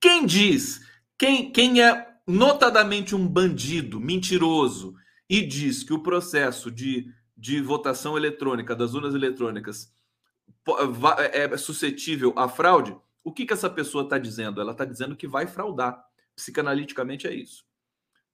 Quem 0.00 0.24
diz, 0.24 0.88
quem, 1.18 1.52
quem 1.52 1.82
é 1.82 2.14
notadamente 2.26 3.14
um 3.14 3.28
bandido, 3.28 4.00
mentiroso, 4.00 4.94
e 5.28 5.42
diz 5.42 5.82
que 5.82 5.92
o 5.92 6.02
processo 6.02 6.70
de, 6.70 7.12
de 7.42 7.60
votação 7.60 8.16
eletrônica, 8.16 8.72
das 8.72 8.94
urnas 8.94 9.16
eletrônicas, 9.16 9.92
é, 11.32 11.42
é 11.42 11.56
suscetível 11.56 12.32
à 12.36 12.48
fraude, 12.48 12.96
o 13.24 13.32
que, 13.32 13.44
que 13.44 13.52
essa 13.52 13.68
pessoa 13.68 14.04
está 14.04 14.16
dizendo? 14.16 14.60
Ela 14.60 14.70
está 14.70 14.84
dizendo 14.84 15.16
que 15.16 15.26
vai 15.26 15.48
fraudar. 15.48 16.04
Psicanaliticamente 16.36 17.26
é 17.26 17.34
isso. 17.34 17.64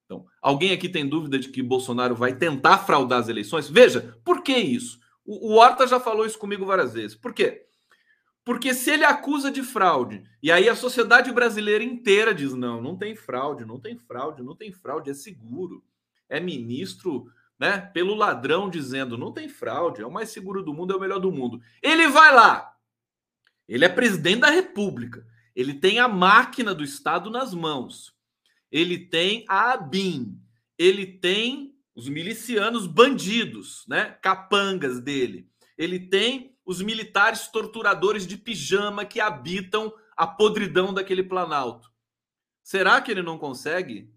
Então, 0.04 0.26
alguém 0.42 0.72
aqui 0.72 0.90
tem 0.90 1.08
dúvida 1.08 1.38
de 1.38 1.48
que 1.48 1.62
Bolsonaro 1.62 2.14
vai 2.14 2.36
tentar 2.36 2.80
fraudar 2.80 3.20
as 3.20 3.30
eleições? 3.30 3.66
Veja, 3.66 4.14
por 4.22 4.42
que 4.42 4.54
isso? 4.54 5.00
O, 5.24 5.54
o 5.54 5.56
Horta 5.56 5.86
já 5.86 5.98
falou 5.98 6.26
isso 6.26 6.38
comigo 6.38 6.66
várias 6.66 6.92
vezes. 6.92 7.16
Por 7.16 7.32
quê? 7.32 7.66
Porque 8.44 8.74
se 8.74 8.90
ele 8.90 9.04
acusa 9.04 9.50
de 9.50 9.62
fraude, 9.62 10.22
e 10.42 10.52
aí 10.52 10.68
a 10.68 10.76
sociedade 10.76 11.32
brasileira 11.32 11.82
inteira 11.82 12.34
diz: 12.34 12.52
não, 12.52 12.82
não 12.82 12.94
tem 12.94 13.16
fraude, 13.16 13.64
não 13.64 13.80
tem 13.80 13.96
fraude, 13.96 14.42
não 14.42 14.54
tem 14.54 14.70
fraude, 14.70 15.08
é 15.08 15.14
seguro. 15.14 15.82
É 16.28 16.38
ministro, 16.38 17.32
né, 17.58 17.80
pelo 17.80 18.14
ladrão 18.14 18.70
dizendo: 18.70 19.18
não 19.18 19.32
tem 19.32 19.48
fraude, 19.48 20.02
é 20.02 20.06
o 20.06 20.12
mais 20.12 20.30
seguro 20.30 20.62
do 20.62 20.74
mundo, 20.74 20.92
é 20.92 20.96
o 20.96 21.00
melhor 21.00 21.18
do 21.18 21.32
mundo. 21.32 21.60
Ele 21.82 22.08
vai 22.08 22.34
lá. 22.34 22.74
Ele 23.68 23.84
é 23.84 23.88
presidente 23.88 24.40
da 24.40 24.50
República. 24.50 25.26
Ele 25.54 25.74
tem 25.74 25.98
a 25.98 26.08
máquina 26.08 26.74
do 26.74 26.84
Estado 26.84 27.30
nas 27.30 27.52
mãos 27.52 28.16
ele 28.70 28.98
tem 28.98 29.44
a 29.48 29.72
ABIN, 29.72 30.40
ele 30.76 31.06
tem 31.06 31.74
os 31.94 32.08
milicianos 32.08 32.86
bandidos, 32.86 33.84
né? 33.88 34.10
Capangas 34.22 35.00
dele. 35.00 35.50
Ele 35.76 35.98
tem 35.98 36.56
os 36.64 36.82
militares 36.82 37.48
torturadores 37.48 38.26
de 38.26 38.36
pijama 38.36 39.04
que 39.04 39.20
habitam 39.20 39.92
a 40.16 40.26
podridão 40.26 40.92
daquele 40.92 41.22
planalto. 41.22 41.90
Será 42.62 43.00
que 43.00 43.10
ele 43.10 43.22
não 43.22 43.38
consegue 43.38 44.12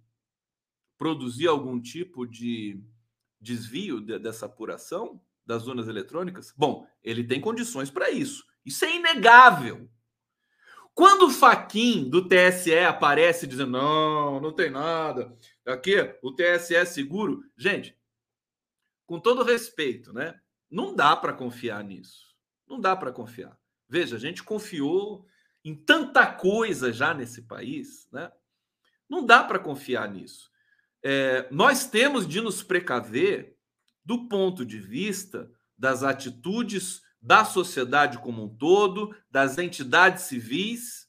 produzir 0.97 1.47
algum 1.47 1.79
tipo 1.79 2.27
de 2.27 2.79
desvio 3.41 3.99
dessa 3.99 4.45
apuração 4.45 5.19
das 5.45 5.63
zonas 5.63 5.87
eletrônicas? 5.87 6.53
Bom, 6.55 6.87
ele 7.03 7.23
tem 7.23 7.41
condições 7.41 7.89
para 7.89 8.11
isso. 8.11 8.45
Isso 8.65 8.85
é 8.85 8.95
inegável. 8.95 9.89
Quando 10.93 11.27
o 11.27 11.31
Faquin 11.31 12.09
do 12.09 12.27
TSE 12.27 12.77
aparece 12.79 13.47
dizendo 13.47 13.71
não, 13.71 14.39
não 14.39 14.51
tem 14.51 14.69
nada, 14.69 15.35
aqui 15.65 15.95
o 16.21 16.31
TSE 16.33 16.75
é 16.75 16.85
seguro, 16.85 17.43
gente, 17.57 17.97
com 19.05 19.19
todo 19.19 19.43
respeito, 19.43 20.13
né? 20.13 20.39
Não 20.69 20.95
dá 20.95 21.15
para 21.15 21.33
confiar 21.33 21.83
nisso. 21.83 22.35
Não 22.67 22.79
dá 22.79 22.95
para 22.95 23.11
confiar. 23.11 23.57
Veja, 23.87 24.15
a 24.15 24.19
gente 24.19 24.43
confiou 24.43 25.25
em 25.63 25.75
tanta 25.75 26.25
coisa 26.25 26.91
já 26.91 27.13
nesse 27.13 27.41
país, 27.41 28.07
né? 28.11 28.31
Não 29.09 29.25
dá 29.25 29.43
para 29.43 29.59
confiar 29.59 30.09
nisso. 30.09 30.50
É, 31.03 31.47
nós 31.51 31.87
temos 31.87 32.27
de 32.27 32.41
nos 32.41 32.61
precaver 32.61 33.57
do 34.03 34.27
ponto 34.27 34.65
de 34.65 34.79
vista 34.79 35.51
das 35.77 36.03
atitudes 36.03 37.01
da 37.21 37.45
sociedade 37.45 38.17
como 38.17 38.43
um 38.43 38.49
todo, 38.49 39.15
das 39.29 39.57
entidades 39.57 40.23
civis 40.23 41.07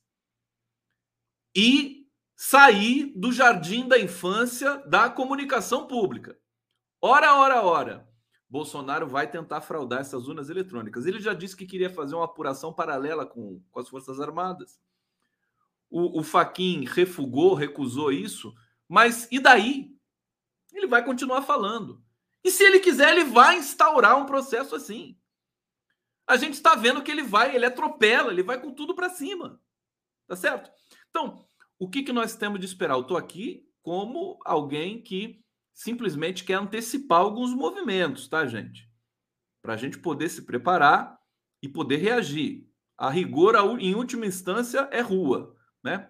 e 1.55 2.07
sair 2.37 3.13
do 3.17 3.33
jardim 3.33 3.87
da 3.87 3.99
infância 3.99 4.79
da 4.87 5.09
comunicação 5.09 5.87
pública. 5.87 6.39
Ora, 7.01 7.35
ora, 7.37 7.63
ora. 7.63 8.09
Bolsonaro 8.49 9.07
vai 9.07 9.31
tentar 9.31 9.63
fraudar 9.63 10.01
essas 10.01 10.29
urnas 10.29 10.51
eletrônicas. 10.51 11.07
Ele 11.07 11.21
já 11.21 11.33
disse 11.33 11.57
que 11.57 11.67
queria 11.67 11.89
fazer 11.89 12.15
uma 12.15 12.27
apuração 12.27 12.73
paralela 12.73 13.25
com, 13.25 13.63
com 13.71 13.81
as 13.81 13.89
Forças 13.89 14.21
Armadas. 14.21 14.79
O, 15.89 16.21
o 16.21 16.23
Faquin 16.23 16.85
refugou, 16.85 17.55
recusou 17.55 18.13
isso, 18.13 18.53
mas 18.93 19.29
e 19.31 19.41
daí? 19.41 19.97
Ele 20.73 20.87
vai 20.87 21.05
continuar 21.05 21.43
falando. 21.43 22.03
E 22.45 22.51
se 22.51 22.65
ele 22.65 22.81
quiser, 22.81 23.13
ele 23.13 23.25
vai 23.25 23.59
instaurar 23.59 24.19
um 24.19 24.27
processo 24.27 24.75
assim 24.75 25.17
a 26.27 26.37
gente 26.37 26.55
está 26.55 26.75
vendo 26.75 27.03
que 27.03 27.11
ele 27.11 27.23
vai, 27.23 27.55
ele 27.55 27.67
atropela, 27.67 28.33
ele 28.33 28.43
vai 28.43 28.61
com 28.61 28.73
tudo 28.73 28.95
para 28.95 29.11
cima. 29.11 29.61
Tá 30.27 30.37
certo? 30.37 30.71
Então, 31.11 31.45
o 31.79 31.89
que, 31.89 32.03
que 32.03 32.13
nós 32.13 32.35
temos 32.37 32.61
de 32.61 32.67
esperar? 32.67 32.95
Eu 32.95 33.03
estou 33.03 33.17
aqui 33.17 33.69
como 33.83 34.39
alguém 34.45 35.03
que 35.03 35.45
simplesmente 35.75 36.45
quer 36.45 36.55
antecipar 36.55 37.21
alguns 37.21 37.53
movimentos, 37.53 38.29
tá, 38.29 38.47
gente? 38.47 38.89
Para 39.61 39.75
a 39.75 39.77
gente 39.77 39.99
poder 39.99 40.29
se 40.29 40.43
preparar 40.43 41.19
e 41.61 41.69
poder 41.69 41.97
reagir. 41.97 42.69
A 42.97 43.11
rigor, 43.11 43.57
em 43.81 43.95
última 43.95 44.27
instância, 44.27 44.89
é 44.93 45.01
rua, 45.01 45.57
né? 45.83 46.09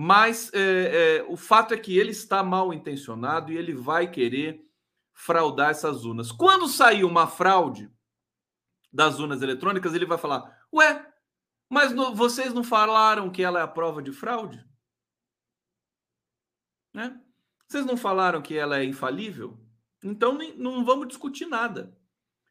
Mas 0.00 0.48
é, 0.54 0.60
é, 0.60 1.24
o 1.24 1.36
fato 1.36 1.74
é 1.74 1.76
que 1.76 1.98
ele 1.98 2.12
está 2.12 2.40
mal 2.40 2.72
intencionado 2.72 3.50
e 3.50 3.56
ele 3.56 3.74
vai 3.74 4.08
querer 4.08 4.64
fraudar 5.12 5.70
essas 5.70 6.04
urnas. 6.04 6.30
Quando 6.30 6.68
sair 6.68 7.02
uma 7.02 7.26
fraude, 7.26 7.90
das 8.92 9.18
urnas 9.18 9.42
eletrônicas, 9.42 9.94
ele 9.94 10.06
vai 10.06 10.16
falar: 10.16 10.56
Ué, 10.72 11.04
mas 11.68 11.92
no, 11.92 12.14
vocês 12.14 12.54
não 12.54 12.62
falaram 12.62 13.28
que 13.28 13.42
ela 13.42 13.58
é 13.58 13.62
a 13.64 13.66
prova 13.66 14.00
de 14.00 14.12
fraude? 14.12 14.64
Né? 16.94 17.20
Vocês 17.66 17.84
não 17.84 17.96
falaram 17.96 18.40
que 18.40 18.56
ela 18.56 18.78
é 18.78 18.84
infalível? 18.84 19.60
Então 20.00 20.32
nem, 20.32 20.56
não 20.56 20.84
vamos 20.84 21.08
discutir 21.08 21.46
nada. 21.46 21.92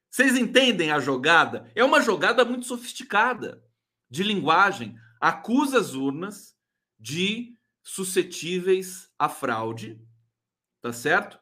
Vocês 0.10 0.36
entendem 0.36 0.92
a 0.92 1.00
jogada? 1.00 1.72
É 1.74 1.82
uma 1.82 2.02
jogada 2.02 2.44
muito 2.44 2.66
sofisticada 2.66 3.64
de 4.10 4.22
linguagem. 4.22 5.00
Acusa 5.22 5.80
as 5.80 5.94
urnas 5.94 6.57
de 7.00 7.58
suscetíveis 7.84 9.12
à 9.18 9.30
fraude, 9.30 10.02
tá 10.82 10.92
certo? 10.92 11.40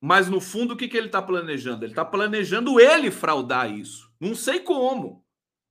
Mas 0.00 0.28
no 0.28 0.40
fundo, 0.40 0.74
o 0.74 0.76
que, 0.76 0.88
que 0.88 0.96
ele 0.96 1.06
está 1.06 1.20
planejando? 1.20 1.84
Ele 1.84 1.92
está 1.92 2.04
planejando 2.04 2.80
ele 2.80 3.10
fraudar 3.10 3.70
isso. 3.70 4.10
Não 4.18 4.34
sei 4.34 4.60
como. 4.60 5.26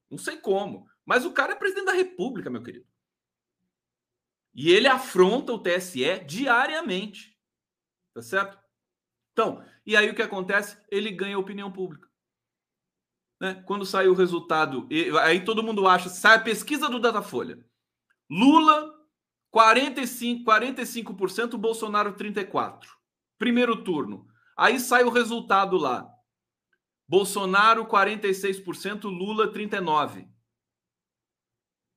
Não 0.10 0.18
sei 0.18 0.38
como. 0.38 0.88
Mas 1.06 1.26
o 1.26 1.34
cara 1.34 1.54
é 1.54 1.56
presidente 1.56 1.86
da 1.86 1.94
República, 1.94 2.50
meu 2.50 2.62
querido. 2.62 2.86
E 4.54 4.72
ele 4.72 4.88
afronta 4.88 5.54
o 5.54 5.60
TSE 5.60 6.20
diariamente. 6.26 7.36
Tá 8.14 8.22
certo? 8.22 8.60
Então, 9.32 9.64
e 9.86 9.96
aí 9.96 10.10
o 10.10 10.16
que 10.16 10.22
acontece? 10.22 10.78
Ele 10.90 11.12
ganha 11.12 11.40
opinião 11.40 11.72
pública. 11.72 12.08
Né? 13.40 13.64
Quando 13.66 13.86
sai 13.86 14.08
o 14.08 14.14
resultado, 14.14 14.88
aí 15.22 15.44
todo 15.44 15.64
mundo 15.64 15.88
acha, 15.88 16.10
sai 16.10 16.38
a 16.38 16.42
pesquisa 16.42 16.90
do 16.90 17.00
Datafolha. 17.00 17.64
Lula 18.30 18.99
45, 19.52 20.44
45%, 20.44 21.58
Bolsonaro 21.58 22.14
34. 22.14 22.90
Primeiro 23.38 23.84
turno. 23.84 24.28
Aí 24.58 24.80
sai 24.80 25.04
o 25.04 25.10
resultado 25.10 25.78
lá. 25.78 26.08
Bolsonaro 27.08 27.86
46%, 27.88 29.06
Lula 29.06 29.52
39. 29.52 30.28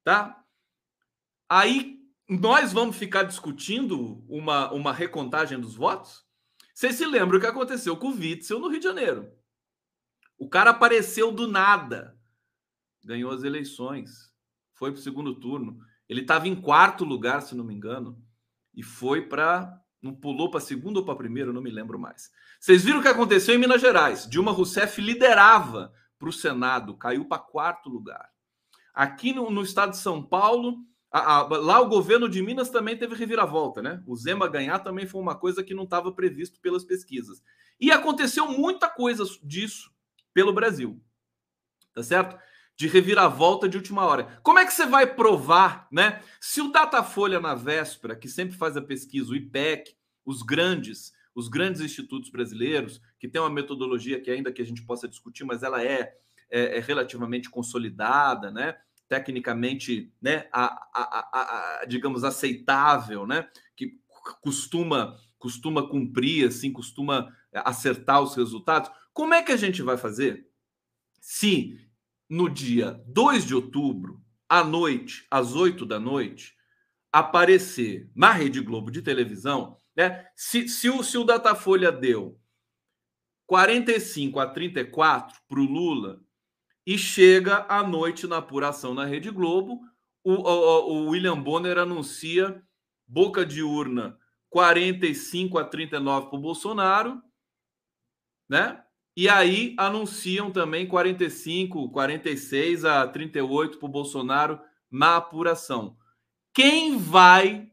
Tá? 0.05 0.43
Aí 1.49 2.01
nós 2.29 2.73
vamos 2.73 2.97
ficar 2.97 3.25
discutindo 3.25 4.25
uma, 4.29 4.73
uma 4.73 4.93
recontagem 4.93 5.61
dos 5.61 5.75
votos? 5.75 6.25
Vocês 6.75 6.95
se 6.95 7.05
lembram 7.05 7.37
o 7.37 7.41
que 7.41 7.47
aconteceu 7.47 7.97
com 7.97 8.09
o 8.09 8.15
Witzel 8.15 8.59
no 8.59 8.69
Rio 8.69 8.79
de 8.79 8.85
Janeiro? 8.85 9.31
O 10.39 10.49
cara 10.49 10.71
apareceu 10.71 11.31
do 11.31 11.47
nada, 11.47 12.19
ganhou 13.05 13.31
as 13.31 13.43
eleições, 13.43 14.33
foi 14.75 14.91
para 14.91 14.99
o 14.99 15.03
segundo 15.03 15.39
turno. 15.39 15.79
Ele 16.13 16.21
estava 16.21 16.47
em 16.47 16.55
quarto 16.55 17.05
lugar, 17.05 17.41
se 17.41 17.55
não 17.55 17.65
me 17.65 17.75
engano, 17.75 18.23
e 18.75 18.83
foi 18.83 19.23
para. 19.23 19.81
Não 20.01 20.15
pulou 20.15 20.51
para 20.51 20.61
segundo 20.61 20.99
ou 20.99 21.05
para 21.05 21.17
primeiro, 21.17 21.53
não 21.53 21.63
me 21.63 21.71
lembro 21.71 21.99
mais. 21.99 22.31
Vocês 22.61 22.85
viram 22.85 22.99
o 22.99 23.03
que 23.03 23.09
aconteceu 23.09 23.55
em 23.55 23.59
Minas 23.59 23.81
Gerais? 23.81 24.29
Dilma 24.29 24.51
Rousseff 24.53 25.01
liderava 25.01 25.93
para 26.19 26.29
o 26.29 26.33
Senado, 26.33 26.97
caiu 26.97 27.25
para 27.25 27.39
quarto 27.39 27.89
lugar. 27.89 28.29
Aqui 28.93 29.33
no, 29.33 29.49
no 29.49 29.63
estado 29.63 29.93
de 29.93 29.99
São 29.99 30.23
Paulo, 30.23 30.79
a, 31.11 31.37
a, 31.37 31.43
lá 31.47 31.81
o 31.81 31.89
governo 31.89 32.29
de 32.29 32.43
Minas 32.43 32.69
também 32.69 32.99
teve 32.99 33.15
reviravolta, 33.15 33.81
né? 33.81 34.03
O 34.07 34.15
Zema 34.17 34.49
ganhar 34.49 34.81
também 34.81 35.07
foi 35.07 35.21
uma 35.21 35.37
coisa 35.37 35.63
que 35.63 35.73
não 35.73 35.85
estava 35.85 36.13
previsto 36.13 36.61
pelas 36.61 36.85
pesquisas. 36.85 37.41
E 37.81 37.91
aconteceu 37.91 38.47
muita 38.49 38.89
coisa 38.89 39.25
disso 39.43 39.91
pelo 40.35 40.53
Brasil. 40.53 41.01
Tá 41.95 42.03
certo? 42.03 42.37
De 42.77 42.87
reviravolta 42.89 43.69
de 43.69 43.77
última 43.77 44.05
hora. 44.05 44.41
Como 44.43 44.59
é 44.59 44.67
que 44.67 44.73
você 44.73 44.87
vai 44.87 45.07
provar, 45.07 45.87
né? 45.93 46.23
Se 46.41 46.61
o 46.61 46.73
Datafolha 46.73 47.39
na 47.39 47.55
véspera, 47.55 48.17
que 48.17 48.29
sempre 48.29 48.57
faz 48.57 48.77
a 48.77 48.83
pesquisa, 48.83 49.31
o 49.31 49.37
IPEC, 49.37 49.95
os 50.25 50.43
grandes, 50.43 51.13
os 51.35 51.49
grandes 51.49 51.81
institutos 51.81 52.31
brasileiros, 52.31 53.01
que 53.19 53.29
tem 53.29 53.41
uma 53.41 53.51
metodologia 53.51 54.21
que 54.21 54.31
ainda 54.31 54.53
que 54.53 54.63
a 54.63 54.67
gente 54.67 54.83
possa 54.83 55.09
discutir, 55.09 55.45
mas 55.45 55.63
ela 55.63 55.83
é, 55.83 56.15
é, 56.51 56.79
é 56.79 56.81
relativamente 56.81 57.51
consolidada, 57.51 58.51
né? 58.51 58.77
Tecnicamente, 59.09 60.13
né? 60.21 60.49
A, 60.53 60.65
a, 60.93 61.81
a, 61.81 61.85
digamos 61.87 62.25
aceitável, 62.25 63.27
né? 63.27 63.49
Que 63.77 63.99
costuma 64.41 65.17
costuma 65.43 65.89
cumprir, 65.89 66.47
assim, 66.47 66.73
costuma 66.73 67.37
acertar 67.53 68.23
os 68.23 68.37
resultados. 68.37 68.89
Como 69.13 69.35
é 69.35 69.43
que 69.43 69.51
a 69.51 69.57
gente 69.57 69.83
vai 69.83 69.99
fazer 69.99 70.49
se 71.21 71.81
no 72.33 72.49
dia 72.49 72.99
2 73.09 73.45
de 73.45 73.55
outubro, 73.55 74.19
à 74.49 74.65
noite, 74.65 75.27
às 75.31 75.55
8 75.55 75.85
da 75.85 76.01
noite, 76.01 76.57
aparecer 77.13 78.11
na 78.17 78.33
Rede 78.33 78.59
Globo 78.63 78.91
de 78.91 79.03
televisão, 79.03 79.77
né? 79.95 80.27
Se, 80.35 80.67
se, 80.67 80.89
o, 80.89 81.03
se 81.03 81.19
o 81.19 81.25
Datafolha 81.25 81.93
deu 81.93 82.41
45 83.47 84.41
a 84.41 84.47
34 84.47 85.43
para 85.47 85.61
o 85.61 85.65
Lula 85.65 86.23
e 86.87 86.97
chega 86.97 87.67
à 87.69 87.87
noite 87.87 88.27
na 88.27 88.39
apuração 88.39 88.95
na 88.95 89.05
Rede 89.05 89.31
Globo, 89.31 89.83
o, 90.25 90.33
o, 90.33 90.91
o 90.91 91.11
William 91.11 91.39
Bonner 91.39 91.77
anuncia 91.77 92.63
boca 93.07 93.45
de 93.45 93.63
urna 93.63 94.19
45 94.49 95.59
a 95.59 95.65
39 95.67 96.31
para 96.31 96.39
o 96.39 96.41
Bolsonaro, 96.41 97.23
né? 98.49 98.83
E 99.17 99.29
aí 99.29 99.75
anunciam 99.79 100.51
também 100.51 100.87
45, 100.87 101.91
46 101.91 102.85
a 102.85 103.07
38 103.07 103.79
para 103.79 103.87
o 103.87 103.91
Bolsonaro 103.91 104.61
na 104.91 105.17
apuração. 105.17 105.97
Quem 106.55 106.97
vai 106.97 107.71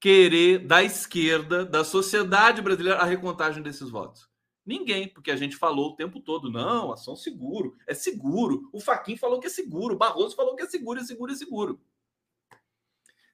querer 0.00 0.66
da 0.66 0.82
esquerda, 0.82 1.64
da 1.64 1.84
sociedade 1.84 2.62
brasileira, 2.62 2.98
a 2.98 3.04
recontagem 3.04 3.62
desses 3.62 3.90
votos? 3.90 4.28
Ninguém, 4.64 5.08
porque 5.08 5.30
a 5.30 5.36
gente 5.36 5.56
falou 5.56 5.90
o 5.90 5.96
tempo 5.96 6.20
todo, 6.20 6.50
não, 6.50 6.92
ação 6.92 7.16
seguro, 7.16 7.76
é 7.86 7.94
seguro. 7.94 8.68
O 8.72 8.80
Faquin 8.80 9.16
falou 9.16 9.40
que 9.40 9.46
é 9.46 9.50
seguro, 9.50 9.94
o 9.94 9.98
Barroso 9.98 10.36
falou 10.36 10.54
que 10.54 10.62
é 10.62 10.66
seguro, 10.66 11.00
é 11.00 11.04
seguro, 11.04 11.32
é 11.32 11.36
seguro. 11.36 11.80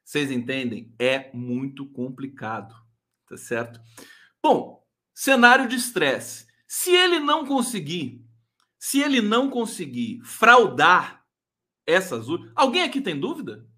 Vocês 0.04 0.30
entendem? 0.30 0.94
É 0.98 1.30
muito 1.34 1.84
complicado, 1.86 2.74
tá 3.28 3.36
certo? 3.36 3.80
Bom, 4.42 4.86
cenário 5.14 5.68
de 5.68 5.76
estresse. 5.76 6.46
Se 6.66 6.90
ele 6.90 7.18
não 7.18 7.46
conseguir, 7.46 8.24
se 8.78 9.00
ele 9.00 9.20
não 9.20 9.48
conseguir 9.48 10.20
fraudar 10.22 11.24
essas 11.86 12.28
urnas, 12.28 12.52
alguém 12.54 12.82
aqui 12.82 13.00
tem 13.00 13.18
dúvida? 13.18 13.68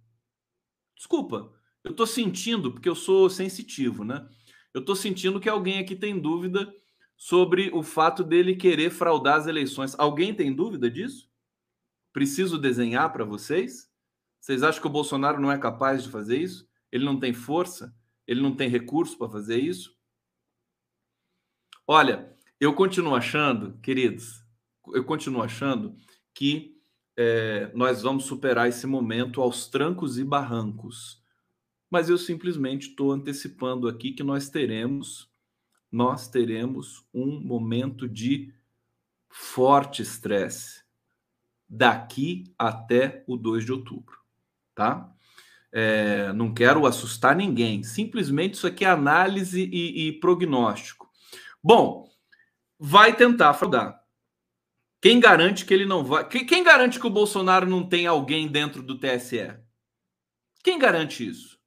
Desculpa, 0.96 1.52
eu 1.84 1.92
estou 1.92 2.06
sentindo, 2.06 2.72
porque 2.72 2.88
eu 2.88 2.94
sou 2.94 3.30
sensitivo, 3.30 4.04
né? 4.04 4.28
Eu 4.72 4.80
estou 4.80 4.96
sentindo 4.96 5.40
que 5.40 5.48
alguém 5.48 5.78
aqui 5.78 5.94
tem 5.94 6.18
dúvida 6.18 6.72
sobre 7.16 7.70
o 7.72 7.82
fato 7.82 8.22
dele 8.22 8.56
querer 8.56 8.90
fraudar 8.90 9.36
as 9.36 9.46
eleições. 9.46 9.98
Alguém 9.98 10.34
tem 10.34 10.54
dúvida 10.54 10.90
disso? 10.90 11.28
Preciso 12.12 12.58
desenhar 12.58 13.12
para 13.12 13.24
vocês? 13.24 13.90
Vocês 14.40 14.62
acham 14.62 14.80
que 14.80 14.86
o 14.86 14.90
Bolsonaro 14.90 15.40
não 15.40 15.50
é 15.50 15.58
capaz 15.58 16.02
de 16.02 16.10
fazer 16.10 16.38
isso? 16.38 16.68
Ele 16.92 17.04
não 17.04 17.18
tem 17.18 17.32
força? 17.32 17.94
Ele 18.26 18.40
não 18.40 18.54
tem 18.54 18.68
recurso 18.68 19.16
para 19.18 19.28
fazer 19.28 19.58
isso? 19.58 19.96
Olha, 21.86 22.36
eu 22.60 22.74
continuo 22.74 23.14
achando, 23.14 23.78
queridos, 23.80 24.44
eu 24.92 25.04
continuo 25.04 25.42
achando 25.42 25.94
que 26.34 26.76
é, 27.16 27.70
nós 27.74 28.02
vamos 28.02 28.24
superar 28.24 28.68
esse 28.68 28.86
momento 28.86 29.40
aos 29.40 29.68
trancos 29.68 30.18
e 30.18 30.24
barrancos. 30.24 31.22
Mas 31.90 32.08
eu 32.08 32.18
simplesmente 32.18 32.90
estou 32.90 33.12
antecipando 33.12 33.88
aqui 33.88 34.12
que 34.12 34.22
nós 34.22 34.48
teremos, 34.48 35.30
nós 35.90 36.28
teremos 36.28 37.04
um 37.12 37.40
momento 37.40 38.08
de 38.08 38.52
forte 39.28 40.02
estresse 40.02 40.82
daqui 41.68 42.52
até 42.58 43.24
o 43.26 43.36
2 43.36 43.64
de 43.64 43.72
outubro, 43.72 44.18
tá? 44.74 45.12
É, 45.70 46.32
não 46.32 46.52
quero 46.52 46.86
assustar 46.86 47.36
ninguém, 47.36 47.82
simplesmente 47.82 48.54
isso 48.54 48.66
aqui 48.66 48.84
é 48.84 48.88
análise 48.88 49.68
e, 49.70 50.08
e 50.08 50.12
prognóstico. 50.12 51.10
Bom, 51.62 52.08
vai 52.78 53.14
tentar 53.16 53.54
fraudar. 53.54 54.02
Quem 55.00 55.20
garante 55.20 55.64
que 55.64 55.72
ele 55.72 55.86
não 55.86 56.04
vai. 56.04 56.28
Quem 56.28 56.62
garante 56.62 56.98
que 56.98 57.06
o 57.06 57.10
Bolsonaro 57.10 57.66
não 57.66 57.88
tem 57.88 58.06
alguém 58.06 58.48
dentro 58.48 58.82
do 58.82 58.98
TSE? 58.98 59.56
Quem 60.62 60.78
garante 60.78 61.26
isso? 61.26 61.58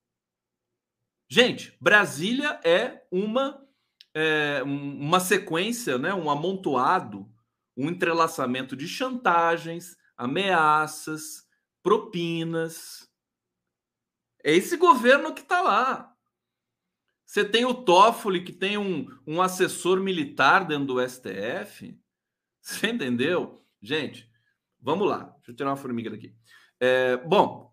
Gente, 1.30 1.76
Brasília 1.80 2.60
é 2.64 3.06
uma 3.10 3.66
é, 4.14 4.62
uma 4.64 5.22
sequência, 5.22 5.98
né, 5.98 6.14
um 6.14 6.30
amontoado, 6.30 7.32
um 7.78 7.90
entrelaçamento 7.90 8.76
de 8.76 8.88
chantagens, 8.88 9.96
ameaças, 10.18 11.48
propinas. 11.82 13.10
É 14.44 14.54
esse 14.54 14.76
governo 14.76 15.34
que 15.34 15.42
está 15.42 15.62
lá. 15.62 16.11
Você 17.32 17.46
tem 17.46 17.64
o 17.64 17.74
Toffoli, 17.74 18.44
que 18.44 18.52
tem 18.52 18.78
um, 18.78 19.08
um 19.26 19.42
assessor 19.42 20.02
militar 20.02 20.66
dentro 20.66 20.84
do 20.88 21.10
STF. 21.10 21.98
Você 22.62 22.88
entendeu? 22.90 23.64
Gente, 23.82 24.30
vamos 24.82 25.08
lá. 25.08 25.34
Deixa 25.38 25.52
eu 25.52 25.56
tirar 25.56 25.70
uma 25.70 25.78
formiga 25.78 26.10
daqui. 26.10 26.36
É, 26.78 27.16
bom, 27.16 27.72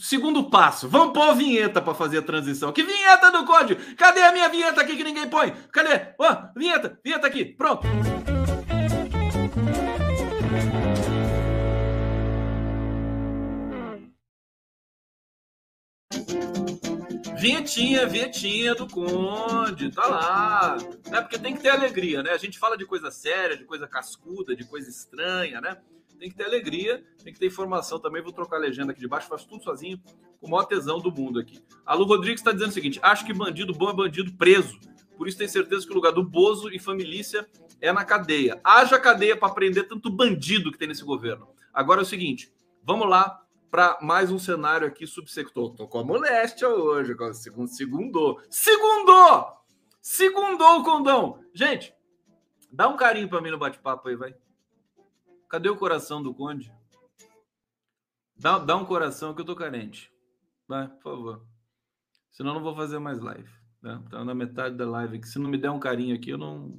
segundo 0.00 0.50
passo. 0.50 0.88
Vamos 0.88 1.12
pôr 1.12 1.30
a 1.30 1.32
vinheta 1.32 1.80
para 1.80 1.94
fazer 1.94 2.18
a 2.18 2.22
transição. 2.22 2.72
Que 2.72 2.82
vinheta 2.82 3.30
do 3.30 3.44
código? 3.44 3.80
Cadê 3.94 4.20
a 4.20 4.32
minha 4.32 4.48
vinheta 4.48 4.80
aqui 4.80 4.96
que 4.96 5.04
ninguém 5.04 5.30
põe? 5.30 5.52
Cadê? 5.72 6.12
Oh, 6.18 6.58
vinheta, 6.58 6.98
vinheta 7.04 7.28
aqui. 7.28 7.44
Pronto. 7.44 7.86
Vinhetinha, 17.38 18.04
vinhetinha 18.04 18.74
do 18.74 18.88
Conde, 18.88 19.92
tá 19.92 20.06
lá. 20.06 20.76
Né? 21.08 21.20
Porque 21.20 21.38
tem 21.38 21.54
que 21.54 21.62
ter 21.62 21.68
alegria, 21.68 22.20
né? 22.20 22.30
A 22.30 22.36
gente 22.36 22.58
fala 22.58 22.76
de 22.76 22.84
coisa 22.84 23.12
séria, 23.12 23.56
de 23.56 23.64
coisa 23.64 23.86
cascuda, 23.86 24.56
de 24.56 24.64
coisa 24.64 24.90
estranha, 24.90 25.60
né? 25.60 25.78
Tem 26.18 26.28
que 26.28 26.34
ter 26.34 26.44
alegria, 26.44 27.04
tem 27.22 27.32
que 27.32 27.38
ter 27.38 27.46
informação 27.46 28.00
também. 28.00 28.20
Vou 28.20 28.32
trocar 28.32 28.56
a 28.56 28.58
legenda 28.58 28.90
aqui 28.90 29.00
de 29.00 29.06
baixo, 29.06 29.28
faço 29.28 29.48
tudo 29.48 29.62
sozinho, 29.62 30.02
com 30.40 30.48
o 30.48 30.50
maior 30.50 30.64
tesão 30.64 30.98
do 30.98 31.12
mundo 31.12 31.38
aqui. 31.38 31.62
A 31.86 31.94
Lu 31.94 32.06
Rodrigues 32.06 32.40
está 32.40 32.50
dizendo 32.50 32.70
o 32.70 32.74
seguinte: 32.74 32.98
acho 33.00 33.24
que 33.24 33.32
bandido 33.32 33.72
bom 33.72 33.88
é 33.88 33.94
bandido 33.94 34.32
preso. 34.32 34.76
Por 35.16 35.28
isso 35.28 35.38
tenho 35.38 35.48
certeza 35.48 35.86
que 35.86 35.92
o 35.92 35.94
lugar 35.94 36.10
do 36.10 36.24
Bozo 36.24 36.70
e 36.74 36.78
família 36.80 37.46
é 37.80 37.92
na 37.92 38.04
cadeia. 38.04 38.60
Haja 38.64 38.98
cadeia 38.98 39.36
para 39.36 39.54
prender 39.54 39.86
tanto 39.86 40.10
bandido 40.10 40.72
que 40.72 40.78
tem 40.78 40.88
nesse 40.88 41.04
governo. 41.04 41.48
Agora 41.72 42.00
é 42.00 42.02
o 42.02 42.06
seguinte: 42.06 42.52
vamos 42.82 43.08
lá 43.08 43.44
para 43.70 43.98
mais 44.00 44.30
um 44.30 44.38
cenário 44.38 44.86
aqui 44.86 45.06
subsector. 45.06 45.74
Tô 45.74 45.86
com 45.86 45.98
a 45.98 46.04
moléstia 46.04 46.68
hoje, 46.68 47.14
segundo, 47.34 47.68
segundo, 47.68 48.40
segundo, 48.50 49.56
segundou 50.00 50.80
o 50.80 50.84
condão. 50.84 51.44
Gente, 51.52 51.94
dá 52.70 52.88
um 52.88 52.96
carinho 52.96 53.28
para 53.28 53.40
mim 53.40 53.50
no 53.50 53.58
bate-papo 53.58 54.08
aí, 54.08 54.16
vai. 54.16 54.34
Cadê 55.48 55.68
o 55.68 55.76
coração 55.76 56.22
do 56.22 56.34
Conde? 56.34 56.72
Dá, 58.36 58.58
dá 58.58 58.76
um 58.76 58.84
coração 58.84 59.34
que 59.34 59.40
eu 59.40 59.46
tô 59.46 59.56
carente. 59.56 60.12
Vai, 60.66 60.86
por 60.86 61.02
favor. 61.02 61.46
Senão 62.30 62.50
eu 62.50 62.54
não 62.56 62.62
vou 62.62 62.76
fazer 62.76 62.98
mais 62.98 63.18
live. 63.18 63.50
Né? 63.82 64.00
Tá 64.10 64.24
na 64.24 64.34
metade 64.34 64.76
da 64.76 64.88
live 64.88 65.16
aqui. 65.16 65.28
Se 65.28 65.38
não 65.38 65.48
me 65.50 65.58
der 65.58 65.70
um 65.70 65.80
carinho 65.80 66.14
aqui, 66.14 66.30
eu 66.30 66.38
não. 66.38 66.78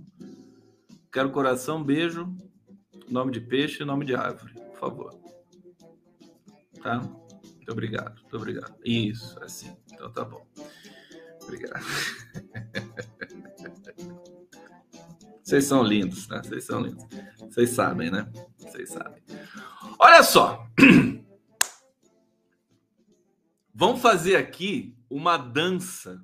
Quero 1.11 1.31
coração, 1.31 1.83
beijo, 1.83 2.31
nome 3.09 3.31
de 3.31 3.41
peixe, 3.41 3.83
nome 3.83 4.05
de 4.05 4.15
árvore, 4.15 4.53
por 4.53 4.77
favor. 4.77 5.28
Tá? 6.81 6.99
Muito 6.99 7.71
obrigado, 7.71 8.21
muito 8.21 8.37
obrigado. 8.37 8.75
Isso, 8.83 9.37
assim. 9.43 9.75
Então 9.91 10.11
tá 10.11 10.23
bom. 10.23 10.47
Obrigado. 11.43 11.83
Vocês 15.49 15.65
são 15.65 15.81
lindos, 15.81 16.27
né? 16.27 16.43
Vocês 16.43 16.63
são 16.63 16.79
lindos. 16.79 17.03
Vocês 17.39 17.71
sabem, 17.71 18.11
né? 18.11 18.31
Vocês 18.59 18.89
sabem. 18.89 19.23
Olha 19.97 20.21
só. 20.21 20.63
Vamos 23.73 23.99
fazer 23.99 24.35
aqui 24.35 24.95
uma 25.09 25.37
dança, 25.37 26.23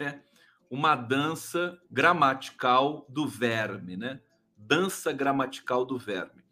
né? 0.00 0.24
Uma 0.68 0.96
dança 0.96 1.80
gramatical 1.88 3.06
do 3.08 3.28
verme, 3.28 3.96
né? 3.96 4.20
Dança 4.56 5.12
gramatical 5.12 5.84
do 5.84 5.96
verme. 5.96 6.42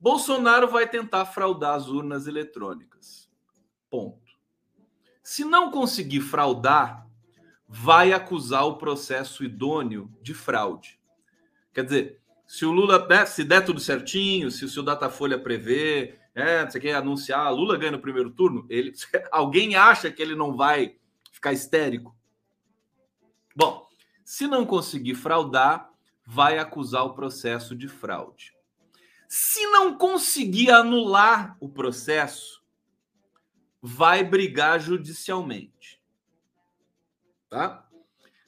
Bolsonaro 0.00 0.68
vai 0.68 0.88
tentar 0.88 1.26
fraudar 1.26 1.74
as 1.74 1.88
urnas 1.88 2.26
eletrônicas. 2.26 2.95
Ponto. 3.96 4.20
Se 5.22 5.42
não 5.42 5.70
conseguir 5.70 6.20
fraudar, 6.20 7.08
vai 7.66 8.12
acusar 8.12 8.66
o 8.66 8.76
processo 8.76 9.42
idôneo 9.42 10.14
de 10.20 10.34
fraude. 10.34 11.00
Quer 11.72 11.84
dizer, 11.84 12.20
se 12.46 12.66
o 12.66 12.72
Lula, 12.72 13.06
né, 13.08 13.24
se 13.24 13.42
der 13.42 13.64
tudo 13.64 13.80
certinho, 13.80 14.50
se 14.50 14.66
o 14.66 14.68
seu 14.68 14.82
Datafolha 14.82 15.38
prevê, 15.38 16.18
é, 16.34 16.66
você 16.66 16.78
quer 16.78 16.94
anunciar, 16.94 17.50
Lula 17.50 17.78
ganha 17.78 17.92
no 17.92 17.98
primeiro 17.98 18.30
turno, 18.30 18.66
ele, 18.68 18.92
alguém 19.32 19.76
acha 19.76 20.10
que 20.10 20.20
ele 20.20 20.34
não 20.34 20.54
vai 20.54 20.98
ficar 21.32 21.54
histérico? 21.54 22.14
Bom, 23.56 23.88
se 24.22 24.46
não 24.46 24.66
conseguir 24.66 25.14
fraudar, 25.14 25.90
vai 26.22 26.58
acusar 26.58 27.06
o 27.06 27.14
processo 27.14 27.74
de 27.74 27.88
fraude. 27.88 28.52
Se 29.26 29.64
não 29.68 29.96
conseguir 29.96 30.70
anular 30.70 31.56
o 31.58 31.66
processo, 31.66 32.65
vai 33.82 34.24
brigar 34.24 34.80
judicialmente. 34.80 36.02
Tá? 37.48 37.88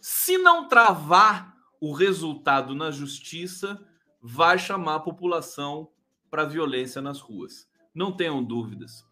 Se 0.01 0.39
não 0.39 0.69
travar 0.69 1.57
o 1.81 1.93
resultado 1.93 2.75
na 2.75 2.91
justiça, 2.91 3.85
vai 4.21 4.59
chamar 4.59 4.97
a 4.97 5.01
população 5.01 5.91
para 6.31 6.45
violência 6.45 7.01
nas 7.01 7.21
ruas. 7.21 7.69
Não 7.95 8.13
tenham 8.13 8.43
dúvidas. 8.43 9.07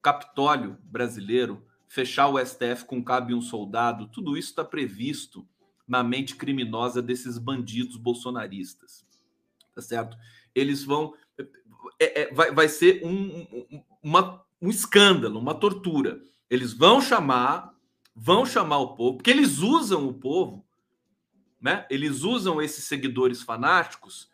Capitólio 0.00 0.78
brasileiro, 0.82 1.66
fechar 1.88 2.28
o 2.28 2.38
STF 2.38 2.84
com 2.86 3.04
cabe 3.04 3.34
um 3.34 3.42
soldado, 3.42 4.08
tudo 4.08 4.36
isso 4.36 4.50
está 4.50 4.64
previsto 4.64 5.46
na 5.86 6.02
mente 6.02 6.36
criminosa 6.36 7.02
desses 7.02 7.38
bandidos 7.38 7.96
bolsonaristas. 7.96 9.06
Tá 9.74 9.82
certo? 9.82 10.16
eles 10.56 10.82
vão. 10.82 11.14
É, 12.00 12.22
é, 12.22 12.34
vai, 12.34 12.50
vai 12.50 12.68
ser 12.68 13.04
um, 13.04 13.46
um, 13.70 13.82
uma, 14.02 14.44
um 14.60 14.70
escândalo, 14.70 15.38
uma 15.38 15.54
tortura. 15.54 16.20
Eles 16.48 16.72
vão 16.72 17.00
chamar, 17.00 17.74
vão 18.14 18.46
chamar 18.46 18.78
o 18.78 18.94
povo, 18.94 19.18
porque 19.18 19.30
eles 19.30 19.58
usam 19.58 20.06
o 20.08 20.14
povo, 20.14 20.66
né? 21.60 21.86
Eles 21.90 22.22
usam 22.22 22.60
esses 22.62 22.84
seguidores 22.84 23.42
fanáticos 23.42 24.30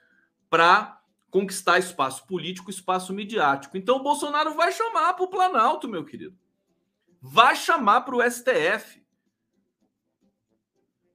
para 0.48 1.00
conquistar 1.30 1.78
espaço 1.78 2.26
político, 2.26 2.70
espaço 2.70 3.12
midiático. 3.12 3.76
Então 3.76 3.96
o 3.96 4.02
Bolsonaro 4.02 4.54
vai 4.54 4.70
chamar 4.70 5.14
para 5.14 5.24
o 5.24 5.30
Planalto, 5.30 5.88
meu 5.88 6.04
querido. 6.04 6.36
Vai 7.20 7.56
chamar 7.56 8.02
para 8.02 8.16
o 8.16 8.30
STF. 8.30 9.02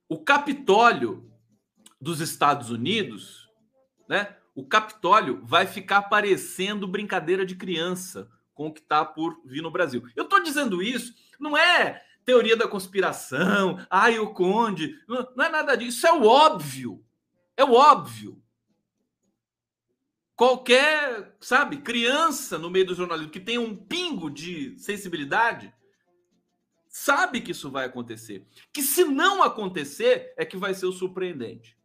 O 0.09 0.23
Capitólio 0.23 1.31
dos 1.99 2.21
Estados 2.21 2.71
Unidos, 2.71 3.49
né? 4.07 4.35
o 4.55 4.65
Capitólio 4.65 5.39
vai 5.45 5.67
ficar 5.67 6.03
parecendo 6.03 6.87
brincadeira 6.87 7.45
de 7.45 7.55
criança 7.55 8.27
com 8.57 8.67
o 8.67 8.73
que 8.73 8.81
está 8.81 9.05
por 9.05 9.39
vir 9.45 9.61
no 9.61 9.69
Brasil. 9.69 10.03
Eu 10.15 10.23
estou 10.23 10.41
dizendo 10.41 10.81
isso, 10.81 11.13
não 11.39 11.55
é 11.55 12.03
teoria 12.25 12.57
da 12.57 12.67
conspiração, 12.67 13.77
ai, 13.89 14.17
o 14.17 14.33
Conde, 14.33 14.99
não, 15.07 15.45
é 15.45 15.49
nada 15.49 15.77
disso, 15.77 15.97
isso 15.97 16.07
é 16.07 16.11
o 16.11 16.25
óbvio. 16.25 17.05
É 17.55 17.63
o 17.63 17.73
óbvio. 17.73 18.41
Qualquer, 20.35 21.35
sabe, 21.39 21.77
criança 21.77 22.57
no 22.57 22.69
meio 22.69 22.87
do 22.87 22.95
jornalismo 22.95 23.31
que 23.31 23.39
tem 23.39 23.57
um 23.57 23.75
pingo 23.75 24.29
de 24.29 24.77
sensibilidade 24.77 25.73
sabe 26.89 27.41
que 27.41 27.51
isso 27.51 27.69
vai 27.69 27.85
acontecer. 27.85 28.45
Que 28.73 28.81
se 28.81 29.03
não 29.03 29.43
acontecer, 29.43 30.33
é 30.35 30.43
que 30.43 30.57
vai 30.57 30.73
ser 30.73 30.87
o 30.87 30.91
surpreendente. 30.91 31.76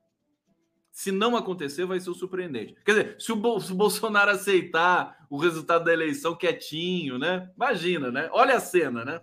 Se 0.93 1.11
não 1.11 1.35
acontecer, 1.35 1.87
vai 1.87 1.99
ser 1.99 2.11
o 2.11 2.15
surpreendente. 2.15 2.77
Quer 2.85 2.91
dizer, 2.91 3.17
se 3.19 3.33
o, 3.33 3.37
Bolsonaro 3.37 4.31
aceitar 4.31 5.27
o 5.31 5.39
resultado 5.39 5.87
da 5.87 5.93
eleição 5.93 6.37
quietinho, 6.37 7.19
né? 7.19 7.51
Imagina, 7.57 8.13
né? 8.13 8.29
Olha 8.31 8.57
a 8.57 8.61
cena, 8.61 9.03
né? 9.03 9.23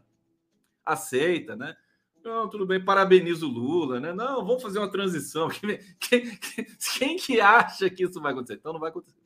Aceita, 0.84 1.56
né? 1.56 1.78
Não, 2.24 2.50
tudo 2.50 2.66
bem, 2.66 2.84
parabenizo 2.84 3.48
o 3.48 3.52
Lula, 3.52 4.00
né? 4.00 4.12
Não, 4.12 4.44
vamos 4.44 4.64
fazer 4.64 4.80
uma 4.80 4.92
transição. 4.92 5.48
Quem, 5.62 5.78
quem, 6.00 6.38
quem, 6.98 7.18
que 7.18 7.40
acha 7.40 7.88
que 7.88 8.04
isso 8.04 8.20
vai 8.20 8.32
acontecer? 8.32 8.56
Então 8.56 8.74
não 8.74 8.80
vai 8.80 8.90
acontecer. 8.90 9.20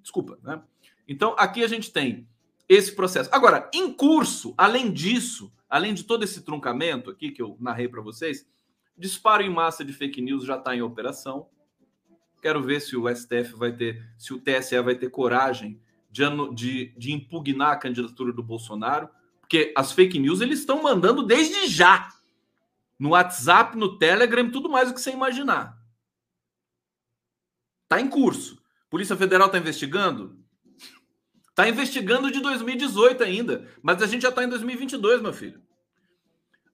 Desculpa, 0.00 0.38
né? 0.42 0.62
Então 1.06 1.34
aqui 1.36 1.64
a 1.64 1.68
gente 1.68 1.92
tem 1.92 2.28
esse 2.68 2.94
processo. 2.94 3.28
Agora, 3.32 3.68
em 3.74 3.92
curso, 3.92 4.54
além 4.56 4.92
disso, 4.92 5.52
além 5.68 5.94
de 5.94 6.04
todo 6.04 6.22
esse 6.22 6.42
truncamento 6.42 7.10
aqui 7.10 7.32
que 7.32 7.42
eu 7.42 7.56
narrei 7.58 7.88
para 7.88 8.00
vocês, 8.00 8.46
disparo 8.96 9.42
em 9.42 9.50
massa 9.50 9.84
de 9.84 9.92
fake 9.92 10.22
news 10.22 10.44
já 10.44 10.56
está 10.56 10.76
em 10.76 10.82
operação. 10.82 11.48
Quero 12.40 12.62
ver 12.62 12.80
se 12.80 12.96
o 12.96 13.08
STF 13.14 13.54
vai 13.56 13.72
ter, 13.72 14.06
se 14.16 14.32
o 14.32 14.40
TSE 14.40 14.80
vai 14.80 14.94
ter 14.94 15.10
coragem 15.10 15.80
de, 16.10 16.24
de, 16.54 16.94
de 16.96 17.12
impugnar 17.12 17.72
a 17.72 17.76
candidatura 17.76 18.32
do 18.32 18.42
Bolsonaro, 18.42 19.08
porque 19.40 19.72
as 19.76 19.92
fake 19.92 20.18
news 20.18 20.40
eles 20.40 20.60
estão 20.60 20.82
mandando 20.82 21.22
desde 21.22 21.66
já. 21.66 22.12
No 22.98 23.10
WhatsApp, 23.10 23.76
no 23.76 23.96
Telegram, 23.96 24.50
tudo 24.50 24.68
mais 24.68 24.88
do 24.88 24.94
que 24.94 25.00
você 25.00 25.10
imaginar. 25.10 25.78
Está 27.84 28.00
em 28.00 28.08
curso. 28.08 28.60
Polícia 28.90 29.16
Federal 29.16 29.46
está 29.46 29.58
investigando? 29.58 30.38
Está 31.48 31.68
investigando 31.68 32.30
de 32.30 32.40
2018 32.40 33.24
ainda, 33.24 33.68
mas 33.82 34.02
a 34.02 34.06
gente 34.06 34.22
já 34.22 34.28
está 34.28 34.44
em 34.44 34.48
2022, 34.48 35.20
meu 35.20 35.32
filho. 35.32 35.60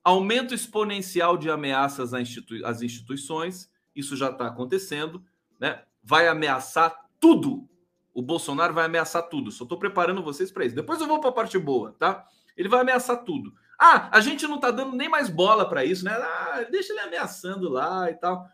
Aumento 0.03 0.53
exponencial 0.53 1.39
de 1.39 1.49
ameaças 1.49 2.13
às 2.13 2.83
instituições, 2.83 3.71
isso 3.95 4.17
já 4.17 4.31
está 4.31 4.47
acontecendo 4.47 5.25
né, 5.65 5.83
vai 6.03 6.29
ameaçar 6.29 6.95
tudo. 7.19 7.67
O 8.13 8.21
Bolsonaro 8.21 8.75
vai 8.75 8.85
ameaçar 8.85 9.23
tudo. 9.31 9.51
Só 9.51 9.65
estou 9.65 9.79
preparando 9.79 10.23
vocês 10.23 10.53
para 10.53 10.67
isso. 10.67 10.77
Depois 10.77 11.01
eu 11.01 11.07
vou 11.07 11.21
para 11.21 11.31
a 11.31 11.33
parte 11.33 11.59
boa, 11.59 11.97
tá? 11.99 12.27
Ele 12.55 12.69
vai 12.69 12.81
ameaçar 12.81 13.25
tudo. 13.25 13.55
Ah, 13.81 14.11
a 14.13 14.21
gente 14.21 14.47
não 14.47 14.57
está 14.57 14.71
dando 14.71 14.95
nem 14.95 15.09
mais 15.09 15.31
bola 15.31 15.67
para 15.67 15.83
isso, 15.83 16.05
né? 16.05 16.13
Ah, 16.13 16.67
deixa 16.71 16.93
ele 16.93 17.01
ameaçando 17.01 17.71
lá 17.71 18.11
e 18.11 18.15
tal. 18.15 18.47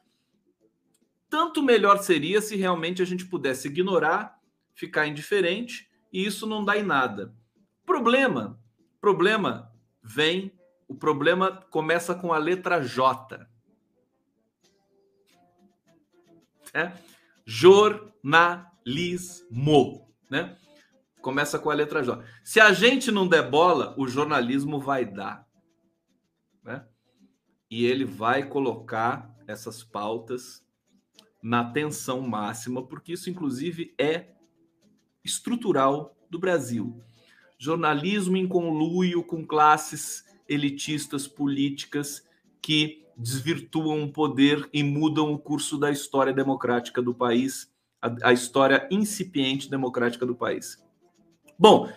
Tanto 1.29 1.65
melhor 1.65 1.99
seria 1.99 2.41
se 2.41 2.55
realmente 2.55 3.03
a 3.03 3.05
gente 3.05 3.27
pudesse 3.27 3.67
ignorar, 3.67 4.39
ficar 4.73 5.09
indiferente 5.09 5.91
e 6.13 6.25
isso 6.25 6.47
não 6.47 6.65
dá 6.65 6.79
em 6.79 6.85
nada. 6.85 7.35
Problema, 7.85 8.57
problema 9.01 9.73
vem, 10.01 10.53
o 10.87 10.95
problema 10.95 11.67
começa 11.71 12.15
com 12.15 12.33
a 12.33 12.39
letra 12.39 12.81
J. 12.81 13.50
É 16.73 16.93
jornalismo, 17.45 18.65
né? 20.31 20.57
Começa 21.21 21.59
com 21.59 21.69
a 21.71 21.75
letra 21.75 22.03
J. 22.03 22.25
Se 22.45 22.61
a 22.61 22.73
gente 22.73 23.11
não 23.11 23.27
der 23.29 23.51
bola, 23.51 23.95
o 23.99 24.07
jornalismo 24.07 24.79
vai 24.81 25.05
dar, 25.05 25.47
né? 26.63 26.87
e 27.71 27.85
ele 27.85 28.05
vai 28.05 28.49
colocar 28.49 29.35
essas 29.47 29.83
pautas 29.83 30.65
na 31.43 31.65
tensão 31.73 32.21
máxima, 32.21 32.87
porque 32.87 33.13
isso, 33.13 33.29
inclusive, 33.29 33.95
é 33.99 34.29
estrutural 35.25 36.17
do 36.31 36.39
Brasil. 36.39 37.03
Jornalismo 37.59 38.37
em 38.37 38.47
conluio 38.49 39.23
com 39.23 39.47
classes 39.47 40.25
elitistas 40.49 41.27
políticas 41.27 42.27
que 42.63 43.00
desvirtuam 43.17 44.05
o 44.05 44.13
poder 44.13 44.69
e 44.73 44.83
mudam 44.83 45.33
o 45.33 45.39
curso 45.39 45.79
da 45.79 45.91
história 45.91 46.33
democrática 46.33 47.03
do 47.03 47.15
país, 47.15 47.71
a, 48.01 48.31
a 48.31 48.33
história 48.33 48.89
incipiente 48.91 49.71
democrática 49.71 50.25
do 50.25 50.35
país. 50.35 50.83
Bom, 51.59 51.91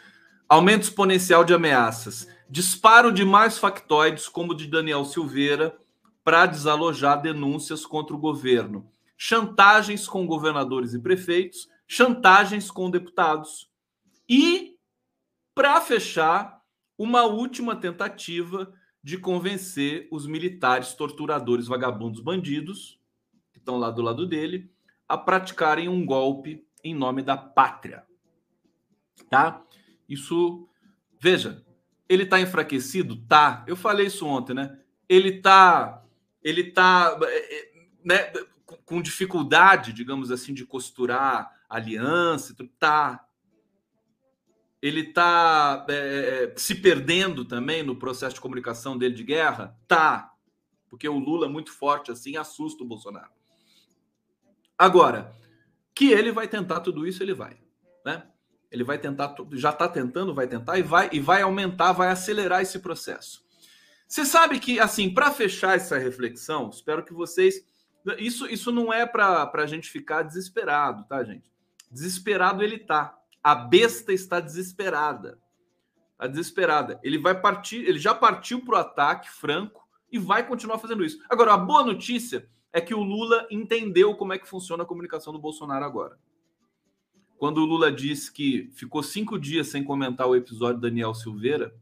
aumento 0.47 0.83
exponencial 0.83 1.43
de 1.43 1.53
ameaças, 1.53 2.27
disparo 2.49 3.11
de 3.11 3.23
mais 3.23 3.57
factoides, 3.57 4.27
como 4.27 4.55
de 4.55 4.67
Daniel 4.67 5.05
Silveira, 5.05 5.77
para 6.23 6.45
desalojar 6.45 7.21
denúncias 7.21 7.85
contra 7.85 8.15
o 8.15 8.19
governo, 8.19 8.89
chantagens 9.17 10.07
com 10.07 10.25
governadores 10.25 10.93
e 10.93 10.99
prefeitos, 10.99 11.67
chantagens 11.87 12.71
com 12.71 12.89
deputados 12.89 13.69
e, 14.29 14.75
para 15.53 15.79
fechar, 15.81 16.61
uma 16.97 17.23
última 17.23 17.75
tentativa 17.75 18.73
de 19.03 19.17
convencer 19.17 20.07
os 20.09 20.25
militares 20.25 20.93
torturadores, 20.93 21.67
vagabundos, 21.67 22.21
bandidos, 22.21 22.99
que 23.51 23.59
estão 23.59 23.77
lá 23.77 23.91
do 23.91 24.01
lado 24.01 24.25
dele, 24.25 24.71
a 25.07 25.17
praticarem 25.17 25.89
um 25.89 26.05
golpe 26.05 26.65
em 26.83 26.95
nome 26.95 27.21
da 27.21 27.35
pátria. 27.35 28.05
Tá? 29.29 29.61
Isso, 30.07 30.67
veja, 31.19 31.63
ele 32.07 32.23
está 32.23 32.39
enfraquecido? 32.39 33.17
Tá. 33.27 33.63
Eu 33.67 33.75
falei 33.75 34.07
isso 34.07 34.25
ontem, 34.25 34.53
né? 34.53 34.79
Ele 35.09 35.29
está 35.29 36.03
ele 36.43 36.71
tá 36.71 37.17
é, 37.23 37.55
é, 37.59 37.71
né, 38.03 38.33
com 38.85 39.01
dificuldade, 39.01 39.93
digamos 39.93 40.29
assim, 40.29 40.53
de 40.53 40.65
costurar 40.65 41.51
aliança, 41.69 42.55
tá. 42.79 43.25
Ele 44.83 44.99
está 44.99 45.85
é, 45.87 45.93
é, 45.93 46.53
se 46.57 46.75
perdendo 46.75 47.45
também 47.45 47.81
no 47.83 47.95
processo 47.95 48.35
de 48.35 48.41
comunicação 48.41 48.97
dele 48.97 49.15
de 49.15 49.23
guerra? 49.23 49.79
Tá. 49.87 50.33
Porque 50.89 51.07
o 51.07 51.17
Lula 51.17 51.47
muito 51.47 51.71
forte 51.71 52.11
assim 52.11 52.35
assusta 52.35 52.83
o 52.83 52.85
Bolsonaro. 52.85 53.31
Agora, 54.77 55.33
que 55.95 56.11
ele 56.11 56.33
vai 56.33 56.49
tentar 56.49 56.81
tudo 56.81 57.07
isso, 57.07 57.23
ele 57.23 57.33
vai, 57.33 57.57
né? 58.05 58.27
Ele 58.69 58.83
vai 58.83 58.97
tentar, 58.99 59.33
já 59.53 59.69
está 59.69 59.87
tentando, 59.87 60.33
vai 60.33 60.47
tentar 60.47 60.77
e 60.77 60.81
vai 60.81 61.09
e 61.13 61.19
vai 61.21 61.41
aumentar, 61.41 61.93
vai 61.93 62.09
acelerar 62.09 62.61
esse 62.61 62.79
processo. 62.79 63.41
Você 64.05 64.25
sabe 64.25 64.59
que, 64.59 64.81
assim, 64.81 65.13
para 65.13 65.31
fechar 65.31 65.77
essa 65.77 65.97
reflexão, 65.97 66.69
espero 66.69 67.05
que 67.05 67.13
vocês. 67.13 67.65
Isso, 68.17 68.47
isso 68.47 68.69
não 68.69 68.91
é 68.91 69.05
para 69.05 69.49
a 69.53 69.65
gente 69.65 69.89
ficar 69.89 70.23
desesperado, 70.23 71.05
tá, 71.07 71.23
gente? 71.23 71.49
Desesperado 71.89 72.61
ele 72.61 72.79
tá. 72.79 73.17
A 73.43 73.53
besta 73.53 74.13
está 74.13 74.39
desesperada. 74.39 75.37
Está 76.13 76.27
desesperada. 76.27 76.99
Ele 77.03 77.17
vai 77.17 77.39
partir, 77.39 77.77
ele 77.85 77.99
já 77.99 78.13
partiu 78.13 78.63
para 78.63 78.75
o 78.75 78.79
ataque 78.79 79.29
franco 79.29 79.85
e 80.11 80.17
vai 80.17 80.47
continuar 80.47 80.79
fazendo 80.79 81.03
isso. 81.03 81.21
Agora, 81.29 81.53
a 81.53 81.57
boa 81.57 81.83
notícia 81.83 82.47
é 82.71 82.79
que 82.79 82.93
o 82.93 83.03
Lula 83.03 83.47
entendeu 83.51 84.15
como 84.15 84.33
é 84.33 84.39
que 84.39 84.47
funciona 84.47 84.83
a 84.83 84.85
comunicação 84.85 85.33
do 85.33 85.39
Bolsonaro 85.39 85.83
agora. 85.83 86.17
Quando 87.37 87.57
o 87.57 87.65
Lula 87.65 87.91
disse 87.91 88.31
que 88.31 88.71
ficou 88.73 89.03
cinco 89.03 89.37
dias 89.37 89.67
sem 89.67 89.83
comentar 89.83 90.27
o 90.27 90.35
episódio 90.35 90.79
Daniel 90.79 91.13
Silveira, 91.13 91.75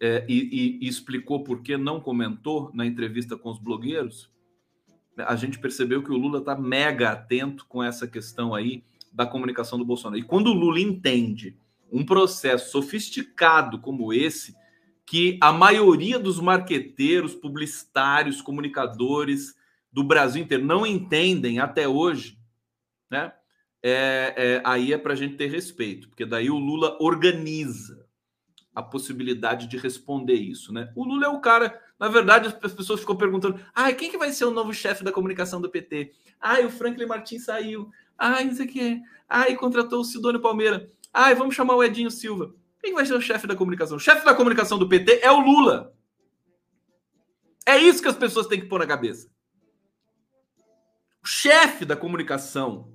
é, 0.00 0.26
e, 0.28 0.80
e, 0.82 0.88
explicou 0.88 1.42
por 1.42 1.62
que 1.62 1.76
não 1.76 2.00
comentou 2.00 2.70
na 2.74 2.84
entrevista 2.84 3.36
com 3.36 3.50
os 3.50 3.58
blogueiros, 3.58 4.30
a 5.16 5.34
gente 5.36 5.58
percebeu 5.58 6.02
que 6.02 6.10
o 6.10 6.16
Lula 6.16 6.40
está 6.40 6.54
mega 6.54 7.12
atento 7.12 7.64
com 7.66 7.82
essa 7.82 8.06
questão 8.06 8.54
aí 8.54 8.84
da 9.16 9.26
comunicação 9.26 9.78
do 9.78 9.84
Bolsonaro. 9.84 10.20
E 10.20 10.22
quando 10.22 10.48
o 10.48 10.52
Lula 10.52 10.78
entende 10.78 11.56
um 11.90 12.04
processo 12.04 12.70
sofisticado 12.70 13.80
como 13.80 14.12
esse, 14.12 14.54
que 15.06 15.38
a 15.40 15.52
maioria 15.52 16.18
dos 16.18 16.38
marqueteiros, 16.38 17.34
publicitários, 17.34 18.42
comunicadores 18.42 19.54
do 19.90 20.04
Brasil 20.04 20.42
inteiro 20.42 20.64
não 20.64 20.86
entendem 20.86 21.58
até 21.58 21.88
hoje, 21.88 22.38
né? 23.10 23.32
É, 23.82 24.34
é, 24.36 24.62
aí 24.64 24.92
é 24.92 24.98
para 24.98 25.12
a 25.12 25.16
gente 25.16 25.36
ter 25.36 25.46
respeito, 25.46 26.08
porque 26.08 26.26
daí 26.26 26.50
o 26.50 26.58
Lula 26.58 26.98
organiza 27.00 28.04
a 28.74 28.82
possibilidade 28.82 29.68
de 29.68 29.78
responder 29.78 30.34
isso, 30.34 30.72
né? 30.72 30.92
O 30.94 31.04
Lula 31.04 31.26
é 31.26 31.28
o 31.28 31.40
cara, 31.40 31.80
na 31.98 32.08
verdade, 32.08 32.54
as 32.62 32.74
pessoas 32.74 33.00
ficam 33.00 33.16
perguntando: 33.16 33.58
"Ah, 33.72 33.90
quem 33.92 34.10
que 34.10 34.18
vai 34.18 34.32
ser 34.32 34.44
o 34.44 34.50
novo 34.50 34.74
chefe 34.74 35.04
da 35.04 35.12
comunicação 35.12 35.60
do 35.60 35.70
PT?" 35.70 36.12
"Ah, 36.40 36.60
o 36.60 36.68
Franklin 36.68 37.06
Martins 37.06 37.44
saiu." 37.44 37.90
"Ah, 38.18 38.42
não 38.42 38.54
sei 38.54 38.66
o 38.66 38.68
quê." 38.68 39.00
"Ah, 39.28 39.48
e 39.48 39.56
contratou 39.56 40.00
o 40.00 40.04
Sidônio 40.04 40.40
Palmeira." 40.40 40.90
"Ah, 41.12 41.32
vamos 41.34 41.54
chamar 41.54 41.76
o 41.76 41.84
Edinho 41.84 42.10
Silva." 42.10 42.54
Quem 42.82 42.94
vai 42.94 43.04
ser 43.04 43.14
o 43.14 43.20
chefe 43.20 43.46
da 43.46 43.56
comunicação? 43.56 43.96
O 43.96 44.00
chefe 44.00 44.24
da 44.24 44.34
comunicação 44.34 44.78
do 44.78 44.88
PT 44.88 45.20
é 45.22 45.30
o 45.30 45.40
Lula. 45.40 45.92
É 47.66 47.76
isso 47.76 48.00
que 48.00 48.08
as 48.08 48.16
pessoas 48.16 48.46
têm 48.46 48.60
que 48.60 48.66
pôr 48.66 48.78
na 48.78 48.86
cabeça. 48.86 49.28
O 51.22 51.26
chefe 51.26 51.84
da 51.84 51.96
comunicação 51.96 52.92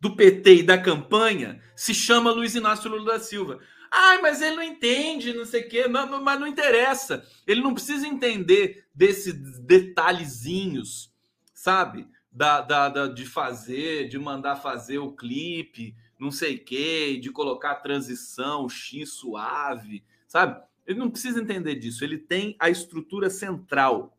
do 0.00 0.16
PT 0.16 0.54
e 0.54 0.62
da 0.62 0.78
campanha 0.78 1.60
se 1.76 1.92
chama 1.92 2.30
Luiz 2.30 2.54
Inácio 2.54 2.90
Lula 2.90 3.12
da 3.12 3.20
Silva. 3.20 3.58
Ai, 3.90 4.20
mas 4.22 4.40
ele 4.40 4.56
não 4.56 4.62
entende, 4.62 5.34
não 5.34 5.44
sei 5.44 5.62
o 5.62 5.68
quê. 5.68 5.86
Não, 5.86 6.22
mas 6.22 6.40
não 6.40 6.46
interessa. 6.46 7.22
Ele 7.46 7.60
não 7.60 7.74
precisa 7.74 8.06
entender 8.06 8.86
desses 8.94 9.34
detalhezinhos, 9.60 11.12
sabe? 11.52 12.08
Da, 12.36 12.60
da, 12.60 12.88
da, 12.90 13.06
de 13.06 13.24
fazer, 13.24 14.08
de 14.08 14.18
mandar 14.18 14.56
fazer 14.56 14.98
o 14.98 15.10
clipe, 15.10 15.96
não 16.18 16.30
sei 16.30 16.56
o 16.56 16.64
quê, 16.64 17.18
de 17.18 17.30
colocar 17.30 17.70
a 17.70 17.76
transição 17.76 18.68
X 18.68 19.14
suave, 19.14 20.04
sabe? 20.28 20.62
Ele 20.86 20.98
não 20.98 21.10
precisa 21.10 21.40
entender 21.40 21.76
disso. 21.76 22.04
Ele 22.04 22.18
tem 22.18 22.54
a 22.58 22.68
estrutura 22.68 23.30
central. 23.30 24.16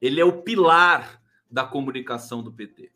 Ele 0.00 0.20
é 0.20 0.24
o 0.24 0.42
pilar 0.42 1.20
da 1.50 1.64
comunicação 1.64 2.40
do 2.40 2.52
PT. 2.52 2.92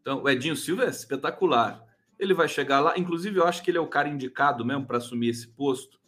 Então, 0.00 0.22
o 0.22 0.28
Edinho 0.28 0.54
Silva 0.54 0.84
é 0.84 0.88
espetacular 0.88 1.84
ele 2.22 2.34
vai 2.34 2.48
chegar 2.48 2.80
lá. 2.80 2.96
Inclusive, 2.96 3.38
eu 3.38 3.46
acho 3.46 3.62
que 3.62 3.70
ele 3.70 3.78
é 3.78 3.80
o 3.80 3.88
cara 3.88 4.08
indicado 4.08 4.64
mesmo 4.64 4.86
para 4.86 4.98
assumir 4.98 5.28
esse 5.28 5.48
posto, 5.48 6.00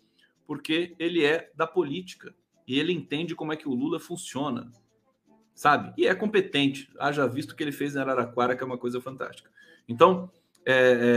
porque 0.47 0.95
ele 0.99 1.25
é 1.25 1.51
da 1.57 1.67
política 1.67 2.35
e 2.67 2.79
ele 2.79 2.93
entende 2.93 3.35
como 3.35 3.53
é 3.53 3.57
que 3.57 3.69
o 3.69 3.75
Lula 3.75 3.99
funciona, 3.99 4.71
sabe? 5.55 5.93
E 5.97 6.07
é 6.07 6.15
competente. 6.15 6.91
Haja 6.99 7.27
visto 7.27 7.53
o 7.53 7.57
que 7.57 7.63
ele 7.63 7.73
fez 7.73 7.95
em 7.95 8.01
Araraquara, 8.01 8.57
que 8.57 8.63
é 8.63 8.67
uma 8.67 8.79
coisa 8.79 9.01
fantástica. 9.01 9.51
Então, 9.89 10.31
é, 10.67 10.73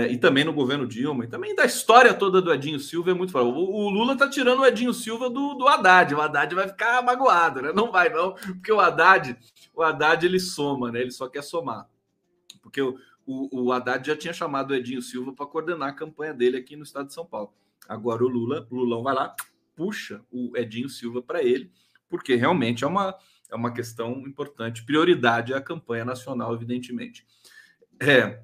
é, 0.10 0.12
e 0.12 0.18
também 0.18 0.44
no 0.44 0.52
governo 0.52 0.86
Dilma, 0.86 1.24
e 1.24 1.28
também 1.28 1.56
da 1.56 1.64
história 1.66 2.14
toda 2.14 2.42
do 2.42 2.54
Edinho 2.54 2.80
Silva 2.80 3.12
é 3.12 3.14
muito 3.14 3.32
forte. 3.32 3.48
O, 3.48 3.54
o, 3.54 3.90
Lula 3.90 4.18
tá 4.18 4.30
tirando 4.30 4.60
o 4.60 4.66
Edinho 4.66 4.94
Silva 4.94 5.30
do, 5.30 5.54
do 5.54 5.68
Haddad. 5.68 6.14
O 6.14 6.22
Haddad 6.22 6.54
vai 6.54 6.68
ficar 6.68 7.02
magoado, 7.02 7.62
né? 7.62 7.72
Não 7.74 7.92
vai, 7.92 8.10
não, 8.10 8.34
porque 8.34 8.72
o 8.72 8.80
Haddad, 8.80 9.38
o 9.74 9.82
Haddad 9.82 10.26
ele 10.26 10.40
soma, 10.40 10.92
né? 10.92 11.02
Ele 11.02 11.12
só 11.12 11.30
quer 11.30 11.44
somar. 11.44 11.88
Porque 12.62 12.82
o, 12.82 12.98
o, 13.26 13.64
o 13.64 13.72
Haddad 13.72 14.06
já 14.06 14.18
tinha 14.18 14.34
chamado 14.34 14.72
o 14.72 14.76
Edinho 14.76 15.02
Silva 15.02 15.34
para 15.34 15.46
coordenar 15.46 15.90
a 15.90 15.94
campanha 15.94 16.34
dele 16.34 16.58
aqui 16.58 16.76
no 16.76 16.84
estado 16.84 17.08
de 17.08 17.14
São 17.14 17.26
Paulo. 17.26 17.54
Agora 17.88 18.26
o 18.26 18.28
Lula, 18.28 18.68
o 18.70 18.76
Lulão 18.76 19.02
vai 19.02 19.14
lá, 19.14 19.34
puxa 19.78 20.22
o 20.30 20.58
Edinho 20.58 20.90
Silva 20.90 21.22
para 21.22 21.42
ele, 21.42 21.72
porque 22.10 22.36
realmente 22.36 22.84
é 22.84 22.88
uma, 22.88 23.16
é 23.50 23.56
uma 23.56 23.74
questão 23.74 24.20
importante. 24.28 24.84
Prioridade 24.84 25.54
é 25.54 25.58
a 25.58 25.62
campanha 25.62 26.06
nacional, 26.06 26.54
evidentemente. 26.54 27.26
É. 28.00 28.42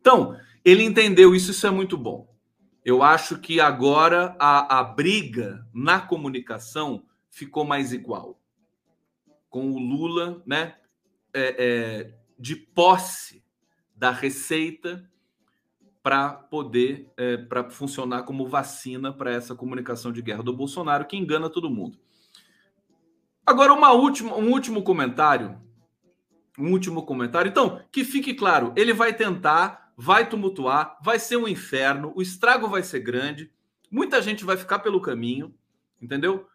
Então, 0.00 0.38
ele 0.64 0.82
entendeu 0.82 1.34
isso, 1.34 1.50
isso 1.50 1.66
é 1.66 1.70
muito 1.70 1.96
bom. 1.96 2.32
Eu 2.84 3.02
acho 3.02 3.38
que 3.38 3.60
agora 3.60 4.36
a, 4.38 4.80
a 4.80 4.84
briga 4.84 5.66
na 5.72 6.00
comunicação 6.00 7.04
ficou 7.30 7.64
mais 7.64 7.92
igual. 7.92 8.38
Com 9.48 9.70
o 9.70 9.78
Lula, 9.78 10.42
né? 10.46 10.76
É, 11.32 11.56
é, 11.58 12.14
de 12.38 12.54
posse 12.54 13.42
da 13.96 14.10
receita 14.10 15.08
para 16.02 16.28
poder 16.28 17.10
é, 17.16 17.38
para 17.38 17.70
funcionar 17.70 18.24
como 18.24 18.46
vacina 18.46 19.12
para 19.12 19.32
essa 19.32 19.54
comunicação 19.54 20.12
de 20.12 20.20
guerra 20.20 20.42
do 20.42 20.52
Bolsonaro 20.52 21.06
que 21.06 21.16
engana 21.16 21.48
todo 21.48 21.70
mundo. 21.70 21.98
Agora 23.46 23.72
uma 23.72 23.92
última, 23.92 24.36
um 24.36 24.50
último 24.50 24.82
comentário, 24.82 25.58
um 26.58 26.70
último 26.70 27.04
comentário. 27.04 27.48
Então 27.48 27.80
que 27.90 28.04
fique 28.04 28.34
claro, 28.34 28.72
ele 28.76 28.92
vai 28.92 29.12
tentar, 29.12 29.92
vai 29.96 30.28
tumultuar, 30.28 30.98
vai 31.02 31.18
ser 31.18 31.36
um 31.36 31.48
inferno, 31.48 32.12
o 32.14 32.22
estrago 32.22 32.68
vai 32.68 32.82
ser 32.82 33.00
grande, 33.00 33.50
muita 33.90 34.22
gente 34.22 34.44
vai 34.44 34.56
ficar 34.56 34.78
pelo 34.80 35.00
caminho, 35.00 35.54
entendeu? 36.00 36.46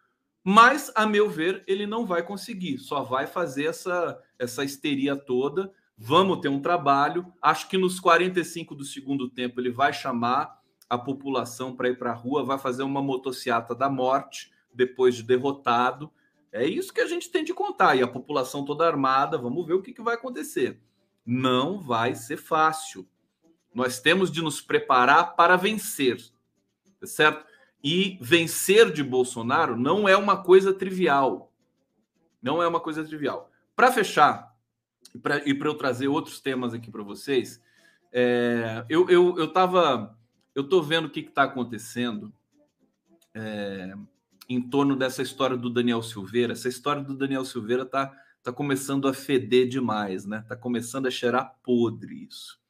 Mas 0.42 0.90
a 0.94 1.06
meu 1.06 1.28
ver 1.28 1.62
ele 1.66 1.86
não 1.86 2.06
vai 2.06 2.22
conseguir, 2.22 2.78
só 2.78 3.02
vai 3.02 3.26
fazer 3.26 3.66
essa 3.66 4.18
essa 4.38 4.64
histeria 4.64 5.14
toda 5.14 5.70
Vamos 6.02 6.40
ter 6.40 6.48
um 6.48 6.62
trabalho. 6.62 7.30
Acho 7.42 7.68
que 7.68 7.76
nos 7.76 8.00
45 8.00 8.74
do 8.74 8.86
segundo 8.86 9.28
tempo 9.28 9.60
ele 9.60 9.70
vai 9.70 9.92
chamar 9.92 10.58
a 10.88 10.96
população 10.96 11.76
para 11.76 11.90
ir 11.90 11.98
para 11.98 12.10
a 12.10 12.14
rua, 12.14 12.42
vai 12.42 12.58
fazer 12.58 12.82
uma 12.82 13.02
motociata 13.02 13.74
da 13.74 13.90
morte 13.90 14.50
depois 14.72 15.14
de 15.14 15.22
derrotado. 15.22 16.10
É 16.52 16.66
isso 16.66 16.92
que 16.92 17.00
a 17.00 17.06
gente 17.06 17.30
tem 17.30 17.44
de 17.44 17.54
contar. 17.54 17.96
E 17.96 18.02
a 18.02 18.08
população 18.08 18.64
toda 18.64 18.86
armada, 18.86 19.38
vamos 19.38 19.66
ver 19.66 19.74
o 19.74 19.82
que, 19.82 19.92
que 19.92 20.02
vai 20.02 20.14
acontecer. 20.14 20.80
Não 21.24 21.80
vai 21.80 22.14
ser 22.14 22.36
fácil. 22.36 23.06
Nós 23.72 24.00
temos 24.00 24.30
de 24.30 24.42
nos 24.42 24.60
preparar 24.60 25.36
para 25.36 25.56
vencer, 25.56 26.20
tá 26.98 27.06
certo? 27.06 27.44
E 27.82 28.18
vencer 28.20 28.92
de 28.92 29.02
Bolsonaro 29.02 29.76
não 29.76 30.08
é 30.08 30.16
uma 30.16 30.42
coisa 30.42 30.74
trivial. 30.74 31.52
Não 32.42 32.62
é 32.62 32.66
uma 32.66 32.80
coisa 32.80 33.04
trivial. 33.04 33.50
Para 33.76 33.92
fechar, 33.92 34.54
pra, 35.22 35.38
e 35.46 35.54
para 35.54 35.68
eu 35.68 35.74
trazer 35.74 36.08
outros 36.08 36.40
temas 36.40 36.74
aqui 36.74 36.90
para 36.90 37.02
vocês, 37.02 37.62
é, 38.12 38.84
eu, 38.88 39.08
eu, 39.08 39.38
eu 39.38 39.52
tava. 39.52 40.18
Eu 40.54 40.68
tô 40.68 40.82
vendo 40.82 41.04
o 41.06 41.10
que 41.10 41.20
está 41.20 41.44
acontecendo 41.44 42.32
é, 43.32 43.94
em 44.50 44.60
torno 44.60 44.96
dessa 44.96 45.22
história 45.22 45.56
do 45.56 45.70
Daniel 45.70 46.02
Silveira. 46.02 46.54
Essa 46.54 46.68
história 46.68 47.00
do 47.00 47.16
Daniel 47.16 47.44
Silveira 47.44 47.86
tá, 47.86 48.12
tá 48.42 48.52
começando 48.52 49.06
a 49.06 49.14
feder 49.14 49.68
demais, 49.68 50.26
né? 50.26 50.44
Tá 50.48 50.56
começando 50.56 51.06
a 51.06 51.10
cheirar 51.10 51.54
podre 51.62 52.26
isso. 52.28 52.60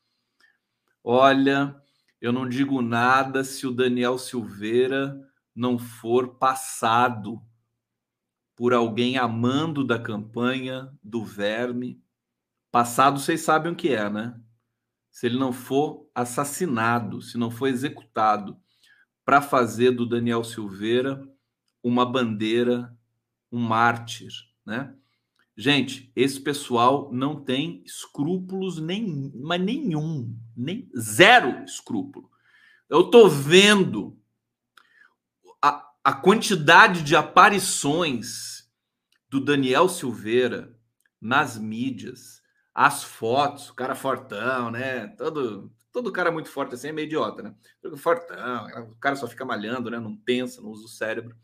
Olha, 1.03 1.75
eu 2.21 2.35
não 2.35 2.47
digo 2.47 2.83
nada 2.83 3.43
se 3.43 3.67
o 3.67 3.73
Daniel 3.73 4.19
Silveira 4.19 5.27
não 5.57 5.79
for 5.79 6.35
passado 6.35 7.41
por 8.55 8.75
alguém 8.75 9.17
amando 9.17 9.83
da 9.83 9.99
campanha 9.99 10.93
do 11.03 11.25
Verme. 11.25 11.99
Passado, 12.71 13.19
vocês 13.19 13.41
sabem 13.41 13.73
o 13.73 13.77
que 13.77 13.89
é, 13.89 14.11
né? 14.11 14.39
Se 15.11 15.25
ele 15.25 15.39
não 15.39 15.51
for 15.51 16.11
assassinado, 16.15 17.23
se 17.23 17.39
não 17.39 17.51
for 17.51 17.69
executado, 17.69 18.61
para 19.25 19.41
fazer 19.41 19.93
do 19.93 20.05
Daniel 20.05 20.45
Silveira 20.45 21.30
uma 21.83 22.05
bandeira, 22.05 22.97
um 23.51 23.59
mártir, 23.59 24.33
né? 24.65 24.95
Gente, 25.57 26.11
esse 26.17 26.41
pessoal 26.41 27.11
não 27.13 27.37
tem 27.37 27.83
escrúpulos 27.85 28.81
nem, 28.81 29.31
mas 29.35 29.61
nenhum, 29.61 30.35
nem 30.57 30.91
zero 30.99 31.63
escrúpulo. 31.65 32.31
Eu 32.89 33.11
tô 33.11 33.29
vendo 33.29 34.19
a, 35.61 35.93
a 36.03 36.13
quantidade 36.15 37.03
de 37.03 37.15
aparições 37.15 38.71
do 39.29 39.39
Daniel 39.39 39.89
Silveira 39.89 40.75
nas 41.21 41.59
mídias, 41.59 42.41
as 42.75 43.05
fotos, 43.05 43.69
o 43.69 43.75
cara 43.75 43.95
fortão, 43.95 44.71
né? 44.71 45.09
Todo, 45.09 45.71
todo 45.93 46.11
cara 46.11 46.33
muito 46.33 46.49
forte 46.49 46.75
assim 46.75 46.89
é 46.89 46.93
meio 46.93 47.07
idiota, 47.07 47.43
né? 47.43 47.55
Fortão, 47.99 48.67
o 48.91 48.97
cara 48.97 49.15
só 49.15 49.29
fica 49.29 49.45
malhando, 49.45 49.91
né? 49.91 50.01
Não 50.01 50.17
pensa, 50.17 50.63
não 50.63 50.71
usa 50.71 50.87
o 50.87 50.89
cérebro 50.89 51.37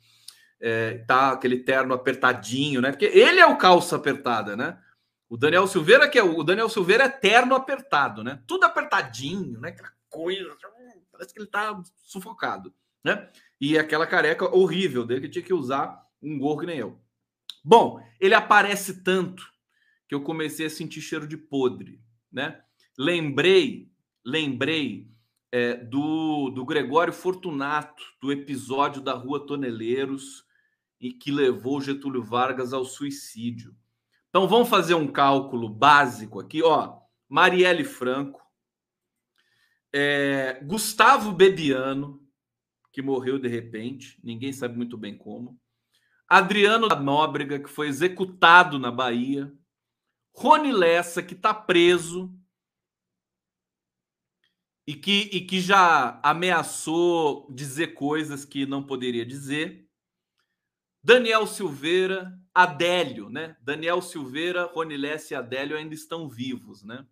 é, 0.60 0.98
tá 0.98 1.32
aquele 1.32 1.58
terno 1.58 1.94
apertadinho, 1.94 2.80
né? 2.80 2.90
Porque 2.90 3.06
ele 3.06 3.40
é 3.40 3.46
o 3.46 3.58
calça 3.58 3.96
apertada, 3.96 4.56
né? 4.56 4.78
O 5.28 5.36
Daniel 5.36 5.66
Silveira, 5.66 6.08
que 6.08 6.18
é 6.18 6.22
o 6.22 6.42
Daniel 6.42 6.68
Silveira 6.68 7.04
é 7.04 7.08
terno 7.08 7.54
apertado, 7.54 8.22
né? 8.22 8.42
Tudo 8.46 8.64
apertadinho, 8.64 9.60
né? 9.60 9.70
Aquela 9.70 9.92
coisa, 10.08 10.56
parece 11.10 11.34
que 11.34 11.40
ele 11.40 11.48
tá 11.48 11.82
sufocado, 11.96 12.72
né? 13.04 13.28
E 13.60 13.78
aquela 13.78 14.06
careca 14.06 14.54
horrível 14.54 15.04
dele 15.04 15.22
que 15.22 15.28
tinha 15.28 15.44
que 15.44 15.54
usar 15.54 16.00
um 16.22 16.38
gorro 16.38 16.60
que 16.60 16.66
nem 16.66 16.78
eu. 16.78 17.00
Bom, 17.64 18.00
ele 18.20 18.34
aparece 18.34 19.02
tanto 19.02 19.44
que 20.08 20.14
eu 20.14 20.22
comecei 20.22 20.66
a 20.66 20.70
sentir 20.70 21.00
cheiro 21.00 21.26
de 21.26 21.36
podre, 21.36 22.00
né? 22.30 22.62
Lembrei, 22.96 23.90
lembrei 24.24 25.10
é, 25.50 25.74
do, 25.74 26.50
do 26.50 26.64
Gregório 26.64 27.12
Fortunato, 27.12 28.02
do 28.20 28.30
episódio 28.30 29.02
da 29.02 29.12
Rua 29.12 29.44
Toneleiros, 29.44 30.45
e 31.00 31.12
que 31.12 31.30
levou 31.30 31.80
Getúlio 31.80 32.22
Vargas 32.22 32.72
ao 32.72 32.84
suicídio. 32.84 33.76
Então 34.28 34.48
vamos 34.48 34.68
fazer 34.68 34.94
um 34.94 35.06
cálculo 35.06 35.68
básico 35.68 36.40
aqui, 36.40 36.62
ó. 36.62 36.98
Marielle 37.28 37.84
Franco, 37.84 38.40
é, 39.92 40.60
Gustavo 40.62 41.32
Bebiano, 41.32 42.22
que 42.92 43.02
morreu 43.02 43.38
de 43.38 43.48
repente, 43.48 44.18
ninguém 44.22 44.52
sabe 44.52 44.76
muito 44.76 44.96
bem 44.96 45.16
como. 45.16 45.58
Adriano 46.28 46.88
da 46.88 46.98
Nóbrega, 46.98 47.58
que 47.58 47.68
foi 47.68 47.88
executado 47.88 48.78
na 48.78 48.90
Bahia. 48.90 49.52
Rony 50.34 50.72
Lessa, 50.72 51.22
que 51.22 51.34
está 51.34 51.54
preso 51.54 52.34
e 54.86 54.94
que, 54.94 55.30
e 55.32 55.40
que 55.40 55.60
já 55.60 56.20
ameaçou 56.22 57.50
dizer 57.52 57.94
coisas 57.94 58.44
que 58.44 58.66
não 58.66 58.82
poderia 58.82 59.24
dizer. 59.24 59.85
Daniel 61.06 61.46
Silveira, 61.46 62.36
Adélio, 62.52 63.30
né? 63.30 63.56
Daniel 63.62 64.02
Silveira, 64.02 64.64
Ronilesse 64.64 65.34
e 65.34 65.36
Adélio 65.36 65.76
ainda 65.76 65.94
estão 65.94 66.28
vivos, 66.28 66.82
né? 66.82 67.06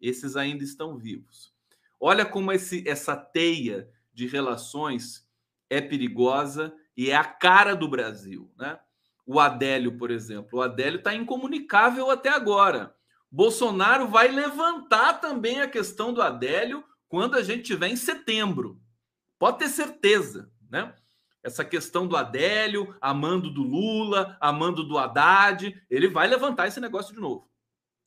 Esses 0.00 0.36
ainda 0.36 0.64
estão 0.64 0.98
vivos. 0.98 1.54
Olha 2.00 2.26
como 2.26 2.50
esse, 2.50 2.82
essa 2.88 3.16
teia 3.16 3.88
de 4.12 4.26
relações 4.26 5.30
é 5.70 5.80
perigosa 5.80 6.74
e 6.96 7.08
é 7.08 7.14
a 7.14 7.22
cara 7.22 7.76
do 7.76 7.86
Brasil, 7.86 8.50
né? 8.58 8.80
O 9.24 9.38
Adélio, 9.38 9.96
por 9.96 10.10
exemplo, 10.10 10.58
o 10.58 10.62
Adélio 10.62 10.98
está 10.98 11.14
incomunicável 11.14 12.10
até 12.10 12.30
agora. 12.30 12.96
Bolsonaro 13.30 14.08
vai 14.08 14.26
levantar 14.26 15.20
também 15.20 15.60
a 15.60 15.68
questão 15.68 16.12
do 16.12 16.20
Adélio 16.20 16.82
quando 17.08 17.36
a 17.36 17.44
gente 17.44 17.62
tiver 17.62 17.86
em 17.86 17.96
setembro. 17.96 18.82
Pode 19.38 19.58
ter 19.58 19.68
certeza, 19.68 20.50
né? 20.68 20.92
Essa 21.46 21.64
questão 21.64 22.08
do 22.08 22.16
Adélio, 22.16 22.96
amando 23.00 23.48
do 23.48 23.62
Lula, 23.62 24.36
amando 24.40 24.82
do 24.82 24.98
Haddad, 24.98 25.80
ele 25.88 26.08
vai 26.08 26.26
levantar 26.26 26.66
esse 26.66 26.80
negócio 26.80 27.14
de 27.14 27.20
novo. 27.20 27.48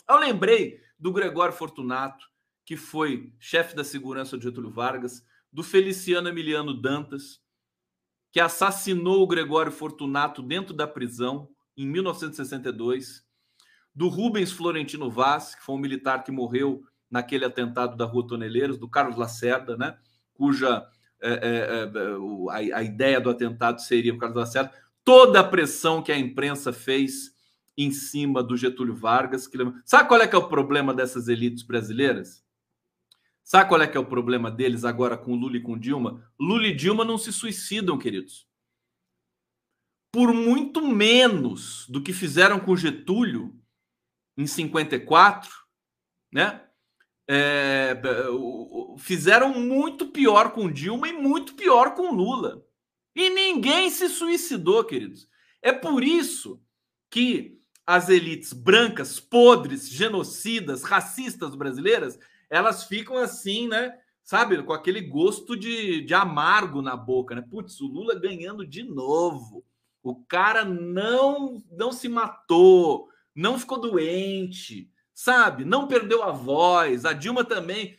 Eu 0.07 0.17
lembrei 0.17 0.81
do 0.99 1.13
Gregório 1.13 1.55
Fortunato, 1.55 2.27
que 2.65 2.75
foi 2.75 3.33
chefe 3.39 3.73
da 3.77 3.83
segurança 3.85 4.37
de 4.37 4.43
Getúlio 4.43 4.69
Vargas, 4.69 5.25
do 5.53 5.63
Feliciano 5.63 6.27
Emiliano 6.27 6.73
Dantas, 6.73 7.41
que 8.29 8.41
assassinou 8.41 9.23
o 9.23 9.27
Gregório 9.27 9.71
Fortunato 9.71 10.41
dentro 10.41 10.73
da 10.73 10.85
prisão 10.85 11.49
em 11.77 11.87
1962, 11.87 13.25
do 13.95 14.09
Rubens 14.09 14.51
Florentino 14.51 15.09
Vaz, 15.09 15.55
que 15.55 15.63
foi 15.63 15.75
um 15.75 15.79
militar 15.79 16.25
que 16.25 16.31
morreu 16.31 16.83
naquele 17.09 17.45
atentado 17.45 17.95
da 17.95 18.03
Rua 18.03 18.27
Toneleiros, 18.27 18.77
do 18.77 18.89
Carlos 18.89 19.15
Lacerda, 19.15 19.77
né, 19.77 19.97
cuja 20.33 20.85
é, 21.21 21.31
é, 21.31 22.63
é, 22.63 22.73
a, 22.73 22.77
a, 22.77 22.83
ideia 22.83 23.19
do 23.19 23.29
atentado 23.29 23.81
seria 23.81 24.13
por 24.13 24.19
causa 24.21 24.33
do 24.33 24.39
Lacerda, 24.39 24.73
toda 25.03 25.39
a 25.39 25.43
pressão 25.43 26.01
que 26.01 26.11
a 26.11 26.17
imprensa 26.17 26.71
fez 26.71 27.35
em 27.77 27.91
cima 27.91 28.43
do 28.43 28.57
Getúlio 28.57 28.95
Vargas. 28.95 29.47
Que... 29.47 29.57
Sabe 29.85 30.07
qual 30.07 30.21
é 30.21 30.27
que 30.27 30.35
é 30.35 30.39
o 30.39 30.47
problema 30.47 30.93
dessas 30.93 31.27
elites 31.27 31.63
brasileiras? 31.63 32.43
Sabe 33.43 33.67
qual 33.67 33.81
é 33.81 33.87
que 33.87 33.97
é 33.97 33.99
o 33.99 34.05
problema 34.05 34.51
deles 34.51 34.85
agora 34.85 35.17
com 35.17 35.35
Lula 35.35 35.57
e 35.57 35.61
com 35.61 35.77
Dilma? 35.77 36.23
Lula 36.39 36.67
e 36.67 36.75
Dilma 36.75 37.03
não 37.03 37.17
se 37.17 37.33
suicidam, 37.33 37.97
queridos. 37.97 38.47
Por 40.11 40.33
muito 40.33 40.85
menos 40.85 41.87
do 41.89 42.01
que 42.01 42.13
fizeram 42.13 42.59
com 42.59 42.75
Getúlio 42.75 43.59
em 44.37 44.45
54, 44.45 45.49
né? 46.31 46.68
É, 47.31 47.95
fizeram 48.97 49.53
muito 49.53 50.07
pior 50.07 50.51
com 50.51 50.71
Dilma 50.71 51.07
e 51.07 51.13
muito 51.13 51.53
pior 51.53 51.93
com 51.93 52.11
Lula. 52.11 52.65
E 53.15 53.29
ninguém 53.29 53.91
se 53.91 54.09
suicidou, 54.09 54.83
queridos. 54.83 55.29
É 55.61 55.71
por 55.71 56.03
isso 56.03 56.59
que 57.07 57.59
as 57.85 58.09
elites 58.09 58.51
brancas, 58.51 59.19
podres, 59.19 59.87
genocidas, 59.87 60.81
racistas 60.81 61.53
brasileiras, 61.53 62.17
elas 62.49 62.85
ficam 62.85 63.17
assim, 63.17 63.67
né? 63.67 63.95
Sabe, 64.23 64.61
com 64.63 64.73
aquele 64.73 65.01
gosto 65.01 65.55
de, 65.55 66.01
de 66.01 66.13
amargo 66.15 66.81
na 66.81 66.95
boca, 66.95 67.35
né? 67.35 67.43
Putz, 67.47 67.79
o 67.79 67.87
Lula 67.87 68.19
ganhando 68.19 68.65
de 68.65 68.81
novo. 68.81 69.63
O 70.01 70.15
cara 70.15 70.65
não 70.65 71.63
não 71.71 71.91
se 71.91 72.09
matou, 72.09 73.07
não 73.35 73.59
ficou 73.59 73.79
doente, 73.79 74.89
sabe? 75.19 75.65
Não 75.65 75.85
perdeu 75.85 76.23
a 76.23 76.31
voz. 76.31 77.03
A 77.03 77.11
Dilma 77.11 77.43
também. 77.43 77.97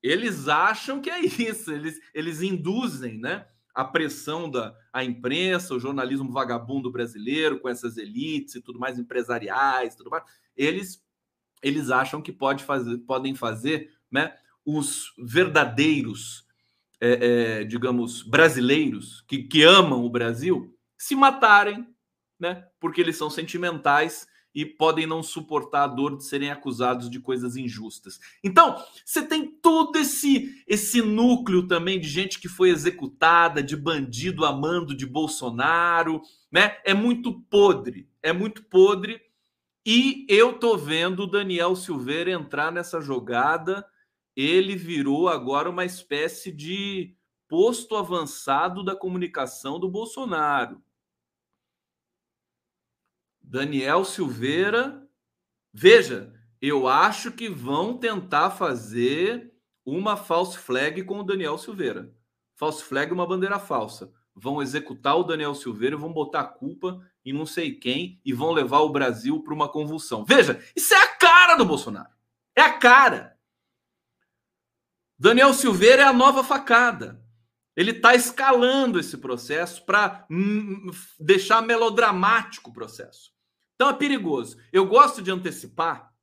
Eles 0.00 0.46
acham 0.46 1.00
que 1.00 1.10
é 1.10 1.20
isso, 1.20 1.72
eles, 1.72 2.00
eles 2.14 2.42
induzem, 2.42 3.18
né? 3.18 3.46
A 3.74 3.84
pressão 3.84 4.48
da 4.48 4.76
a 4.92 5.02
imprensa, 5.02 5.74
o 5.74 5.80
jornalismo 5.80 6.30
vagabundo 6.30 6.92
brasileiro, 6.92 7.58
com 7.58 7.68
essas 7.68 7.96
elites 7.96 8.54
e 8.54 8.60
tudo 8.60 8.78
mais, 8.78 8.98
empresariais, 8.98 9.96
tudo 9.96 10.10
mais. 10.10 10.22
Eles, 10.56 11.02
eles 11.60 11.90
acham 11.90 12.22
que 12.22 12.30
pode 12.30 12.62
fazer, 12.62 12.98
podem 12.98 13.34
fazer 13.34 13.90
né, 14.10 14.36
os 14.64 15.12
verdadeiros, 15.18 16.46
é, 17.00 17.60
é, 17.60 17.64
digamos, 17.64 18.22
brasileiros 18.22 19.24
que, 19.26 19.44
que 19.44 19.64
amam 19.64 20.04
o 20.04 20.10
Brasil 20.10 20.76
se 20.96 21.16
matarem, 21.16 21.86
né? 22.38 22.68
Porque 22.78 23.00
eles 23.00 23.16
são 23.16 23.30
sentimentais 23.30 24.26
e 24.54 24.66
podem 24.66 25.06
não 25.06 25.22
suportar 25.22 25.84
a 25.84 25.86
dor 25.86 26.16
de 26.16 26.24
serem 26.24 26.50
acusados 26.50 27.08
de 27.08 27.18
coisas 27.20 27.56
injustas. 27.56 28.20
Então, 28.42 28.82
você 29.04 29.22
tem 29.22 29.46
todo 29.46 29.96
esse 29.96 30.62
esse 30.66 31.00
núcleo 31.00 31.66
também 31.66 31.98
de 31.98 32.08
gente 32.08 32.38
que 32.38 32.48
foi 32.48 32.70
executada, 32.70 33.62
de 33.62 33.76
bandido 33.76 34.44
amando 34.44 34.94
de 34.94 35.06
Bolsonaro, 35.06 36.22
né? 36.50 36.76
É 36.84 36.94
muito 36.94 37.40
podre, 37.50 38.08
é 38.22 38.32
muito 38.32 38.64
podre. 38.64 39.20
E 39.84 40.24
eu 40.28 40.58
tô 40.58 40.76
vendo 40.76 41.24
o 41.24 41.26
Daniel 41.26 41.74
Silveira 41.74 42.30
entrar 42.30 42.70
nessa 42.70 43.00
jogada. 43.00 43.84
Ele 44.36 44.76
virou 44.76 45.28
agora 45.28 45.68
uma 45.68 45.84
espécie 45.84 46.52
de 46.52 47.14
posto 47.48 47.96
avançado 47.96 48.84
da 48.84 48.96
comunicação 48.96 49.78
do 49.78 49.88
Bolsonaro. 49.88 50.80
Daniel 53.52 54.02
Silveira, 54.02 55.06
veja, 55.74 56.32
eu 56.58 56.88
acho 56.88 57.30
que 57.30 57.50
vão 57.50 57.98
tentar 57.98 58.48
fazer 58.48 59.52
uma 59.84 60.16
false 60.16 60.56
flag 60.56 61.04
com 61.04 61.20
o 61.20 61.22
Daniel 61.22 61.58
Silveira. 61.58 62.16
False 62.54 62.82
flag 62.82 63.10
é 63.10 63.14
uma 63.14 63.26
bandeira 63.26 63.58
falsa. 63.58 64.10
Vão 64.34 64.62
executar 64.62 65.18
o 65.18 65.22
Daniel 65.22 65.54
Silveira, 65.54 65.98
vão 65.98 66.14
botar 66.14 66.40
a 66.40 66.44
culpa 66.44 67.06
em 67.22 67.34
não 67.34 67.44
sei 67.44 67.74
quem 67.74 68.18
e 68.24 68.32
vão 68.32 68.52
levar 68.52 68.78
o 68.78 68.88
Brasil 68.88 69.42
para 69.42 69.52
uma 69.52 69.68
convulsão. 69.68 70.24
Veja, 70.24 70.58
isso 70.74 70.94
é 70.94 71.02
a 71.02 71.08
cara 71.08 71.54
do 71.54 71.66
Bolsonaro. 71.66 72.08
É 72.56 72.62
a 72.62 72.78
cara. 72.78 73.38
Daniel 75.18 75.52
Silveira 75.52 76.00
é 76.00 76.06
a 76.06 76.12
nova 76.14 76.42
facada. 76.42 77.22
Ele 77.76 77.90
está 77.90 78.14
escalando 78.14 78.98
esse 78.98 79.18
processo 79.18 79.84
para 79.84 80.26
deixar 81.20 81.60
melodramático 81.60 82.70
o 82.70 82.72
processo. 82.72 83.31
Então 83.82 83.90
é 83.90 83.94
perigoso. 83.94 84.58
Eu 84.72 84.86
gosto 84.86 85.20
de 85.20 85.32
antecipar 85.32 86.14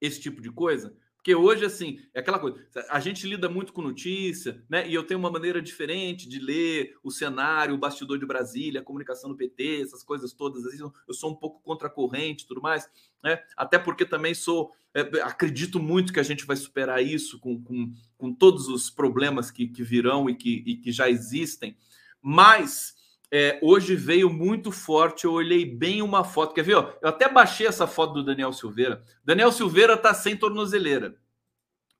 esse 0.00 0.18
tipo 0.18 0.40
de 0.40 0.50
coisa, 0.50 0.96
porque 1.16 1.34
hoje, 1.34 1.62
assim, 1.62 1.98
é 2.14 2.20
aquela 2.20 2.38
coisa. 2.38 2.66
A 2.88 2.98
gente 2.98 3.28
lida 3.28 3.46
muito 3.46 3.74
com 3.74 3.82
notícia, 3.82 4.64
né? 4.70 4.88
E 4.88 4.94
eu 4.94 5.04
tenho 5.04 5.20
uma 5.20 5.30
maneira 5.30 5.60
diferente 5.60 6.26
de 6.26 6.38
ler 6.38 6.96
o 7.02 7.10
cenário, 7.10 7.74
o 7.74 7.78
bastidor 7.78 8.18
de 8.18 8.24
Brasília, 8.24 8.80
a 8.80 8.82
comunicação 8.82 9.28
do 9.28 9.36
PT, 9.36 9.82
essas 9.82 10.02
coisas 10.02 10.32
todas. 10.32 10.64
Assim, 10.64 10.90
eu 11.06 11.12
sou 11.12 11.30
um 11.30 11.34
pouco 11.34 11.60
contra 11.60 11.88
a 11.88 11.90
corrente 11.90 12.46
tudo 12.46 12.62
mais, 12.62 12.88
né? 13.22 13.38
Até 13.54 13.78
porque 13.78 14.06
também 14.06 14.32
sou. 14.32 14.72
É, 14.94 15.02
acredito 15.20 15.78
muito 15.78 16.10
que 16.10 16.20
a 16.20 16.22
gente 16.22 16.46
vai 16.46 16.56
superar 16.56 17.04
isso 17.04 17.38
com, 17.38 17.62
com, 17.62 17.92
com 18.16 18.32
todos 18.32 18.66
os 18.66 18.88
problemas 18.88 19.50
que, 19.50 19.68
que 19.68 19.82
virão 19.82 20.30
e 20.30 20.34
que, 20.34 20.64
e 20.66 20.76
que 20.78 20.90
já 20.90 21.10
existem. 21.10 21.76
Mas 22.22 22.96
é, 23.30 23.58
hoje 23.62 23.94
veio 23.94 24.30
muito 24.30 24.72
forte. 24.72 25.24
Eu 25.24 25.32
olhei 25.32 25.64
bem 25.64 26.02
uma 26.02 26.24
foto. 26.24 26.54
Quer 26.54 26.62
ver? 26.62 26.76
Ó? 26.76 26.92
Eu 27.02 27.08
até 27.08 27.28
baixei 27.28 27.66
essa 27.66 27.86
foto 27.86 28.14
do 28.14 28.24
Daniel 28.24 28.52
Silveira. 28.52 29.04
Daniel 29.24 29.52
Silveira 29.52 29.96
tá 29.96 30.14
sem 30.14 30.36
tornozeleira, 30.36 31.20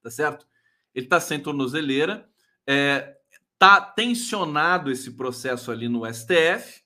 tá 0.02 0.10
certo? 0.10 0.46
Ele 0.94 1.06
tá 1.06 1.20
sem 1.20 1.40
tornozeleira. 1.40 2.28
É, 2.66 3.16
tá 3.58 3.80
tensionado 3.80 4.90
esse 4.90 5.12
processo 5.12 5.70
ali 5.70 5.88
no 5.88 6.06
STF. 6.12 6.82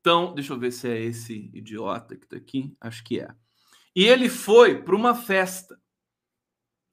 Então, 0.00 0.34
deixa 0.34 0.52
eu 0.52 0.58
ver 0.58 0.70
se 0.70 0.88
é 0.88 0.98
esse 1.00 1.50
idiota 1.52 2.16
que 2.16 2.26
tá 2.26 2.36
aqui. 2.36 2.74
Acho 2.80 3.04
que 3.04 3.20
é. 3.20 3.34
E 3.94 4.06
ele 4.06 4.28
foi 4.28 4.82
para 4.82 4.94
uma 4.94 5.14
festa. 5.14 5.78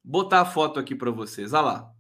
Vou 0.03 0.24
botar 0.24 0.41
a 0.41 0.45
foto 0.45 0.80
aqui 0.80 0.95
para 0.95 1.12
vocês. 1.12 1.53
Olha 1.53 1.62
lá. 1.62 1.93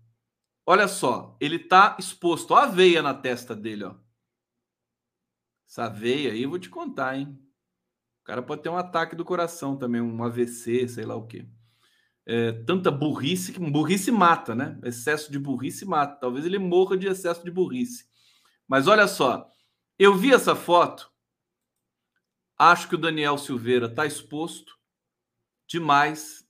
Olha 0.65 0.87
só, 0.87 1.37
ele 1.39 1.59
tá 1.59 1.95
exposto. 1.99 2.53
Olha 2.53 2.63
a 2.63 2.71
veia 2.71 3.01
na 3.01 3.13
testa 3.13 3.55
dele, 3.55 3.85
ó. 3.85 4.06
Essa 5.67 5.89
veia 5.89 6.31
aí 6.31 6.43
eu 6.43 6.49
vou 6.49 6.59
te 6.59 6.69
contar, 6.69 7.17
hein? 7.17 7.37
O 8.21 8.25
cara 8.25 8.41
pode 8.41 8.61
ter 8.61 8.69
um 8.69 8.77
ataque 8.77 9.15
do 9.15 9.25
coração 9.25 9.77
também, 9.77 10.01
um 10.01 10.23
AVC, 10.23 10.87
sei 10.87 11.05
lá 11.05 11.15
o 11.15 11.27
quê. 11.27 11.45
É, 12.25 12.51
tanta 12.63 12.91
burrice 12.91 13.53
que 13.53 13.59
burrice 13.59 14.11
mata, 14.11 14.53
né? 14.53 14.79
Excesso 14.83 15.31
de 15.31 15.39
burrice 15.39 15.85
mata. 15.85 16.19
Talvez 16.19 16.45
ele 16.45 16.59
morra 16.59 16.97
de 16.97 17.07
excesso 17.07 17.43
de 17.43 17.51
burrice. 17.51 18.05
Mas 18.67 18.87
olha 18.87 19.07
só, 19.07 19.49
eu 19.97 20.15
vi 20.15 20.33
essa 20.33 20.55
foto. 20.55 21.11
Acho 22.57 22.89
que 22.89 22.95
o 22.95 22.97
Daniel 22.97 23.37
Silveira 23.37 23.85
está 23.85 24.05
exposto 24.05 24.77
demais 25.67 26.45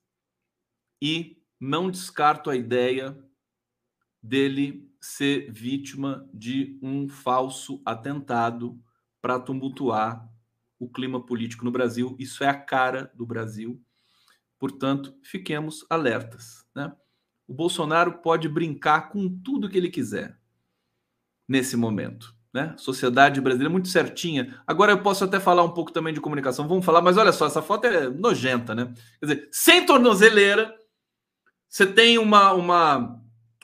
e 1.01 1.43
não 1.59 1.91
descarto 1.91 2.49
a 2.49 2.55
ideia 2.55 3.18
dele 4.22 4.91
ser 4.99 5.51
vítima 5.51 6.28
de 6.34 6.80
um 6.82 7.07
falso 7.07 7.82
atentado 7.86 8.82
para 9.22 9.39
tumultuar 9.39 10.28
o 10.80 10.88
clima 10.89 11.24
político 11.24 11.65
no 11.65 11.72
Brasil. 11.72 12.15
Isso 12.20 12.43
é 12.43 12.47
a 12.47 12.53
cara 12.53 13.11
do 13.15 13.26
Brasil. 13.26 13.82
Portanto, 14.59 15.15
fiquemos 15.22 15.86
alertas. 15.89 16.65
Né? 16.76 16.91
O 17.47 17.53
Bolsonaro 17.53 18.20
pode 18.20 18.47
brincar 18.49 19.09
com 19.09 19.30
tudo 19.30 19.70
que 19.70 19.78
ele 19.78 19.89
quiser 19.89 20.38
nesse 21.47 21.78
momento. 21.78 22.36
Né? 22.53 22.74
Sociedade 22.78 23.39
brasileira 23.39 23.72
muito 23.72 23.88
certinha. 23.88 24.59
Agora 24.65 24.91
eu 24.91 25.01
posso 25.01 25.24
até 25.24 25.39
falar 25.39 25.63
um 25.63 25.74
pouco 25.74 25.91
também 25.91 26.13
de 26.13 26.22
comunicação. 26.22 26.68
Vamos 26.68 26.86
falar, 26.86 27.01
mas 27.01 27.18
olha 27.18 27.32
só, 27.32 27.45
essa 27.45 27.61
foto 27.61 27.86
é 27.86 28.09
nojenta, 28.09 28.74
né? 28.74 28.93
Quer 29.20 29.26
dizer, 29.26 29.49
sem 29.51 29.86
tornozeleira, 29.86 30.76
você 31.68 31.86
tem 31.86 32.18
uma, 32.18 32.53
uma 32.53 33.16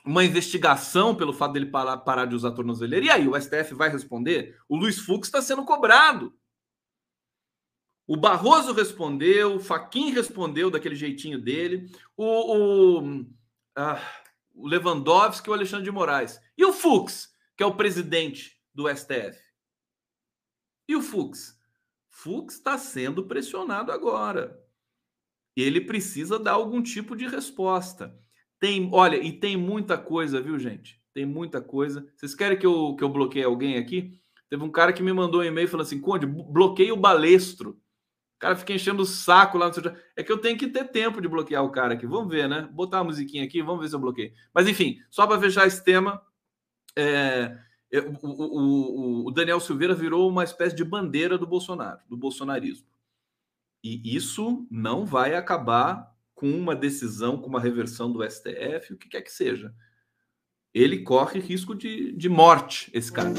uma 0.04 0.24
investigação 0.24 1.14
pelo 1.14 1.32
fato 1.32 1.52
dele 1.52 1.66
parar, 1.66 1.96
parar 1.98 2.26
de 2.26 2.34
usar 2.34 2.52
tornozeleira. 2.52 3.06
E 3.06 3.10
aí, 3.10 3.26
o 3.26 3.40
STF 3.40 3.74
vai 3.74 3.88
responder? 3.88 4.58
O 4.68 4.76
Luiz 4.76 4.98
Fux 4.98 5.26
está 5.26 5.40
sendo 5.40 5.64
cobrado. 5.64 6.36
O 8.06 8.16
Barroso 8.16 8.74
respondeu, 8.74 9.56
o 9.56 9.60
Faquin 9.60 10.10
respondeu 10.10 10.70
daquele 10.70 10.94
jeitinho 10.94 11.40
dele, 11.40 11.90
o, 12.14 12.98
o, 12.98 13.26
ah, 13.74 13.98
o 14.52 14.66
Lewandowski 14.68 15.48
e 15.48 15.50
o 15.50 15.54
Alexandre 15.54 15.86
de 15.86 15.90
Moraes. 15.90 16.38
E 16.56 16.66
o 16.66 16.72
Fux, 16.72 17.32
que 17.56 17.62
é 17.62 17.66
o 17.66 17.74
presidente 17.74 18.60
do 18.74 18.94
STF? 18.94 19.40
E 20.86 20.94
o 20.94 21.00
Fux? 21.00 21.58
Fux 22.10 22.54
está 22.54 22.76
sendo 22.76 23.26
pressionado 23.26 23.90
agora. 23.90 24.62
Ele 25.56 25.80
precisa 25.80 26.38
dar 26.38 26.52
algum 26.52 26.82
tipo 26.82 27.16
de 27.16 27.26
resposta. 27.26 28.14
Tem, 28.64 28.88
olha, 28.90 29.16
e 29.16 29.30
tem 29.30 29.58
muita 29.58 29.98
coisa, 29.98 30.40
viu, 30.40 30.58
gente? 30.58 30.98
Tem 31.12 31.26
muita 31.26 31.60
coisa. 31.60 32.10
Vocês 32.16 32.34
querem 32.34 32.58
que 32.58 32.64
eu, 32.64 32.96
que 32.96 33.04
eu 33.04 33.10
bloqueie 33.10 33.44
alguém 33.44 33.76
aqui? 33.76 34.18
Teve 34.48 34.64
um 34.64 34.70
cara 34.70 34.90
que 34.90 35.02
me 35.02 35.12
mandou 35.12 35.42
um 35.42 35.44
e-mail 35.44 35.68
falando 35.68 35.84
assim: 35.84 36.00
Conde, 36.00 36.24
bloqueie 36.24 36.90
o 36.90 36.96
balestro. 36.96 37.72
O 37.72 38.38
cara 38.38 38.56
fica 38.56 38.72
enchendo 38.72 39.02
o 39.02 39.04
saco 39.04 39.58
lá 39.58 39.68
no 39.68 39.74
seu. 39.74 39.82
É 40.16 40.22
que 40.22 40.32
eu 40.32 40.38
tenho 40.38 40.56
que 40.56 40.66
ter 40.66 40.84
tempo 40.84 41.20
de 41.20 41.28
bloquear 41.28 41.62
o 41.62 41.70
cara 41.70 41.92
aqui. 41.92 42.06
Vamos 42.06 42.30
ver, 42.30 42.48
né? 42.48 42.66
Botar 42.72 43.00
a 43.00 43.04
musiquinha 43.04 43.44
aqui, 43.44 43.60
vamos 43.60 43.82
ver 43.82 43.88
se 43.90 43.96
eu 43.96 44.00
bloqueio. 44.00 44.32
Mas 44.54 44.66
enfim, 44.66 44.96
só 45.10 45.26
para 45.26 45.38
fechar 45.38 45.66
esse 45.66 45.84
tema, 45.84 46.22
é, 46.96 47.58
o, 48.22 49.26
o, 49.26 49.26
o, 49.26 49.30
Daniel 49.30 49.60
Silveira 49.60 49.94
virou 49.94 50.26
uma 50.26 50.42
espécie 50.42 50.74
de 50.74 50.86
bandeira 50.86 51.36
do 51.36 51.46
Bolsonaro, 51.46 52.00
do 52.08 52.16
bolsonarismo. 52.16 52.86
E 53.84 54.16
isso 54.16 54.66
não 54.70 55.04
vai 55.04 55.34
acabar 55.34 56.13
com 56.34 56.50
uma 56.50 56.74
decisão, 56.74 57.38
com 57.38 57.48
uma 57.48 57.60
reversão 57.60 58.12
do 58.12 58.28
STF, 58.28 58.92
o 58.92 58.96
que 58.96 59.08
quer 59.08 59.22
que 59.22 59.32
seja. 59.32 59.72
Ele 60.72 61.02
corre 61.02 61.38
risco 61.38 61.74
de, 61.74 62.12
de 62.12 62.28
morte, 62.28 62.90
esse 62.92 63.12
cara. 63.12 63.30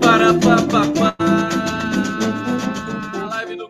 Para, 0.00 0.34
pa, 0.34 0.56
pa, 0.66 1.14
pa. 1.14 1.19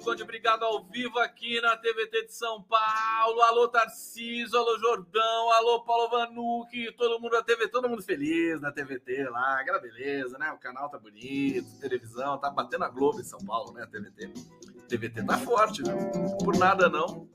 Conde, 0.02 0.22
obrigado 0.22 0.62
ao 0.62 0.82
vivo 0.84 1.18
aqui 1.18 1.60
na 1.60 1.76
TVT 1.76 2.26
de 2.26 2.32
São 2.32 2.62
Paulo. 2.62 3.42
Alô, 3.42 3.68
Tarcísio, 3.68 4.58
alô, 4.58 4.78
Jordão, 4.78 5.52
alô, 5.52 5.84
Paulo 5.84 6.08
Vanucci, 6.08 6.90
todo 6.96 7.20
mundo 7.20 7.32
da 7.32 7.42
TV, 7.42 7.68
todo 7.68 7.88
mundo 7.88 8.02
feliz 8.02 8.60
na 8.62 8.72
TVT 8.72 9.28
lá, 9.28 9.60
aquela 9.60 9.78
beleza, 9.78 10.38
né? 10.38 10.50
O 10.52 10.58
canal 10.58 10.88
tá 10.88 10.98
bonito, 10.98 11.78
televisão, 11.80 12.38
tá 12.38 12.48
batendo 12.48 12.84
a 12.84 12.88
Globo 12.88 13.20
em 13.20 13.24
São 13.24 13.38
Paulo, 13.40 13.72
né? 13.72 13.82
A 13.82 13.86
TVT. 13.86 14.32
A 14.78 14.86
TVT 14.88 15.22
tá 15.22 15.38
forte, 15.38 15.82
viu? 15.82 15.96
Por 16.42 16.56
nada 16.56 16.88
não. 16.88 17.28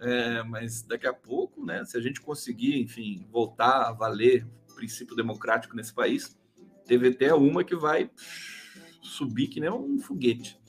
É, 0.00 0.42
mas 0.44 0.82
daqui 0.82 1.06
a 1.06 1.12
pouco, 1.12 1.64
né? 1.64 1.84
Se 1.84 1.98
a 1.98 2.00
gente 2.00 2.20
conseguir, 2.20 2.80
enfim, 2.80 3.26
voltar 3.30 3.88
a 3.88 3.92
valer 3.92 4.46
o 4.70 4.74
princípio 4.74 5.14
democrático 5.14 5.76
nesse 5.76 5.92
país, 5.92 6.34
TVT 6.86 7.26
é 7.26 7.34
uma 7.34 7.62
que 7.62 7.76
vai 7.76 8.10
subir 9.02 9.48
que 9.48 9.60
nem 9.60 9.70
um 9.70 9.98
foguete. 9.98 10.59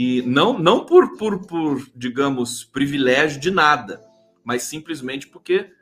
E 0.00 0.22
não, 0.22 0.56
não 0.56 0.86
por, 0.86 1.16
por, 1.16 1.44
por, 1.44 1.84
digamos, 1.92 2.62
privilégio 2.62 3.40
de 3.40 3.50
nada, 3.50 4.00
mas 4.44 4.62
simplesmente 4.62 5.26
porque 5.26 5.72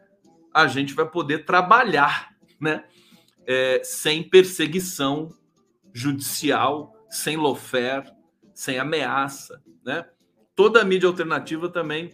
a 0.54 0.66
gente 0.66 0.94
vai 0.94 1.06
poder 1.06 1.44
trabalhar 1.44 2.34
né? 2.58 2.84
É, 3.46 3.82
sem 3.84 4.22
perseguição 4.22 5.28
judicial, 5.92 6.94
sem 7.10 7.36
lofer, 7.36 8.10
sem 8.54 8.78
ameaça. 8.78 9.62
Né? 9.84 10.06
Toda 10.54 10.80
a 10.80 10.84
mídia 10.84 11.10
alternativa 11.10 11.68
também 11.68 12.10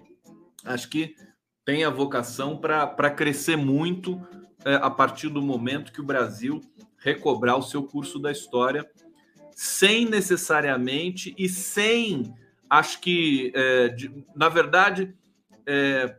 acho 0.65 0.89
que 0.89 1.15
tem 1.65 1.85
a 1.85 1.91
vocação 1.91 2.57
para 2.59 3.11
crescer 3.13 3.55
muito 3.55 4.21
é, 4.65 4.75
a 4.75 4.91
partir 4.91 5.29
do 5.29 5.41
momento 5.41 5.93
que 5.93 6.01
o 6.01 6.05
Brasil 6.05 6.61
recobrar 6.99 7.57
o 7.57 7.63
seu 7.63 7.85
curso 7.85 8.19
da 8.19 8.33
história 8.33 8.91
sem 9.55 10.07
necessariamente 10.07 11.35
e 11.39 11.49
sem, 11.49 12.35
acho 12.69 13.01
que, 13.01 13.53
é, 13.55 13.89
de, 13.89 14.25
na 14.35 14.49
verdade, 14.49 15.15
é, 15.67 16.17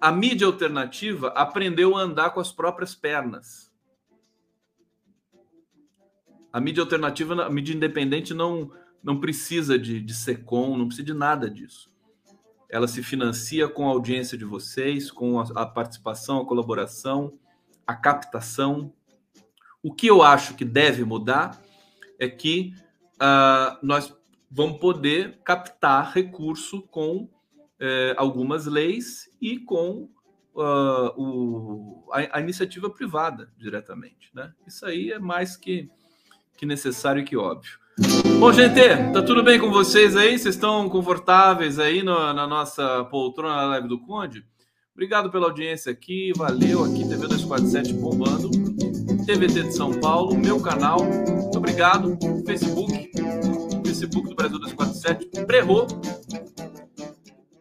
a 0.00 0.12
mídia 0.12 0.46
alternativa 0.46 1.28
aprendeu 1.28 1.96
a 1.96 2.00
andar 2.00 2.30
com 2.30 2.40
as 2.40 2.52
próprias 2.52 2.94
pernas. 2.94 3.68
A 6.52 6.60
mídia 6.60 6.82
alternativa, 6.82 7.44
a 7.44 7.50
mídia 7.50 7.74
independente 7.74 8.32
não, 8.32 8.70
não 9.02 9.20
precisa 9.20 9.78
de, 9.78 10.00
de 10.00 10.14
SECOM, 10.14 10.76
não 10.76 10.86
precisa 10.86 11.06
de 11.06 11.14
nada 11.14 11.50
disso. 11.50 11.92
Ela 12.70 12.86
se 12.86 13.02
financia 13.02 13.68
com 13.68 13.86
a 13.86 13.90
audiência 13.90 14.36
de 14.36 14.44
vocês, 14.44 15.10
com 15.10 15.40
a, 15.40 15.44
a 15.54 15.66
participação, 15.66 16.40
a 16.40 16.46
colaboração, 16.46 17.38
a 17.86 17.94
captação. 17.94 18.92
O 19.82 19.92
que 19.92 20.06
eu 20.06 20.22
acho 20.22 20.54
que 20.54 20.64
deve 20.64 21.04
mudar 21.04 21.60
é 22.18 22.28
que 22.28 22.72
uh, 23.16 23.78
nós 23.82 24.14
vamos 24.50 24.78
poder 24.78 25.38
captar 25.44 26.12
recurso 26.12 26.82
com 26.82 27.24
uh, 27.24 28.14
algumas 28.16 28.66
leis 28.66 29.30
e 29.40 29.58
com 29.58 30.08
uh, 30.54 31.12
o, 31.16 32.04
a, 32.12 32.38
a, 32.38 32.40
iniciativa 32.40 32.90
privada 32.90 33.50
diretamente. 33.56 34.30
Né? 34.34 34.52
Isso 34.66 34.84
aí 34.86 35.12
é 35.12 35.18
mais 35.18 35.56
que, 35.56 35.88
que 36.56 36.66
necessário 36.66 37.22
e 37.22 37.24
que 37.24 37.36
óbvio. 37.36 37.78
Bom, 38.38 38.52
gente, 38.52 38.80
tá 39.12 39.22
tudo 39.22 39.42
bem 39.42 39.58
com 39.58 39.70
vocês 39.70 40.16
aí? 40.16 40.38
Vocês 40.38 40.54
estão 40.54 40.88
confortáveis 40.88 41.78
aí 41.80 42.02
no, 42.02 42.32
na 42.32 42.46
nossa 42.46 43.04
poltrona 43.06 43.56
na 43.56 43.64
live 43.64 43.88
do 43.88 43.98
Conde? 44.00 44.44
Obrigado 44.94 45.30
pela 45.30 45.46
audiência 45.46 45.92
aqui, 45.92 46.32
valeu 46.36 46.84
aqui, 46.84 47.08
TV 47.08 47.28
247 47.28 47.92
bombando, 47.94 48.50
TVT 49.26 49.64
de 49.64 49.72
São 49.72 49.92
Paulo, 50.00 50.36
meu 50.36 50.60
canal, 50.60 50.98
obrigado, 51.78 52.18
Facebook, 52.44 53.10
Facebook 53.86 54.28
do 54.28 54.34
Brasil 54.34 54.58
247, 54.58 55.46
Prerro, 55.46 55.86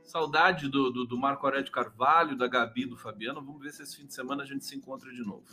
saudade 0.04 0.68
do, 0.68 0.90
do, 0.90 1.06
do, 1.06 1.16
Marco 1.16 1.46
Aurélio 1.46 1.72
Carvalho, 1.72 2.36
da 2.36 2.48
Gabi, 2.48 2.88
do 2.88 2.98
Fabiano, 2.98 3.46
vamos 3.46 3.62
ver 3.62 3.72
se 3.72 3.84
esse 3.84 3.96
fim 3.96 4.08
de 4.08 4.16
semana 4.16 4.42
a 4.42 4.46
gente 4.48 4.66
se 4.66 4.76
encontra 4.76 5.12
de 5.12 5.22
novo. 5.22 5.46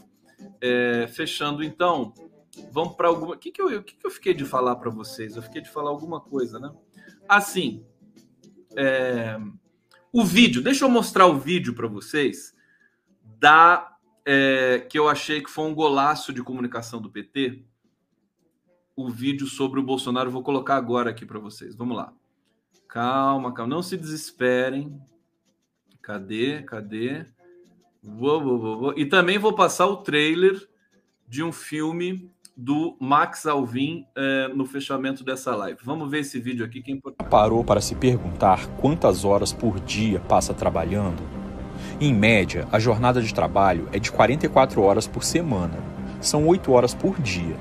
É, 0.62 1.06
fechando 1.08 1.62
então, 1.62 2.14
Vamos 2.70 2.94
para 2.94 3.08
alguma. 3.08 3.34
O 3.34 3.38
que, 3.38 3.50
que, 3.50 3.60
eu, 3.60 3.82
que, 3.82 3.96
que 3.96 4.06
eu 4.06 4.10
fiquei 4.12 4.32
de 4.32 4.44
falar 4.44 4.76
para 4.76 4.88
vocês? 4.88 5.34
Eu 5.34 5.42
fiquei 5.42 5.60
de 5.60 5.68
falar 5.68 5.90
alguma 5.90 6.20
coisa, 6.20 6.60
né? 6.60 6.72
Assim, 7.28 7.84
é... 8.76 9.36
o 10.12 10.24
vídeo. 10.24 10.62
Deixa 10.62 10.84
eu 10.84 10.88
mostrar 10.88 11.26
o 11.26 11.36
vídeo 11.36 11.74
para 11.74 11.88
vocês 11.88 12.54
da 13.24 13.96
é, 14.24 14.86
que 14.88 14.96
eu 14.96 15.08
achei 15.08 15.42
que 15.42 15.50
foi 15.50 15.64
um 15.64 15.74
golaço 15.74 16.32
de 16.32 16.44
comunicação 16.44 17.02
do 17.02 17.10
PT. 17.10 17.66
O 18.96 19.10
vídeo 19.10 19.46
sobre 19.46 19.80
o 19.80 19.82
Bolsonaro. 19.82 20.30
vou 20.30 20.42
colocar 20.42 20.76
agora 20.76 21.10
aqui 21.10 21.26
para 21.26 21.38
vocês. 21.38 21.74
Vamos 21.74 21.96
lá. 21.96 22.12
Calma, 22.88 23.52
calma. 23.52 23.74
Não 23.74 23.82
se 23.82 23.96
desesperem. 23.96 25.00
Cadê? 26.00 26.62
Cadê? 26.62 27.24
Vou, 28.02 28.40
vou, 28.40 28.58
vou, 28.58 28.78
vou. 28.78 28.98
E 28.98 29.06
também 29.06 29.38
vou 29.38 29.54
passar 29.54 29.86
o 29.86 29.96
trailer 29.96 30.68
de 31.26 31.42
um 31.42 31.50
filme 31.50 32.30
do 32.56 32.96
Max 33.00 33.46
Alvim 33.46 34.06
é, 34.14 34.48
no 34.48 34.64
fechamento 34.64 35.24
dessa 35.24 35.54
live. 35.56 35.78
Vamos 35.82 36.10
ver 36.10 36.20
esse 36.20 36.38
vídeo 36.38 36.64
aqui 36.64 36.80
que 36.82 36.92
é 36.92 36.94
importante. 36.94 37.28
Parou 37.28 37.64
para 37.64 37.80
se 37.80 37.94
perguntar 37.94 38.66
quantas 38.76 39.24
horas 39.24 39.52
por 39.52 39.80
dia 39.80 40.20
passa 40.20 40.54
trabalhando? 40.54 41.22
Em 42.00 42.14
média, 42.14 42.68
a 42.70 42.78
jornada 42.78 43.20
de 43.20 43.34
trabalho 43.34 43.88
é 43.92 43.98
de 43.98 44.12
44 44.12 44.80
horas 44.82 45.06
por 45.06 45.24
semana. 45.24 45.76
São 46.20 46.46
8 46.46 46.70
horas 46.70 46.94
por 46.94 47.20
dia. 47.20 47.56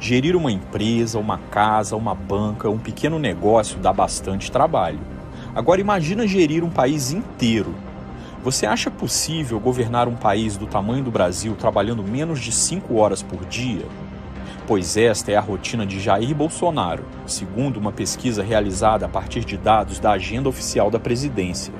Gerir 0.00 0.36
uma 0.36 0.52
empresa, 0.52 1.18
uma 1.18 1.38
casa, 1.38 1.96
uma 1.96 2.14
banca, 2.14 2.70
um 2.70 2.78
pequeno 2.78 3.18
negócio 3.18 3.78
dá 3.78 3.92
bastante 3.92 4.50
trabalho. 4.50 5.00
Agora 5.54 5.80
imagina 5.80 6.26
gerir 6.26 6.62
um 6.62 6.70
país 6.70 7.12
inteiro. 7.12 7.74
Você 8.44 8.64
acha 8.64 8.90
possível 8.90 9.58
governar 9.58 10.06
um 10.06 10.14
país 10.14 10.56
do 10.56 10.66
tamanho 10.66 11.02
do 11.02 11.10
Brasil 11.10 11.56
trabalhando 11.56 12.02
menos 12.02 12.40
de 12.40 12.52
5 12.52 12.94
horas 12.96 13.22
por 13.22 13.44
dia? 13.44 13.86
pois 14.68 14.98
esta 14.98 15.32
é 15.32 15.34
a 15.34 15.40
rotina 15.40 15.86
de 15.86 15.98
Jair 15.98 16.34
Bolsonaro, 16.34 17.02
segundo 17.26 17.78
uma 17.78 17.90
pesquisa 17.90 18.42
realizada 18.42 19.06
a 19.06 19.08
partir 19.08 19.42
de 19.42 19.56
dados 19.56 19.98
da 19.98 20.10
agenda 20.10 20.46
oficial 20.46 20.90
da 20.90 21.00
presidência. 21.00 21.72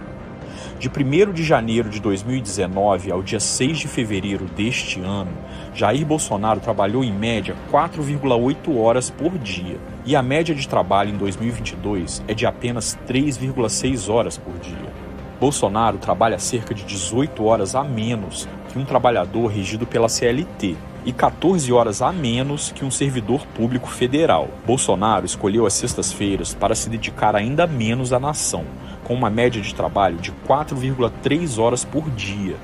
De 0.78 0.88
1 0.88 1.32
de 1.32 1.42
janeiro 1.42 1.88
de 1.88 1.98
2019 2.00 3.10
ao 3.10 3.20
dia 3.20 3.40
6 3.40 3.78
de 3.78 3.88
fevereiro 3.88 4.44
deste 4.44 5.00
ano, 5.00 5.32
Jair 5.74 6.06
Bolsonaro 6.06 6.60
trabalhou 6.60 7.02
em 7.02 7.12
média 7.12 7.56
4,8 7.72 8.78
horas 8.78 9.10
por 9.10 9.36
dia, 9.38 9.76
e 10.06 10.14
a 10.14 10.22
média 10.22 10.54
de 10.54 10.68
trabalho 10.68 11.10
em 11.10 11.16
2022 11.16 12.22
é 12.28 12.32
de 12.32 12.46
apenas 12.46 12.96
3,6 13.08 14.08
horas 14.08 14.38
por 14.38 14.56
dia. 14.60 14.92
Bolsonaro 15.40 15.98
trabalha 15.98 16.38
cerca 16.38 16.72
de 16.72 16.84
18 16.84 17.44
horas 17.44 17.74
a 17.74 17.82
menos 17.82 18.48
que 18.68 18.78
um 18.78 18.84
trabalhador 18.84 19.48
regido 19.48 19.84
pela 19.84 20.08
CLT, 20.08 20.76
e 21.04 21.12
14 21.12 21.72
horas 21.72 22.02
a 22.02 22.12
menos 22.12 22.70
que 22.70 22.84
um 22.84 22.90
servidor 22.90 23.46
público 23.54 23.88
federal. 23.88 24.48
Bolsonaro 24.66 25.24
escolheu 25.24 25.64
as 25.64 25.72
sextas-feiras 25.72 26.54
para 26.54 26.74
se 26.74 26.90
dedicar 26.90 27.34
ainda 27.34 27.66
menos 27.66 28.12
à 28.12 28.20
nação, 28.20 28.64
com 29.08 29.14
uma 29.14 29.30
média 29.30 29.60
de 29.60 29.74
trabalho 29.74 30.18
de 30.18 30.30
4,3 30.46 31.58
horas 31.58 31.82
por 31.82 32.08
dia. 32.10 32.56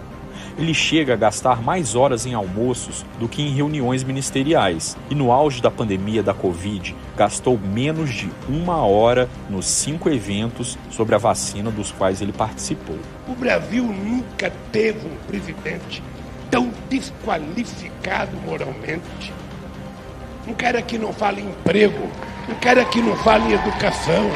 Ele 0.56 0.74
chega 0.74 1.14
a 1.14 1.16
gastar 1.16 1.60
mais 1.60 1.96
horas 1.96 2.26
em 2.26 2.34
almoços 2.34 3.04
do 3.18 3.26
que 3.26 3.42
em 3.42 3.48
reuniões 3.48 4.04
ministeriais 4.04 4.96
e, 5.10 5.14
no 5.14 5.32
auge 5.32 5.60
da 5.60 5.70
pandemia 5.70 6.22
da 6.22 6.32
Covid, 6.32 6.94
gastou 7.16 7.58
menos 7.58 8.12
de 8.12 8.30
uma 8.48 8.76
hora 8.84 9.28
nos 9.50 9.66
cinco 9.66 10.08
eventos 10.08 10.78
sobre 10.90 11.14
a 11.14 11.18
vacina 11.18 11.70
dos 11.72 11.90
quais 11.90 12.20
ele 12.20 12.32
participou. 12.32 12.98
O 13.26 13.34
Brasil 13.34 13.82
nunca 13.82 14.52
teve 14.70 15.08
um 15.08 15.16
presidente 15.26 16.00
tão 16.50 16.70
desqualificado 16.88 18.36
moralmente. 18.46 19.32
Um 20.46 20.54
cara 20.54 20.80
que 20.82 20.98
não 20.98 21.12
fala 21.12 21.40
em 21.40 21.48
emprego, 21.48 22.08
um 22.48 22.54
cara 22.60 22.84
que 22.84 23.00
não 23.00 23.16
fala 23.16 23.44
em 23.44 23.54
educação. 23.54 24.30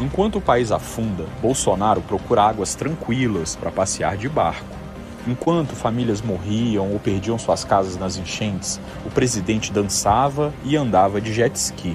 Enquanto 0.00 0.36
o 0.36 0.40
país 0.40 0.72
afunda, 0.72 1.26
Bolsonaro 1.42 2.00
procura 2.00 2.44
águas 2.44 2.74
tranquilas 2.74 3.54
para 3.54 3.70
passear 3.70 4.16
de 4.16 4.30
barco. 4.30 4.64
Enquanto 5.28 5.76
famílias 5.76 6.22
morriam 6.22 6.90
ou 6.90 6.98
perdiam 6.98 7.38
suas 7.38 7.64
casas 7.64 7.98
nas 7.98 8.16
enchentes, 8.16 8.80
o 9.04 9.10
presidente 9.10 9.70
dançava 9.70 10.54
e 10.64 10.74
andava 10.74 11.20
de 11.20 11.34
jet 11.34 11.54
ski. 11.54 11.94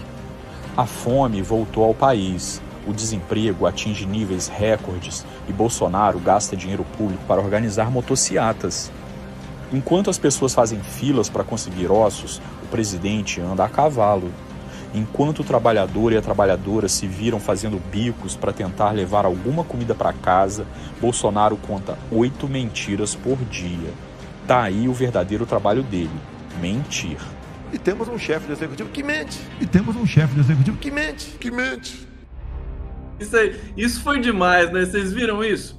A 0.77 0.85
fome 0.85 1.41
voltou 1.41 1.83
ao 1.83 1.95
país, 1.95 2.61
o 2.87 2.93
desemprego 2.93 3.65
atinge 3.65 4.05
níveis 4.05 4.47
recordes 4.47 5.25
e 5.49 5.51
Bolsonaro 5.51 6.19
gasta 6.19 6.55
dinheiro 6.55 6.85
público 6.95 7.23
para 7.27 7.41
organizar 7.41 7.89
motociatas. 7.89 8.91
Enquanto 9.73 10.11
as 10.11 10.19
pessoas 10.19 10.53
fazem 10.53 10.79
filas 10.79 11.27
para 11.27 11.43
conseguir 11.43 11.91
ossos, 11.91 12.39
o 12.63 12.67
presidente 12.67 13.41
anda 13.41 13.65
a 13.65 13.69
cavalo. 13.69 14.31
Enquanto 14.95 15.39
o 15.39 15.43
trabalhador 15.43 16.13
e 16.13 16.17
a 16.17 16.21
trabalhadora 16.21 16.87
se 16.87 17.05
viram 17.05 17.37
fazendo 17.37 17.81
bicos 17.91 18.33
para 18.33 18.53
tentar 18.53 18.91
levar 18.91 19.25
alguma 19.25 19.61
comida 19.61 19.93
para 19.93 20.13
casa, 20.13 20.65
Bolsonaro 21.01 21.57
conta 21.57 21.97
oito 22.09 22.47
mentiras 22.47 23.13
por 23.13 23.35
dia. 23.51 23.93
Tá 24.47 24.63
aí 24.63 24.87
o 24.87 24.93
verdadeiro 24.93 25.45
trabalho 25.45 25.83
dele: 25.83 26.17
mentir. 26.61 27.17
E 27.73 27.77
temos 27.77 28.07
um 28.07 28.17
chefe 28.17 28.45
de 28.45 28.53
executivo 28.53 28.89
que 28.89 29.03
mente. 29.03 29.37
E 29.59 29.65
temos 29.65 29.97
um 29.97 30.05
chefe 30.05 30.33
de 30.33 30.39
executivo 30.39 30.77
que 30.77 30.89
mente. 30.89 31.31
Que 31.41 31.51
mente. 31.51 32.07
Isso, 33.19 33.35
aí, 33.35 33.59
isso 33.75 34.01
foi 34.01 34.21
demais, 34.21 34.71
né? 34.71 34.85
Vocês 34.85 35.11
viram 35.11 35.43
isso? 35.43 35.77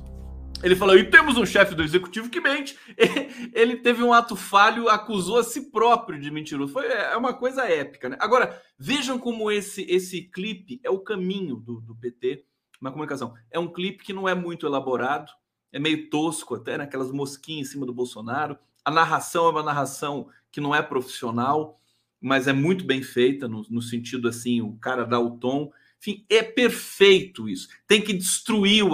Ele 0.62 0.74
falou: 0.74 0.96
e 0.96 1.04
temos 1.04 1.36
um 1.36 1.44
chefe 1.44 1.74
do 1.74 1.82
executivo 1.82 2.30
que 2.30 2.40
mente. 2.40 2.78
Ele 3.52 3.76
teve 3.76 4.02
um 4.02 4.12
ato 4.12 4.34
falho, 4.34 4.88
acusou 4.88 5.38
a 5.38 5.44
si 5.44 5.70
próprio 5.70 6.20
de 6.20 6.30
mentiroso. 6.30 6.72
Foi 6.72 6.86
é 6.86 7.16
uma 7.16 7.34
coisa 7.34 7.64
épica, 7.64 8.08
né? 8.08 8.16
Agora, 8.20 8.60
vejam 8.78 9.18
como 9.18 9.50
esse 9.50 9.82
esse 9.82 10.22
clipe 10.22 10.80
é 10.82 10.90
o 10.90 11.00
caminho 11.00 11.56
do, 11.56 11.80
do 11.80 11.94
PT 11.94 12.44
na 12.80 12.90
comunicação. 12.90 13.34
É 13.50 13.58
um 13.58 13.72
clipe 13.72 14.04
que 14.04 14.12
não 14.12 14.28
é 14.28 14.34
muito 14.34 14.66
elaborado, 14.66 15.30
é 15.72 15.78
meio 15.78 16.08
tosco 16.08 16.54
até, 16.54 16.78
né? 16.78 16.84
aquelas 16.84 17.10
mosquinhas 17.10 17.68
em 17.68 17.72
cima 17.72 17.86
do 17.86 17.92
Bolsonaro. 17.92 18.58
A 18.84 18.90
narração 18.90 19.46
é 19.46 19.50
uma 19.50 19.62
narração 19.62 20.28
que 20.50 20.60
não 20.60 20.74
é 20.74 20.80
profissional, 20.80 21.80
mas 22.20 22.48
é 22.48 22.52
muito 22.52 22.84
bem 22.84 23.02
feita, 23.02 23.46
no, 23.46 23.66
no 23.68 23.82
sentido 23.82 24.28
assim, 24.28 24.60
o 24.60 24.76
cara 24.76 25.04
dá 25.04 25.18
o 25.20 25.38
tom. 25.38 25.70
Enfim, 25.98 26.24
é 26.30 26.42
perfeito 26.42 27.48
isso. 27.48 27.68
Tem 27.86 28.00
que 28.00 28.12
destruir 28.12 28.84
o, 28.84 28.92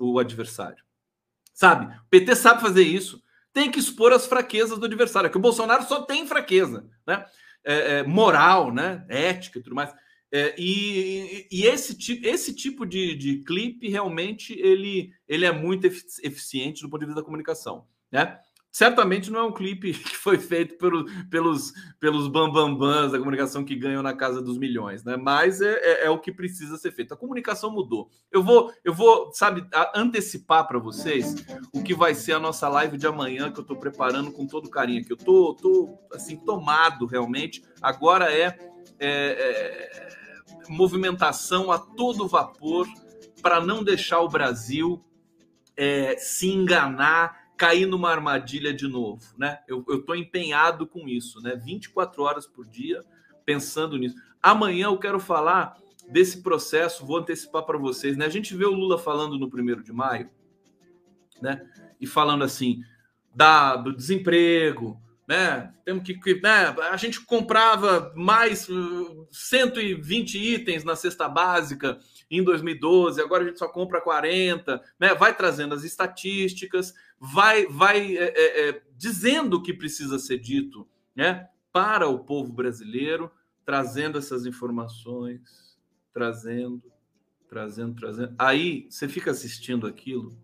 o 0.00 0.18
adversário. 0.18 0.84
Sabe? 1.60 1.94
O 1.94 2.08
PT 2.08 2.36
sabe 2.36 2.62
fazer 2.62 2.82
isso. 2.84 3.22
Tem 3.52 3.70
que 3.70 3.78
expor 3.78 4.14
as 4.14 4.24
fraquezas 4.24 4.78
do 4.78 4.86
adversário. 4.86 5.26
É 5.26 5.30
que 5.30 5.36
o 5.36 5.42
Bolsonaro 5.42 5.82
só 5.84 6.00
tem 6.00 6.26
fraqueza, 6.26 6.88
né? 7.06 7.26
É, 7.62 7.98
é, 7.98 8.02
moral, 8.02 8.72
né? 8.72 9.04
Ética 9.10 9.58
e 9.58 9.62
tudo 9.62 9.76
mais. 9.76 9.92
É, 10.32 10.54
e, 10.56 11.46
e 11.52 11.66
esse, 11.66 11.94
tipo, 11.98 12.26
esse 12.26 12.54
tipo 12.54 12.86
de, 12.86 13.14
de 13.14 13.44
clipe 13.44 13.90
realmente 13.90 14.54
ele, 14.58 15.12
ele 15.28 15.44
é 15.44 15.52
muito 15.52 15.86
eficiente 15.86 16.80
do 16.80 16.88
ponto 16.88 17.00
de 17.00 17.06
vista 17.06 17.20
da 17.20 17.24
comunicação, 17.24 17.86
né? 18.10 18.38
Certamente 18.70 19.30
não 19.30 19.40
é 19.40 19.42
um 19.42 19.52
clipe 19.52 19.92
que 19.94 20.16
foi 20.16 20.38
feito 20.38 20.76
pelo, 20.76 21.04
pelos, 21.28 21.72
pelos 21.98 22.28
bambambãs 22.28 23.12
da 23.12 23.18
comunicação 23.18 23.64
que 23.64 23.74
ganham 23.74 24.02
na 24.02 24.14
casa 24.14 24.40
dos 24.40 24.56
milhões, 24.58 25.02
né? 25.02 25.16
Mas 25.16 25.60
é, 25.60 25.72
é, 25.72 26.06
é 26.06 26.10
o 26.10 26.18
que 26.18 26.30
precisa 26.30 26.76
ser 26.76 26.92
feito. 26.92 27.12
A 27.12 27.16
comunicação 27.16 27.70
mudou. 27.70 28.08
Eu 28.30 28.42
vou, 28.42 28.72
eu 28.84 28.94
vou, 28.94 29.32
sabe, 29.32 29.66
antecipar 29.94 30.66
para 30.68 30.78
vocês 30.78 31.34
o 31.72 31.82
que 31.82 31.94
vai 31.94 32.14
ser 32.14 32.32
a 32.32 32.40
nossa 32.40 32.68
live 32.68 32.96
de 32.96 33.06
amanhã 33.06 33.50
que 33.50 33.58
eu 33.58 33.62
estou 33.62 33.76
preparando 33.76 34.30
com 34.30 34.46
todo 34.46 34.70
carinho. 34.70 35.04
Que 35.04 35.12
eu 35.12 35.16
tô, 35.16 35.54
tô 35.54 35.98
assim 36.12 36.36
tomado 36.36 37.06
realmente. 37.06 37.62
Agora 37.82 38.32
é, 38.32 38.56
é, 38.98 39.08
é 39.08 40.10
movimentação 40.68 41.72
a 41.72 41.78
todo 41.78 42.28
vapor 42.28 42.86
para 43.42 43.60
não 43.60 43.82
deixar 43.82 44.20
o 44.20 44.28
Brasil 44.28 45.04
é, 45.76 46.16
se 46.18 46.48
enganar 46.48 47.39
cair 47.60 47.84
numa 47.84 48.10
armadilha 48.10 48.72
de 48.72 48.88
novo, 48.88 49.22
né? 49.36 49.58
Eu 49.68 49.84
estou 49.86 50.16
empenhado 50.16 50.86
com 50.86 51.06
isso, 51.06 51.42
né? 51.42 51.54
24 51.54 52.22
horas 52.22 52.46
por 52.46 52.66
dia 52.66 53.02
pensando 53.44 53.98
nisso. 53.98 54.16
Amanhã 54.42 54.86
eu 54.86 54.96
quero 54.96 55.20
falar 55.20 55.76
desse 56.08 56.40
processo, 56.40 57.04
vou 57.04 57.18
antecipar 57.18 57.64
para 57.64 57.76
vocês, 57.76 58.16
né? 58.16 58.24
A 58.24 58.30
gente 58.30 58.56
vê 58.56 58.64
o 58.64 58.72
Lula 58.72 58.98
falando 58.98 59.38
no 59.38 59.50
primeiro 59.50 59.84
de 59.84 59.92
maio, 59.92 60.30
né? 61.38 61.60
E 62.00 62.06
falando 62.06 62.44
assim 62.44 62.82
da, 63.34 63.76
do 63.76 63.94
desemprego, 63.94 64.98
né? 65.28 65.74
Temos 65.84 66.02
que, 66.02 66.40
né? 66.40 66.74
A 66.90 66.96
gente 66.96 67.20
comprava 67.20 68.10
mais 68.16 68.68
120 69.30 70.34
uh, 70.38 70.40
itens 70.40 70.82
na 70.82 70.96
cesta 70.96 71.28
básica 71.28 72.00
em 72.30 72.44
2012, 72.44 73.20
agora 73.20 73.42
a 73.42 73.46
gente 73.46 73.58
só 73.58 73.66
compra 73.66 74.00
40, 74.00 74.80
né? 75.00 75.14
Vai 75.14 75.36
trazendo 75.36 75.74
as 75.74 75.82
estatísticas, 75.82 76.94
vai, 77.18 77.66
vai 77.66 78.16
é, 78.16 78.32
é, 78.36 78.68
é, 78.68 78.82
dizendo 78.96 79.54
o 79.54 79.62
que 79.62 79.74
precisa 79.74 80.18
ser 80.18 80.38
dito, 80.38 80.88
né? 81.14 81.48
Para 81.72 82.08
o 82.08 82.20
povo 82.20 82.52
brasileiro, 82.52 83.30
trazendo 83.64 84.16
essas 84.16 84.46
informações, 84.46 85.76
trazendo, 86.12 86.82
trazendo, 87.48 87.94
trazendo. 87.96 88.34
Aí 88.38 88.86
você 88.88 89.08
fica 89.08 89.32
assistindo 89.32 89.86
aquilo, 89.86 90.38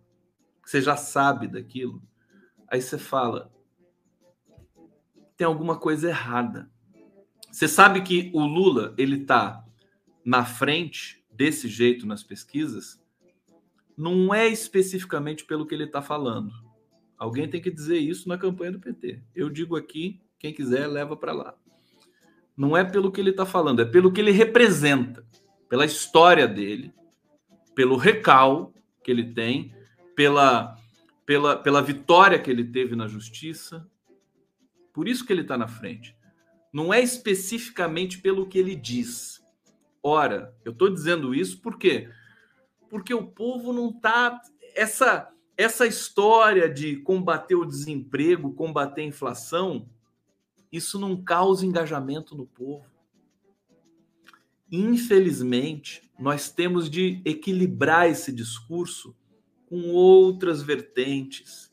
você 0.65 0.81
já 0.81 0.97
sabe 0.97 1.47
daquilo, 1.47 2.03
aí 2.67 2.83
você 2.83 2.99
fala, 2.99 3.53
tem 5.37 5.47
alguma 5.47 5.79
coisa 5.79 6.09
errada. 6.09 6.69
Você 7.53 7.69
sabe 7.69 8.03
que 8.03 8.31
o 8.35 8.41
Lula 8.41 8.93
ele 8.99 9.23
está 9.23 9.65
na 10.25 10.45
frente 10.45 11.16
desse 11.37 11.69
jeito 11.69 12.07
nas 12.07 12.23
pesquisas, 12.23 13.01
não 13.97 14.35
é 14.35 14.49
especificamente 14.49 15.45
pelo 15.45 15.67
que 15.67 15.75
ele 15.75 15.85
está 15.85 16.03
falando. 16.03 16.53
Alguém 17.19 17.49
tem 17.49 17.61
que 17.61 17.71
dizer 17.71 17.99
isso 17.99 18.29
na 18.29 18.37
campanha 18.37 18.73
do 18.73 18.81
PT. 18.81 19.23
Eu 19.35 19.49
digo 19.49 19.77
aqui, 19.77 20.21
quem 20.39 20.53
quiser 20.53 20.87
leva 20.87 21.17
para 21.17 21.33
lá. 21.33 21.55
Não 22.57 22.77
é 22.77 22.85
pelo 22.85 23.13
que 23.13 23.21
ele 23.21 23.31
está 23.31 23.47
falando, 23.47 23.83
é 23.83 23.85
pelo 23.85 24.13
que 24.13 24.21
ele 24.21 24.31
representa, 24.31 25.25
pela 25.69 25.85
história 25.85 26.47
dele, 26.47 26.93
pelo 27.75 27.97
recal 27.97 28.73
que 29.03 29.11
ele 29.11 29.33
tem, 29.33 29.75
pela, 30.15 30.77
pela, 31.25 31.57
pela 31.57 31.83
vitória 31.83 32.39
que 32.39 32.51
ele 32.51 32.65
teve 32.65 32.97
na 32.97 33.07
justiça. 33.07 33.87
Por 34.93 35.07
isso 35.07 35.25
que 35.25 35.33
ele 35.33 35.43
está 35.43 35.57
na 35.57 35.69
frente. 35.69 36.17
Não 36.73 36.93
é 36.93 37.01
especificamente 37.03 38.19
pelo 38.19 38.47
que 38.47 38.59
ele 38.59 38.75
diz 38.75 39.46
Ora, 40.09 40.55
eu 40.65 40.71
estou 40.71 40.89
dizendo 40.89 41.35
isso 41.35 41.61
por 41.61 41.77
quê? 41.77 42.09
Porque 42.89 43.13
o 43.13 43.27
povo 43.27 43.73
não 43.73 43.91
está. 43.91 44.41
Essa, 44.73 45.29
essa 45.57 45.85
história 45.85 46.73
de 46.73 46.99
combater 46.99 47.57
o 47.57 47.65
desemprego, 47.65 48.55
combater 48.55 49.01
a 49.01 49.07
inflação, 49.07 49.91
isso 50.71 50.97
não 50.97 51.21
causa 51.21 51.67
engajamento 51.67 52.37
no 52.37 52.47
povo. 52.47 52.87
Infelizmente, 54.71 56.09
nós 56.17 56.51
temos 56.51 56.89
de 56.89 57.21
equilibrar 57.25 58.09
esse 58.09 58.31
discurso 58.31 59.13
com 59.69 59.91
outras 59.91 60.63
vertentes. 60.63 61.69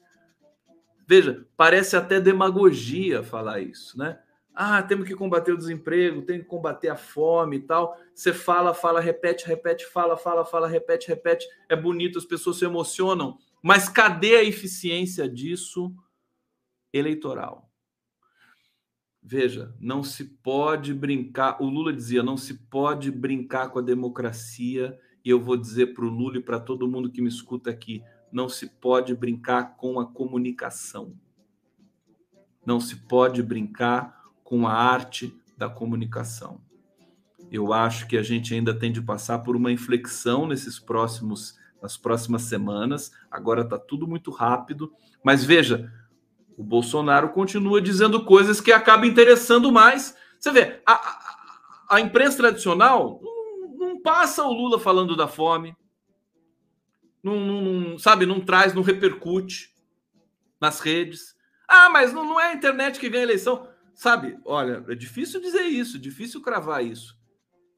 Veja, 1.06 1.46
parece 1.56 1.96
até 1.96 2.20
demagogia 2.20 3.22
falar 3.22 3.62
isso, 3.62 3.96
né? 3.96 4.20
Ah, 4.56 4.84
temos 4.84 5.08
que 5.08 5.16
combater 5.16 5.52
o 5.52 5.58
desemprego, 5.58 6.22
tem 6.22 6.40
que 6.40 6.46
combater 6.46 6.90
a 6.90 6.96
fome 6.96 7.58
e 7.58 7.62
tal. 7.62 7.98
Você 8.14 8.32
fala, 8.32 8.74
fala, 8.74 9.00
repete, 9.00 9.48
repete, 9.48 9.86
fala, 9.86 10.16
fala, 10.16 10.46
fala, 10.46 10.68
repete, 10.68 11.08
repete. 11.08 11.48
É 11.68 11.76
bonito, 11.76 12.20
as 12.20 12.26
pessoas 12.26 12.58
se 12.58 12.66
emocionam. 12.66 13.38
Mas 13.64 13.90
cadê 13.90 14.36
a 14.36 14.44
eficiência 14.44 15.28
disso 15.28 15.96
eleitoral? 16.92 17.72
Veja, 19.26 19.74
não 19.80 20.04
se 20.04 20.26
pode 20.26 20.94
brincar. 20.94 21.62
O 21.62 21.66
Lula 21.66 21.94
dizia: 21.94 22.22
não 22.22 22.38
se 22.38 22.54
pode 22.54 23.10
brincar 23.10 23.70
com 23.70 23.80
a 23.80 23.82
democracia. 23.82 25.00
E 25.26 25.30
eu 25.30 25.40
vou 25.40 25.56
dizer 25.56 25.94
para 25.94 26.04
o 26.04 26.10
Lula 26.10 26.38
e 26.38 26.44
para 26.44 26.60
todo 26.60 26.88
mundo 26.88 27.10
que 27.10 27.22
me 27.22 27.30
escuta 27.30 27.72
aqui: 27.72 28.04
não 28.32 28.50
se 28.50 28.68
pode 28.68 29.16
brincar 29.16 29.78
com 29.78 30.00
a 30.00 30.06
comunicação. 30.06 31.18
Não 32.66 32.80
se 32.80 32.98
pode 33.08 33.42
brincar 33.42 34.23
com 34.44 34.68
a 34.68 34.74
arte 34.74 35.36
da 35.58 35.70
comunicação. 35.70 36.62
Eu 37.52 37.72
acho 37.72 38.08
que 38.08 38.18
a 38.18 38.24
gente 38.24 38.54
ainda 38.54 38.74
tem 38.74 38.92
de 38.92 39.02
passar 39.02 39.40
por 39.40 39.56
uma 39.56 39.72
inflexão 39.72 40.48
nesses 40.48 40.80
próximos 40.80 41.58
nas 41.84 41.98
próximas 41.98 42.44
semanas. 42.44 43.12
Agora 43.30 43.62
está 43.62 43.78
tudo 43.78 44.08
muito 44.08 44.32
rápido, 44.32 44.94
mas 45.22 45.44
veja, 45.44 45.92
o 46.58 46.64
Bolsonaro 46.64 47.30
continua 47.30 47.82
dizendo 47.82 48.24
coisas 48.24 48.62
que 48.62 48.72
acabam 48.72 49.06
interessando 49.06 49.70
mais. 49.70 50.16
Você 50.40 50.50
vê, 50.50 50.82
a, 50.86 50.94
a, 50.94 51.96
a 51.98 52.00
imprensa 52.00 52.38
tradicional 52.38 53.20
não, 53.22 53.76
não, 53.76 54.02
passa 54.02 54.46
o 54.46 54.54
Lula 54.54 54.80
falando 54.80 55.16
da 55.16 55.28
fome, 55.28 55.76
não, 57.22 57.38
não, 57.40 57.98
sabe, 57.98 58.26
não 58.26 58.40
traz, 58.40 58.74
não 58.74 58.82
repercute 58.82 59.74
nas 60.60 60.80
redes. 60.80 61.36
Ah, 61.68 61.90
mas 61.90 62.14
não, 62.14 62.24
não 62.24 62.40
é 62.40 62.52
a 62.52 62.54
internet 62.54 63.00
que 63.00 63.10
ganha 63.10 63.24
eleição. 63.24 63.68
Sabe, 63.94 64.38
olha, 64.46 64.84
é 64.88 64.96
difícil 64.96 65.40
dizer 65.40 65.64
isso, 65.64 66.00
difícil 66.00 66.42
cravar 66.42 66.86
isso. 66.86 67.18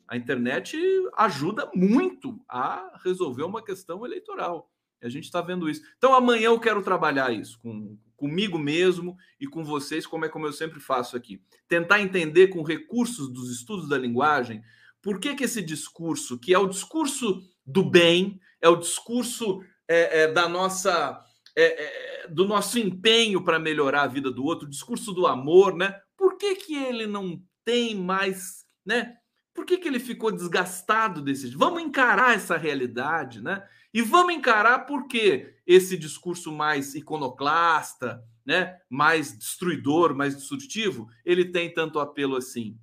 A 0.07 0.15
internet 0.15 0.77
ajuda 1.17 1.69
muito 1.73 2.39
a 2.47 2.99
resolver 3.03 3.43
uma 3.43 3.63
questão 3.63 4.05
eleitoral. 4.05 4.71
A 5.01 5.09
gente 5.09 5.25
está 5.25 5.41
vendo 5.41 5.69
isso. 5.69 5.81
Então, 5.97 6.13
amanhã 6.13 6.45
eu 6.45 6.59
quero 6.59 6.81
trabalhar 6.81 7.31
isso 7.33 7.59
com, 7.59 7.97
comigo 8.15 8.57
mesmo 8.57 9.15
e 9.39 9.47
com 9.47 9.63
vocês, 9.63 10.07
como 10.07 10.25
é 10.25 10.29
como 10.29 10.45
eu 10.45 10.53
sempre 10.53 10.79
faço 10.79 11.17
aqui. 11.17 11.41
Tentar 11.67 12.01
entender 12.01 12.47
com 12.47 12.63
recursos 12.63 13.31
dos 13.31 13.51
estudos 13.51 13.89
da 13.89 13.97
linguagem 13.97 14.63
por 15.01 15.19
que, 15.19 15.35
que 15.35 15.43
esse 15.43 15.61
discurso, 15.61 16.39
que 16.39 16.53
é 16.53 16.57
o 16.57 16.67
discurso 16.67 17.41
do 17.65 17.87
bem, 17.87 18.39
é 18.61 18.67
o 18.67 18.75
discurso 18.75 19.61
é, 19.87 20.21
é, 20.21 20.31
da 20.31 20.47
nossa. 20.49 21.21
É, 21.55 21.83
é 21.83 22.15
do 22.27 22.45
nosso 22.45 22.79
empenho 22.79 23.43
para 23.43 23.59
melhorar 23.59 24.01
a 24.01 24.07
vida 24.07 24.31
do 24.31 24.43
outro, 24.43 24.65
o 24.65 24.69
discurso 24.69 25.13
do 25.13 25.27
amor, 25.27 25.75
né? 25.75 25.95
Por 26.35 26.39
que, 26.39 26.55
que 26.55 26.75
ele 26.75 27.07
não 27.07 27.41
tem 27.63 27.95
mais, 27.95 28.65
né? 28.85 29.15
Por 29.53 29.65
que, 29.65 29.77
que 29.77 29.87
ele 29.87 30.01
ficou 30.01 30.33
desgastado 30.33 31.21
desse? 31.21 31.55
Vamos 31.55 31.81
encarar 31.81 32.35
essa 32.35 32.57
realidade, 32.57 33.41
né? 33.41 33.65
E 33.93 34.01
vamos 34.01 34.33
encarar 34.33 34.79
porque 34.79 35.55
esse 35.65 35.97
discurso 35.97 36.51
mais 36.51 36.93
iconoclasta, 36.93 38.21
né, 38.45 38.77
mais 38.89 39.37
destruidor, 39.37 40.13
mais 40.13 40.35
destrutivo, 40.35 41.07
ele 41.23 41.45
tem 41.45 41.73
tanto 41.73 42.01
apelo 42.01 42.35
assim. 42.35 42.77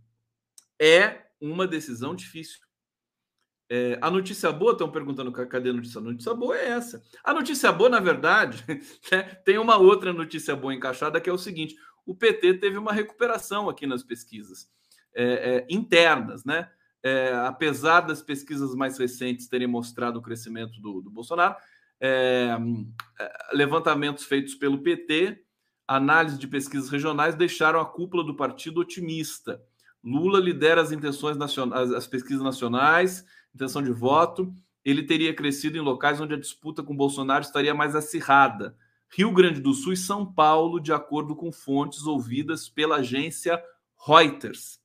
É 0.80 1.26
uma 1.38 1.66
decisão 1.66 2.14
difícil. 2.14 2.58
É, 3.68 3.98
a 4.00 4.10
notícia 4.10 4.50
boa, 4.50 4.72
estão 4.72 4.90
perguntando 4.90 5.30
cadê 5.30 5.68
a 5.68 5.72
notícia? 5.74 5.98
A 5.98 6.04
notícia 6.04 6.34
boa 6.34 6.56
é 6.56 6.68
essa. 6.70 7.02
A 7.22 7.34
notícia 7.34 7.70
boa, 7.70 7.90
na 7.90 8.00
verdade, 8.00 8.64
né, 9.12 9.22
tem 9.44 9.58
uma 9.58 9.76
outra 9.76 10.10
notícia 10.10 10.56
boa 10.56 10.74
encaixada 10.74 11.20
que 11.20 11.28
é 11.28 11.32
o 11.32 11.38
seguinte: 11.38 11.76
o 12.06 12.14
PT 12.14 12.54
teve 12.54 12.78
uma 12.78 12.92
recuperação 12.92 13.68
aqui 13.68 13.86
nas 13.86 14.02
pesquisas 14.02 14.68
é, 15.14 15.24
é, 15.24 15.66
internas, 15.68 16.44
né? 16.44 16.70
É, 17.04 17.32
apesar 17.46 18.02
das 18.02 18.22
pesquisas 18.22 18.74
mais 18.76 18.96
recentes 18.96 19.48
terem 19.48 19.66
mostrado 19.66 20.20
o 20.20 20.22
crescimento 20.22 20.80
do, 20.80 21.00
do 21.00 21.10
Bolsonaro, 21.10 21.56
é, 22.00 22.56
é, 23.20 23.32
levantamentos 23.52 24.24
feitos 24.24 24.54
pelo 24.54 24.82
PT, 24.82 25.44
análise 25.86 26.38
de 26.38 26.46
pesquisas 26.46 26.88
regionais 26.88 27.34
deixaram 27.34 27.80
a 27.80 27.86
cúpula 27.86 28.24
do 28.24 28.36
partido 28.36 28.80
otimista. 28.80 29.60
Lula 30.02 30.40
lidera 30.40 30.80
as 30.80 30.90
intenções 30.90 31.36
nacionais, 31.36 31.92
as 31.92 32.06
pesquisas 32.06 32.42
nacionais, 32.42 33.24
intenção 33.54 33.82
de 33.82 33.92
voto. 33.92 34.52
Ele 34.84 35.04
teria 35.04 35.34
crescido 35.34 35.76
em 35.76 35.80
locais 35.80 36.20
onde 36.20 36.34
a 36.34 36.38
disputa 36.40 36.82
com 36.82 36.96
Bolsonaro 36.96 37.44
estaria 37.44 37.74
mais 37.74 37.94
acirrada. 37.94 38.76
Rio 39.14 39.30
Grande 39.30 39.60
do 39.60 39.74
Sul 39.74 39.92
e 39.92 39.96
São 39.96 40.24
Paulo, 40.24 40.80
de 40.80 40.92
acordo 40.92 41.36
com 41.36 41.52
fontes 41.52 42.06
ouvidas 42.06 42.68
pela 42.68 42.96
agência 42.96 43.62
Reuters. 44.06 44.80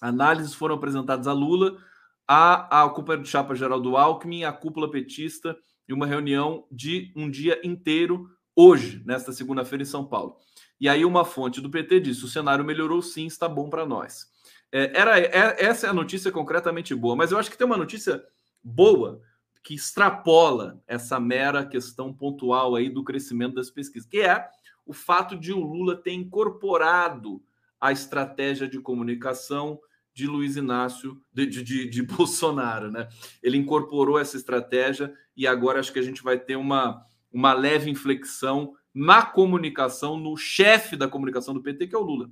Análises 0.00 0.52
foram 0.52 0.74
apresentadas 0.74 1.28
a 1.28 1.32
Lula, 1.32 1.78
a, 2.26 2.82
a 2.82 2.90
companheiro 2.90 3.22
de 3.22 3.28
chapa 3.28 3.54
Geraldo 3.54 3.96
Alckmin, 3.96 4.42
a 4.42 4.52
cúpula 4.52 4.90
petista, 4.90 5.56
em 5.88 5.92
uma 5.92 6.06
reunião 6.06 6.66
de 6.72 7.12
um 7.14 7.30
dia 7.30 7.60
inteiro 7.62 8.28
hoje, 8.56 9.00
nesta 9.06 9.32
segunda-feira 9.32 9.82
em 9.82 9.86
São 9.86 10.04
Paulo. 10.04 10.36
E 10.80 10.88
aí 10.88 11.04
uma 11.04 11.24
fonte 11.24 11.60
do 11.60 11.70
PT 11.70 12.00
disse: 12.00 12.24
o 12.24 12.28
cenário 12.28 12.64
melhorou 12.64 13.00
sim, 13.00 13.26
está 13.26 13.48
bom 13.48 13.70
para 13.70 13.86
nós. 13.86 14.26
É, 14.72 14.98
era 14.98 15.20
é, 15.20 15.64
essa 15.64 15.86
é 15.86 15.90
a 15.90 15.94
notícia 15.94 16.32
concretamente 16.32 16.94
boa, 16.94 17.14
mas 17.14 17.30
eu 17.30 17.38
acho 17.38 17.50
que 17.50 17.56
tem 17.56 17.66
uma 17.66 17.76
notícia 17.76 18.24
boa 18.62 19.22
que 19.62 19.74
extrapola 19.74 20.82
essa 20.86 21.20
mera 21.20 21.64
questão 21.64 22.12
pontual 22.12 22.74
aí 22.74 22.88
do 22.88 23.04
crescimento 23.04 23.54
das 23.54 23.70
pesquisas, 23.70 24.08
que 24.08 24.20
é 24.20 24.48
o 24.84 24.92
fato 24.92 25.36
de 25.36 25.52
o 25.52 25.60
Lula 25.60 25.96
ter 25.96 26.12
incorporado 26.12 27.42
a 27.80 27.92
estratégia 27.92 28.68
de 28.68 28.80
comunicação 28.80 29.78
de 30.14 30.26
Luiz 30.26 30.56
Inácio, 30.56 31.20
de, 31.32 31.46
de, 31.46 31.88
de, 31.88 32.02
Bolsonaro, 32.06 32.90
né? 32.90 33.08
Ele 33.42 33.56
incorporou 33.56 34.18
essa 34.18 34.36
estratégia 34.36 35.12
e 35.36 35.46
agora 35.46 35.80
acho 35.80 35.92
que 35.92 35.98
a 35.98 36.02
gente 36.02 36.22
vai 36.22 36.38
ter 36.38 36.56
uma, 36.56 37.04
uma 37.32 37.52
leve 37.54 37.90
inflexão 37.90 38.74
na 38.92 39.22
comunicação, 39.22 40.18
no 40.18 40.36
chefe 40.36 40.96
da 40.96 41.08
comunicação 41.08 41.54
do 41.54 41.62
PT, 41.62 41.86
que 41.86 41.94
é 41.94 41.98
o 41.98 42.02
Lula. 42.02 42.30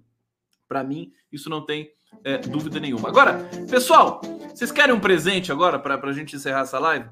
Para 0.69 0.85
mim, 0.85 1.13
isso 1.33 1.49
não 1.49 1.65
tem 1.65 1.91
é, 2.23 2.39
dúvida 2.39 2.79
nenhuma. 2.79 3.09
Agora, 3.09 3.49
pessoal, 3.69 4.21
vocês 4.55 4.71
querem 4.71 4.95
um 4.95 5.01
presente 5.01 5.51
agora 5.51 5.79
para 5.79 5.99
a 5.99 6.13
gente 6.13 6.37
encerrar 6.37 6.61
essa 6.61 6.79
live? 6.79 7.09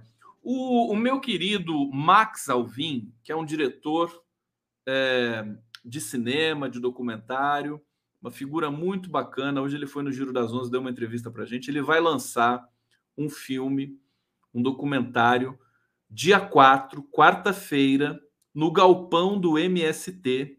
O, 0.50 0.94
o, 0.94 0.96
meu 0.96 1.20
querido 1.20 1.90
Max 1.92 2.48
Alvim, 2.48 3.12
que 3.22 3.30
é 3.30 3.36
um 3.36 3.44
diretor 3.44 4.10
é, 4.88 5.44
de 5.84 6.00
cinema, 6.00 6.70
de 6.70 6.80
documentário, 6.80 7.78
uma 8.18 8.30
figura 8.30 8.70
muito 8.70 9.10
bacana. 9.10 9.60
Hoje 9.60 9.76
ele 9.76 9.86
foi 9.86 10.02
no 10.02 10.10
Giro 10.10 10.32
das 10.32 10.50
Onze, 10.50 10.70
deu 10.70 10.80
uma 10.80 10.88
entrevista 10.88 11.30
para 11.30 11.44
gente. 11.44 11.70
Ele 11.70 11.82
vai 11.82 12.00
lançar 12.00 12.66
um 13.14 13.28
filme, 13.28 14.00
um 14.54 14.62
documentário, 14.62 15.58
dia 16.08 16.40
4, 16.40 17.02
quarta-feira, 17.10 18.18
no 18.54 18.72
galpão 18.72 19.38
do 19.38 19.58
MST, 19.58 20.58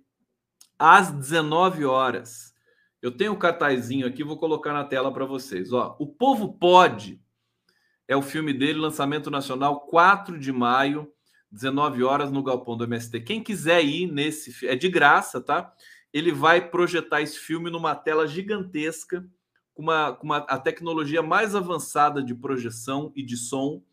às 0.77 1.11
19 1.11 1.83
horas. 1.85 2.53
Eu 3.01 3.09
tenho 3.09 3.33
um 3.33 3.39
cartazinho 3.39 4.05
aqui, 4.05 4.23
vou 4.23 4.37
colocar 4.37 4.71
na 4.71 4.83
tela 4.83 5.11
para 5.11 5.25
vocês. 5.25 5.73
Ó, 5.73 5.97
o 5.99 6.05
Povo 6.05 6.53
Pode 6.53 7.19
é 8.09 8.17
o 8.17 8.23
filme 8.23 8.51
dele, 8.51 8.79
lançamento 8.79 9.29
nacional, 9.29 9.81
4 9.81 10.39
de 10.39 10.51
maio, 10.51 11.13
19 11.51 12.03
horas, 12.03 12.31
no 12.31 12.41
galpão 12.41 12.75
do 12.75 12.83
MST. 12.83 13.19
Quem 13.21 13.43
quiser 13.43 13.85
ir 13.85 14.11
nesse, 14.11 14.65
é 14.65 14.75
de 14.75 14.89
graça, 14.89 15.39
tá? 15.39 15.71
Ele 16.11 16.31
vai 16.31 16.71
projetar 16.71 17.21
esse 17.21 17.37
filme 17.37 17.69
numa 17.69 17.93
tela 17.93 18.27
gigantesca, 18.27 19.23
com 19.75 19.83
uma, 19.83 20.11
com 20.13 20.25
uma 20.25 20.37
a 20.37 20.57
tecnologia 20.57 21.21
mais 21.21 21.53
avançada 21.53 22.23
de 22.23 22.33
projeção 22.33 23.13
e 23.15 23.21
de 23.21 23.37
som, 23.37 23.83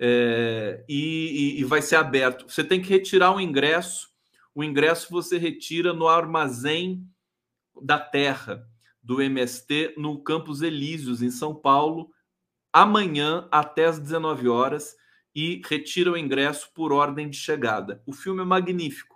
é, 0.00 0.84
e, 0.88 1.54
e 1.60 1.62
vai 1.62 1.80
ser 1.80 1.94
aberto. 1.94 2.50
Você 2.50 2.64
tem 2.64 2.82
que 2.82 2.88
retirar 2.88 3.30
o 3.36 3.40
ingresso. 3.40 4.08
O 4.52 4.64
ingresso 4.64 5.06
você 5.12 5.38
retira 5.38 5.92
no 5.92 6.08
armazém 6.08 7.08
da 7.80 8.00
terra 8.00 8.68
do 9.00 9.22
MST 9.22 9.94
no 9.96 10.20
Campos 10.24 10.60
Elíseos, 10.60 11.22
em 11.22 11.30
São 11.30 11.54
Paulo, 11.54 12.10
amanhã 12.74 13.46
até 13.52 13.84
às 13.84 14.00
19 14.00 14.48
horas 14.48 14.96
e 15.32 15.62
retira 15.64 16.10
o 16.10 16.18
ingresso 16.18 16.72
por 16.74 16.92
ordem 16.92 17.30
de 17.30 17.36
chegada. 17.36 18.02
O 18.04 18.12
filme 18.12 18.42
é 18.42 18.44
magnífico. 18.44 19.14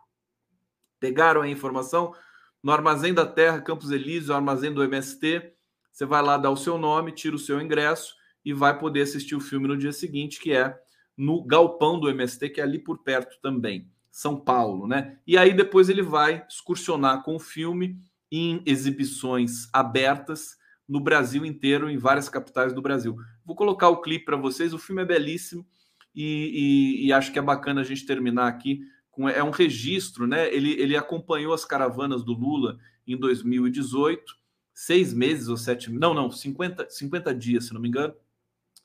Pegaram 1.01 1.43
a 1.43 1.49
informação 1.49 2.15
no 2.63 2.71
Armazém 2.71 3.13
da 3.13 3.27
Terra, 3.27 3.61
Campos 3.61 3.91
Elíseos, 3.91 4.31
Armazém 4.31 4.73
do 4.73 4.83
MST. 4.85 5.53
Você 5.91 6.07
vai 6.07 6.23
lá 6.23 6.37
dar 6.37 6.51
o 6.51 6.57
seu 6.57 6.79
nome, 6.79 7.11
tira 7.11 7.35
o 7.35 7.39
seu 7.39 7.61
ingresso 7.61 8.15
e 8.45 8.53
vai 8.53 8.79
poder 8.79 9.03
assistir 9.03 9.35
o 9.35 9.41
filme 9.41 9.67
no 9.67 9.77
dia 9.77 9.93
seguinte, 9.93 10.39
que 10.39 10.53
é 10.53 10.79
no 11.17 11.45
galpão 11.45 11.99
do 11.99 12.09
MST, 12.09 12.51
que 12.51 12.61
é 12.61 12.65
ali 12.65 12.79
por 12.79 12.99
perto 12.99 13.41
também, 13.43 13.91
São 14.09 14.39
Paulo, 14.39 14.87
né? 14.87 15.19
E 15.27 15.37
aí 15.37 15.53
depois 15.53 15.89
ele 15.89 16.03
vai 16.03 16.47
excursionar 16.49 17.25
com 17.25 17.35
o 17.35 17.41
filme 17.41 18.01
em 18.31 18.63
exibições 18.65 19.69
abertas 19.73 20.58
no 20.89 21.01
Brasil 21.01 21.45
inteiro, 21.45 21.91
em 21.91 21.99
várias 21.99 22.28
capitais 22.28 22.72
do 22.72 22.80
Brasil. 22.80 23.16
Vou 23.45 23.55
colocar 23.55 23.89
o 23.89 24.01
clipe 24.01 24.24
para 24.24 24.36
vocês. 24.36 24.72
O 24.72 24.78
filme 24.78 25.03
é 25.03 25.05
belíssimo 25.05 25.66
e, 26.14 27.03
e, 27.03 27.07
e, 27.07 27.12
acho 27.12 27.30
que 27.32 27.39
é 27.39 27.43
bacana 27.43 27.82
a 27.82 27.84
gente 27.84 28.07
terminar 28.07 28.49
aqui 28.49 28.80
com 29.11 29.28
é 29.28 29.43
um 29.43 29.51
registro, 29.51 30.26
né? 30.26 30.53
Ele, 30.53 30.72
ele 30.80 30.97
acompanhou 30.97 31.53
as 31.53 31.64
caravanas 31.64 32.24
do 32.24 32.32
Lula 32.32 32.78
em 33.07 33.16
2018, 33.16 34.34
seis 34.72 35.12
meses 35.12 35.49
ou 35.49 35.57
sete, 35.57 35.91
não, 35.91 36.14
não, 36.14 36.30
50, 36.30 36.89
50 36.89 37.34
dias, 37.34 37.66
se 37.66 37.74
não 37.74 37.80
me 37.80 37.89
engano. 37.89 38.14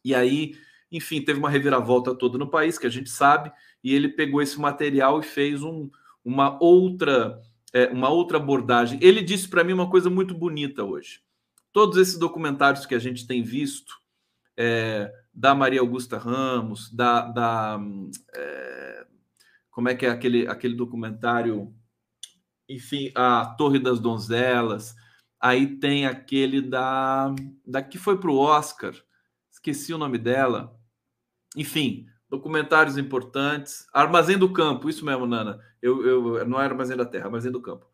E 0.03 0.13
aí, 0.13 0.55
enfim, 0.91 1.21
teve 1.21 1.39
uma 1.39 1.49
reviravolta 1.49 2.13
toda 2.13 2.37
no 2.37 2.49
país, 2.49 2.77
que 2.77 2.87
a 2.87 2.89
gente 2.89 3.09
sabe, 3.09 3.51
e 3.83 3.93
ele 3.93 4.09
pegou 4.09 4.41
esse 4.41 4.59
material 4.59 5.19
e 5.19 5.23
fez 5.23 5.63
um, 5.63 5.89
uma 6.25 6.57
outra 6.61 7.39
é, 7.73 7.87
uma 7.87 8.09
outra 8.09 8.37
abordagem. 8.37 8.99
Ele 9.01 9.21
disse 9.21 9.47
para 9.47 9.63
mim 9.63 9.73
uma 9.73 9.89
coisa 9.89 10.09
muito 10.09 10.33
bonita 10.33 10.83
hoje. 10.83 11.22
Todos 11.73 11.97
esses 11.97 12.17
documentários 12.17 12.85
que 12.85 12.95
a 12.95 12.99
gente 12.99 13.27
tem 13.27 13.43
visto, 13.43 13.93
é, 14.55 15.11
da 15.33 15.53
Maria 15.55 15.81
Augusta 15.81 16.17
Ramos, 16.17 16.91
da, 16.93 17.21
da 17.23 17.79
é, 18.33 19.07
como 19.71 19.89
é 19.89 19.95
que 19.95 20.05
é 20.05 20.09
aquele, 20.09 20.47
aquele 20.47 20.75
documentário, 20.75 21.73
enfim, 22.69 23.11
a 23.15 23.55
Torre 23.57 23.79
das 23.79 23.99
Donzelas, 23.99 24.95
aí 25.41 25.79
tem 25.79 26.05
aquele 26.05 26.61
da, 26.61 27.33
da 27.65 27.81
que 27.81 27.97
foi 27.97 28.19
para 28.19 28.29
o 28.29 28.37
Oscar, 28.37 28.93
esqueci 29.51 29.93
o 29.93 29.97
nome 29.97 30.19
dela, 30.19 30.79
enfim, 31.57 32.05
documentários 32.29 32.97
importantes. 32.97 33.87
Armazém 33.93 34.37
do 34.37 34.51
Campo, 34.51 34.89
isso 34.89 35.05
mesmo, 35.05 35.25
Nana. 35.25 35.59
Eu, 35.81 36.05
eu 36.05 36.47
não 36.47 36.61
é 36.61 36.65
Armazém 36.65 36.97
da 36.97 37.05
Terra, 37.05 37.25
Armazém 37.25 37.51
do 37.51 37.61
Campo. 37.61 37.85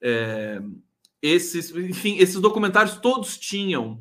É, 0.00 0.60
esses, 1.24 1.74
enfim, 1.74 2.18
esses 2.18 2.38
documentários 2.38 2.98
todos 2.98 3.38
tinham 3.38 3.98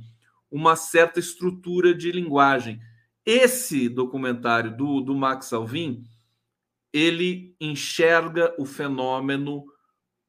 uma 0.52 0.76
certa 0.76 1.22
estrutura 1.22 1.96
de 1.96 2.12
linguagem. 2.12 2.82
Esse 3.26 3.88
documentário 3.88 4.76
do, 4.76 5.00
do 5.00 5.16
Max 5.16 5.54
Alvim, 5.54 6.04
ele 6.92 7.56
enxerga 7.62 8.54
o 8.60 8.66
fenômeno 8.66 9.64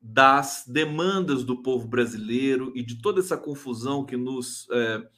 das 0.01 0.65
demandas 0.69 1.43
do 1.43 1.61
povo 1.61 1.89
brasileiro 1.89 2.71
e 2.77 2.83
de 2.85 3.03
toda 3.03 3.19
essa 3.19 3.37
confusão 3.37 4.07
que 4.07 4.17
nos 4.17 4.69
é, 4.71 5.09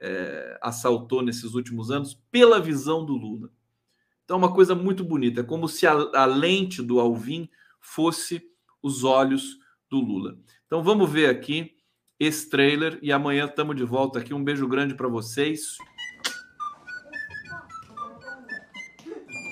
é, 0.00 0.58
assaltou 0.62 1.20
nesses 1.20 1.52
últimos 1.52 1.90
anos 1.90 2.18
pela 2.30 2.58
visão 2.58 3.04
do 3.04 3.12
Lula. 3.12 3.50
Então, 4.24 4.36
é 4.36 4.38
uma 4.38 4.54
coisa 4.54 4.74
muito 4.74 5.04
bonita. 5.04 5.42
É 5.42 5.44
como 5.44 5.68
se 5.68 5.86
a, 5.86 5.92
a 5.92 6.24
lente 6.24 6.80
do 6.80 6.98
Alvin 6.98 7.46
fosse 7.78 8.42
os 8.82 9.04
olhos 9.04 9.58
do 9.90 9.98
Lula. 9.98 10.36
Então, 10.66 10.82
vamos 10.82 11.10
ver 11.10 11.28
aqui 11.28 11.72
esse 12.18 12.48
trailer 12.48 12.98
e 13.02 13.12
amanhã 13.12 13.44
estamos 13.44 13.76
de 13.76 13.84
volta 13.84 14.18
aqui. 14.18 14.32
Um 14.32 14.42
beijo 14.42 14.66
grande 14.66 14.94
para 14.94 15.08
vocês. 15.08 15.76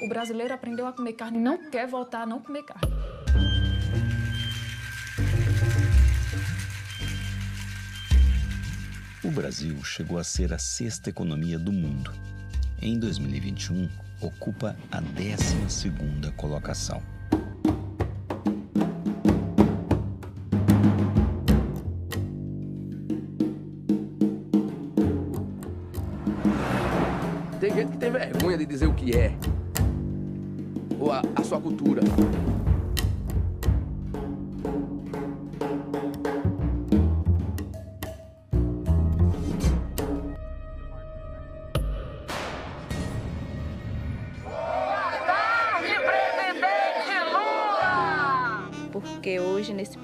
O 0.04 0.08
brasileiro 0.08 0.52
aprendeu 0.52 0.86
a 0.86 0.92
comer 0.92 1.14
carne 1.14 1.38
e 1.38 1.40
não 1.40 1.70
quer 1.70 1.86
voltar 1.86 2.22
a 2.22 2.26
não 2.26 2.40
comer 2.40 2.62
carne. 2.62 2.94
O 9.24 9.30
Brasil 9.30 9.82
chegou 9.82 10.18
a 10.18 10.24
ser 10.24 10.52
a 10.52 10.58
sexta 10.58 11.08
economia 11.08 11.58
do 11.58 11.72
mundo. 11.72 12.12
Em 12.82 12.98
2021, 12.98 13.88
ocupa 14.20 14.76
a 14.92 15.00
12 15.00 15.90
colocação. 16.36 17.02
Vergonha 28.54 28.58
de 28.58 28.66
dizer 28.66 28.86
o 28.86 28.94
que 28.94 29.16
é, 29.16 29.34
ou 30.98 31.12
a, 31.12 31.22
a 31.34 31.42
sua 31.42 31.60
cultura. 31.60 32.02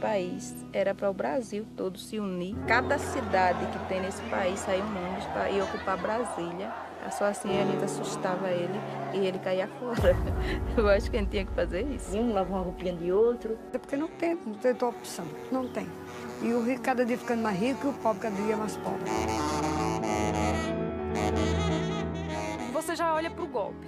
País. 0.00 0.54
Era 0.72 0.94
para 0.94 1.10
o 1.10 1.14
Brasil 1.14 1.66
todo 1.76 1.98
se 1.98 2.18
unir. 2.18 2.56
Cada 2.66 2.98
cidade 2.98 3.64
que 3.66 3.78
tem 3.88 4.00
nesse 4.00 4.22
país 4.22 4.58
sair 4.60 4.82
um 4.82 4.96
ônibus 4.96 5.24
para 5.26 5.50
ir 5.50 5.62
ocupar 5.62 5.96
Brasília. 5.98 6.72
Só 7.12 7.24
assim 7.24 7.58
a 7.58 7.62
Anitta 7.62 7.86
assustava 7.86 8.50
ele 8.50 8.78
e 9.14 9.26
ele 9.26 9.38
caía 9.38 9.66
fora. 9.66 10.14
Eu 10.76 10.88
acho 10.88 11.10
que 11.10 11.16
a 11.16 11.20
gente 11.20 11.30
tinha 11.30 11.44
que 11.44 11.52
fazer 11.52 11.82
isso. 11.82 12.16
Um 12.16 12.32
lava 12.32 12.50
uma 12.50 12.62
roupinha 12.62 12.92
de 12.92 13.10
outro. 13.10 13.58
É 13.72 13.78
porque 13.78 13.96
não 13.96 14.08
tem, 14.08 14.34
não 14.34 14.54
tem 14.54 14.72
outra 14.72 14.88
opção. 14.88 15.26
Não 15.50 15.66
tem. 15.68 15.88
E 16.42 16.52
o 16.52 16.62
rico 16.62 16.82
cada 16.82 17.04
dia 17.04 17.16
ficando 17.16 17.42
mais 17.42 17.58
rico 17.58 17.86
e 17.86 17.90
o 17.90 17.92
pobre 17.94 18.22
cada 18.22 18.36
dia 18.42 18.56
mais 18.56 18.76
pobre. 18.76 19.10
Você 22.72 22.94
já 22.96 23.14
olha 23.14 23.30
para 23.30 23.44
o 23.44 23.48
golpe. 23.48 23.86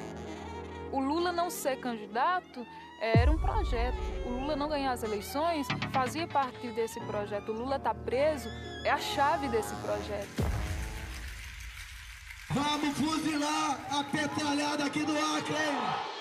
O 0.91 1.01
Lula 1.01 1.33
não 1.33 1.49
ser 1.49 1.77
candidato 1.77 2.67
Era 3.03 3.33
um 3.33 3.37
projeto. 3.37 3.99
O 4.25 4.29
Lula 4.31 4.55
não 4.55 4.69
ganhar 4.69 4.93
as 4.93 5.03
eleições 5.03 5.67
fazia 5.93 6.25
parte 6.29 6.69
desse 6.69 7.01
projeto. 7.01 7.51
O 7.51 7.53
Lula 7.53 7.77
tá 7.77 7.93
preso 7.93 8.49
é 8.85 8.91
a 8.91 8.99
chave 8.99 9.49
desse 9.49 9.75
projeto. 9.77 10.45
Vamos 12.49 12.97
fuzilar 12.97 13.81
a 13.91 14.05
petralhada 14.05 14.85
aqui 14.85 15.03
do 15.05 15.13
Acre! 15.13 16.13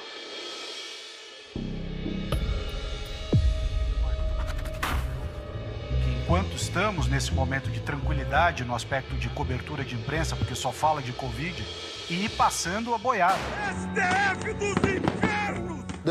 enquanto 6.31 6.55
estamos 6.55 7.07
nesse 7.07 7.33
momento 7.33 7.69
de 7.69 7.81
tranquilidade 7.81 8.63
no 8.63 8.73
aspecto 8.73 9.15
de 9.17 9.27
cobertura 9.27 9.83
de 9.83 9.95
imprensa, 9.95 10.33
porque 10.33 10.55
só 10.55 10.71
fala 10.71 11.01
de 11.01 11.11
Covid, 11.11 11.61
e 12.09 12.25
ir 12.25 12.29
passando 12.29 12.95
a 12.95 12.97
boiada. 12.97 13.37
STF 13.67 14.53
dos 14.53 14.77
infernos! 14.77 15.40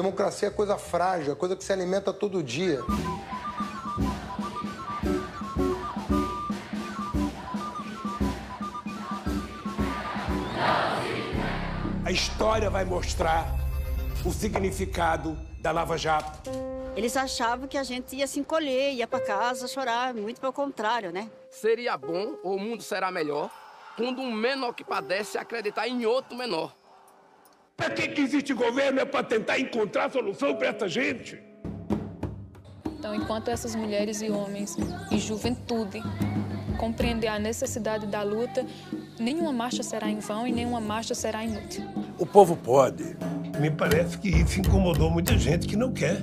Democracia 0.01 0.49
é 0.49 0.51
coisa 0.51 0.79
frágil, 0.79 1.35
é 1.35 1.37
coisa 1.37 1.55
que 1.55 1.63
se 1.63 1.71
alimenta 1.71 2.11
todo 2.11 2.43
dia. 2.43 2.81
A 12.03 12.11
história 12.11 12.71
vai 12.71 12.83
mostrar 12.87 13.47
o 14.25 14.33
significado 14.33 15.37
da 15.61 15.71
Lava 15.71 15.99
Jato. 15.99 16.51
Eles 16.97 17.15
achavam 17.15 17.69
que 17.69 17.77
a 17.77 17.83
gente 17.83 18.17
ia 18.17 18.27
se 18.27 18.41
encolher, 18.41 18.95
ia 18.95 19.07
para 19.07 19.21
casa 19.21 19.69
chorar, 19.69 20.15
muito 20.15 20.41
pelo 20.41 20.53
contrário, 20.55 21.13
né? 21.13 21.31
Seria 21.51 21.95
bom, 21.99 22.39
ou 22.43 22.57
o 22.57 22.59
mundo 22.59 22.83
será 22.83 23.11
melhor, 23.11 23.51
quando 23.99 24.23
um 24.23 24.33
menor 24.33 24.73
que 24.73 24.83
padece 24.83 25.37
acreditar 25.37 25.87
em 25.87 26.07
outro 26.07 26.35
menor. 26.35 26.75
Para 27.81 27.89
que, 27.89 28.09
que 28.09 28.21
existe 28.21 28.53
governo? 28.53 29.01
É 29.01 29.07
para 29.07 29.25
tentar 29.25 29.59
encontrar 29.59 30.11
solução 30.11 30.55
para 30.55 30.69
essa 30.69 30.87
gente. 30.87 31.41
Então, 32.99 33.15
enquanto 33.15 33.49
essas 33.49 33.75
mulheres 33.75 34.21
e 34.21 34.29
homens 34.29 34.77
e 35.11 35.19
juventude 35.19 36.03
compreender 36.79 37.29
a 37.29 37.39
necessidade 37.39 38.07
da 38.07 38.23
luta, 38.23 38.67
nenhuma 39.19 39.51
marcha 39.51 39.83
será 39.83 40.11
em 40.11 40.19
vão 40.19 40.47
e 40.47 40.53
nenhuma 40.53 40.79
marcha 40.79 41.15
será 41.15 41.43
inútil. 41.43 41.83
O 42.19 42.27
povo 42.27 42.55
pode. 42.55 43.17
Me 43.59 43.71
parece 43.71 44.19
que 44.19 44.29
isso 44.29 44.61
incomodou 44.61 45.11
muita 45.11 45.39
gente 45.39 45.67
que 45.67 45.75
não 45.75 45.91
quer. 45.91 46.23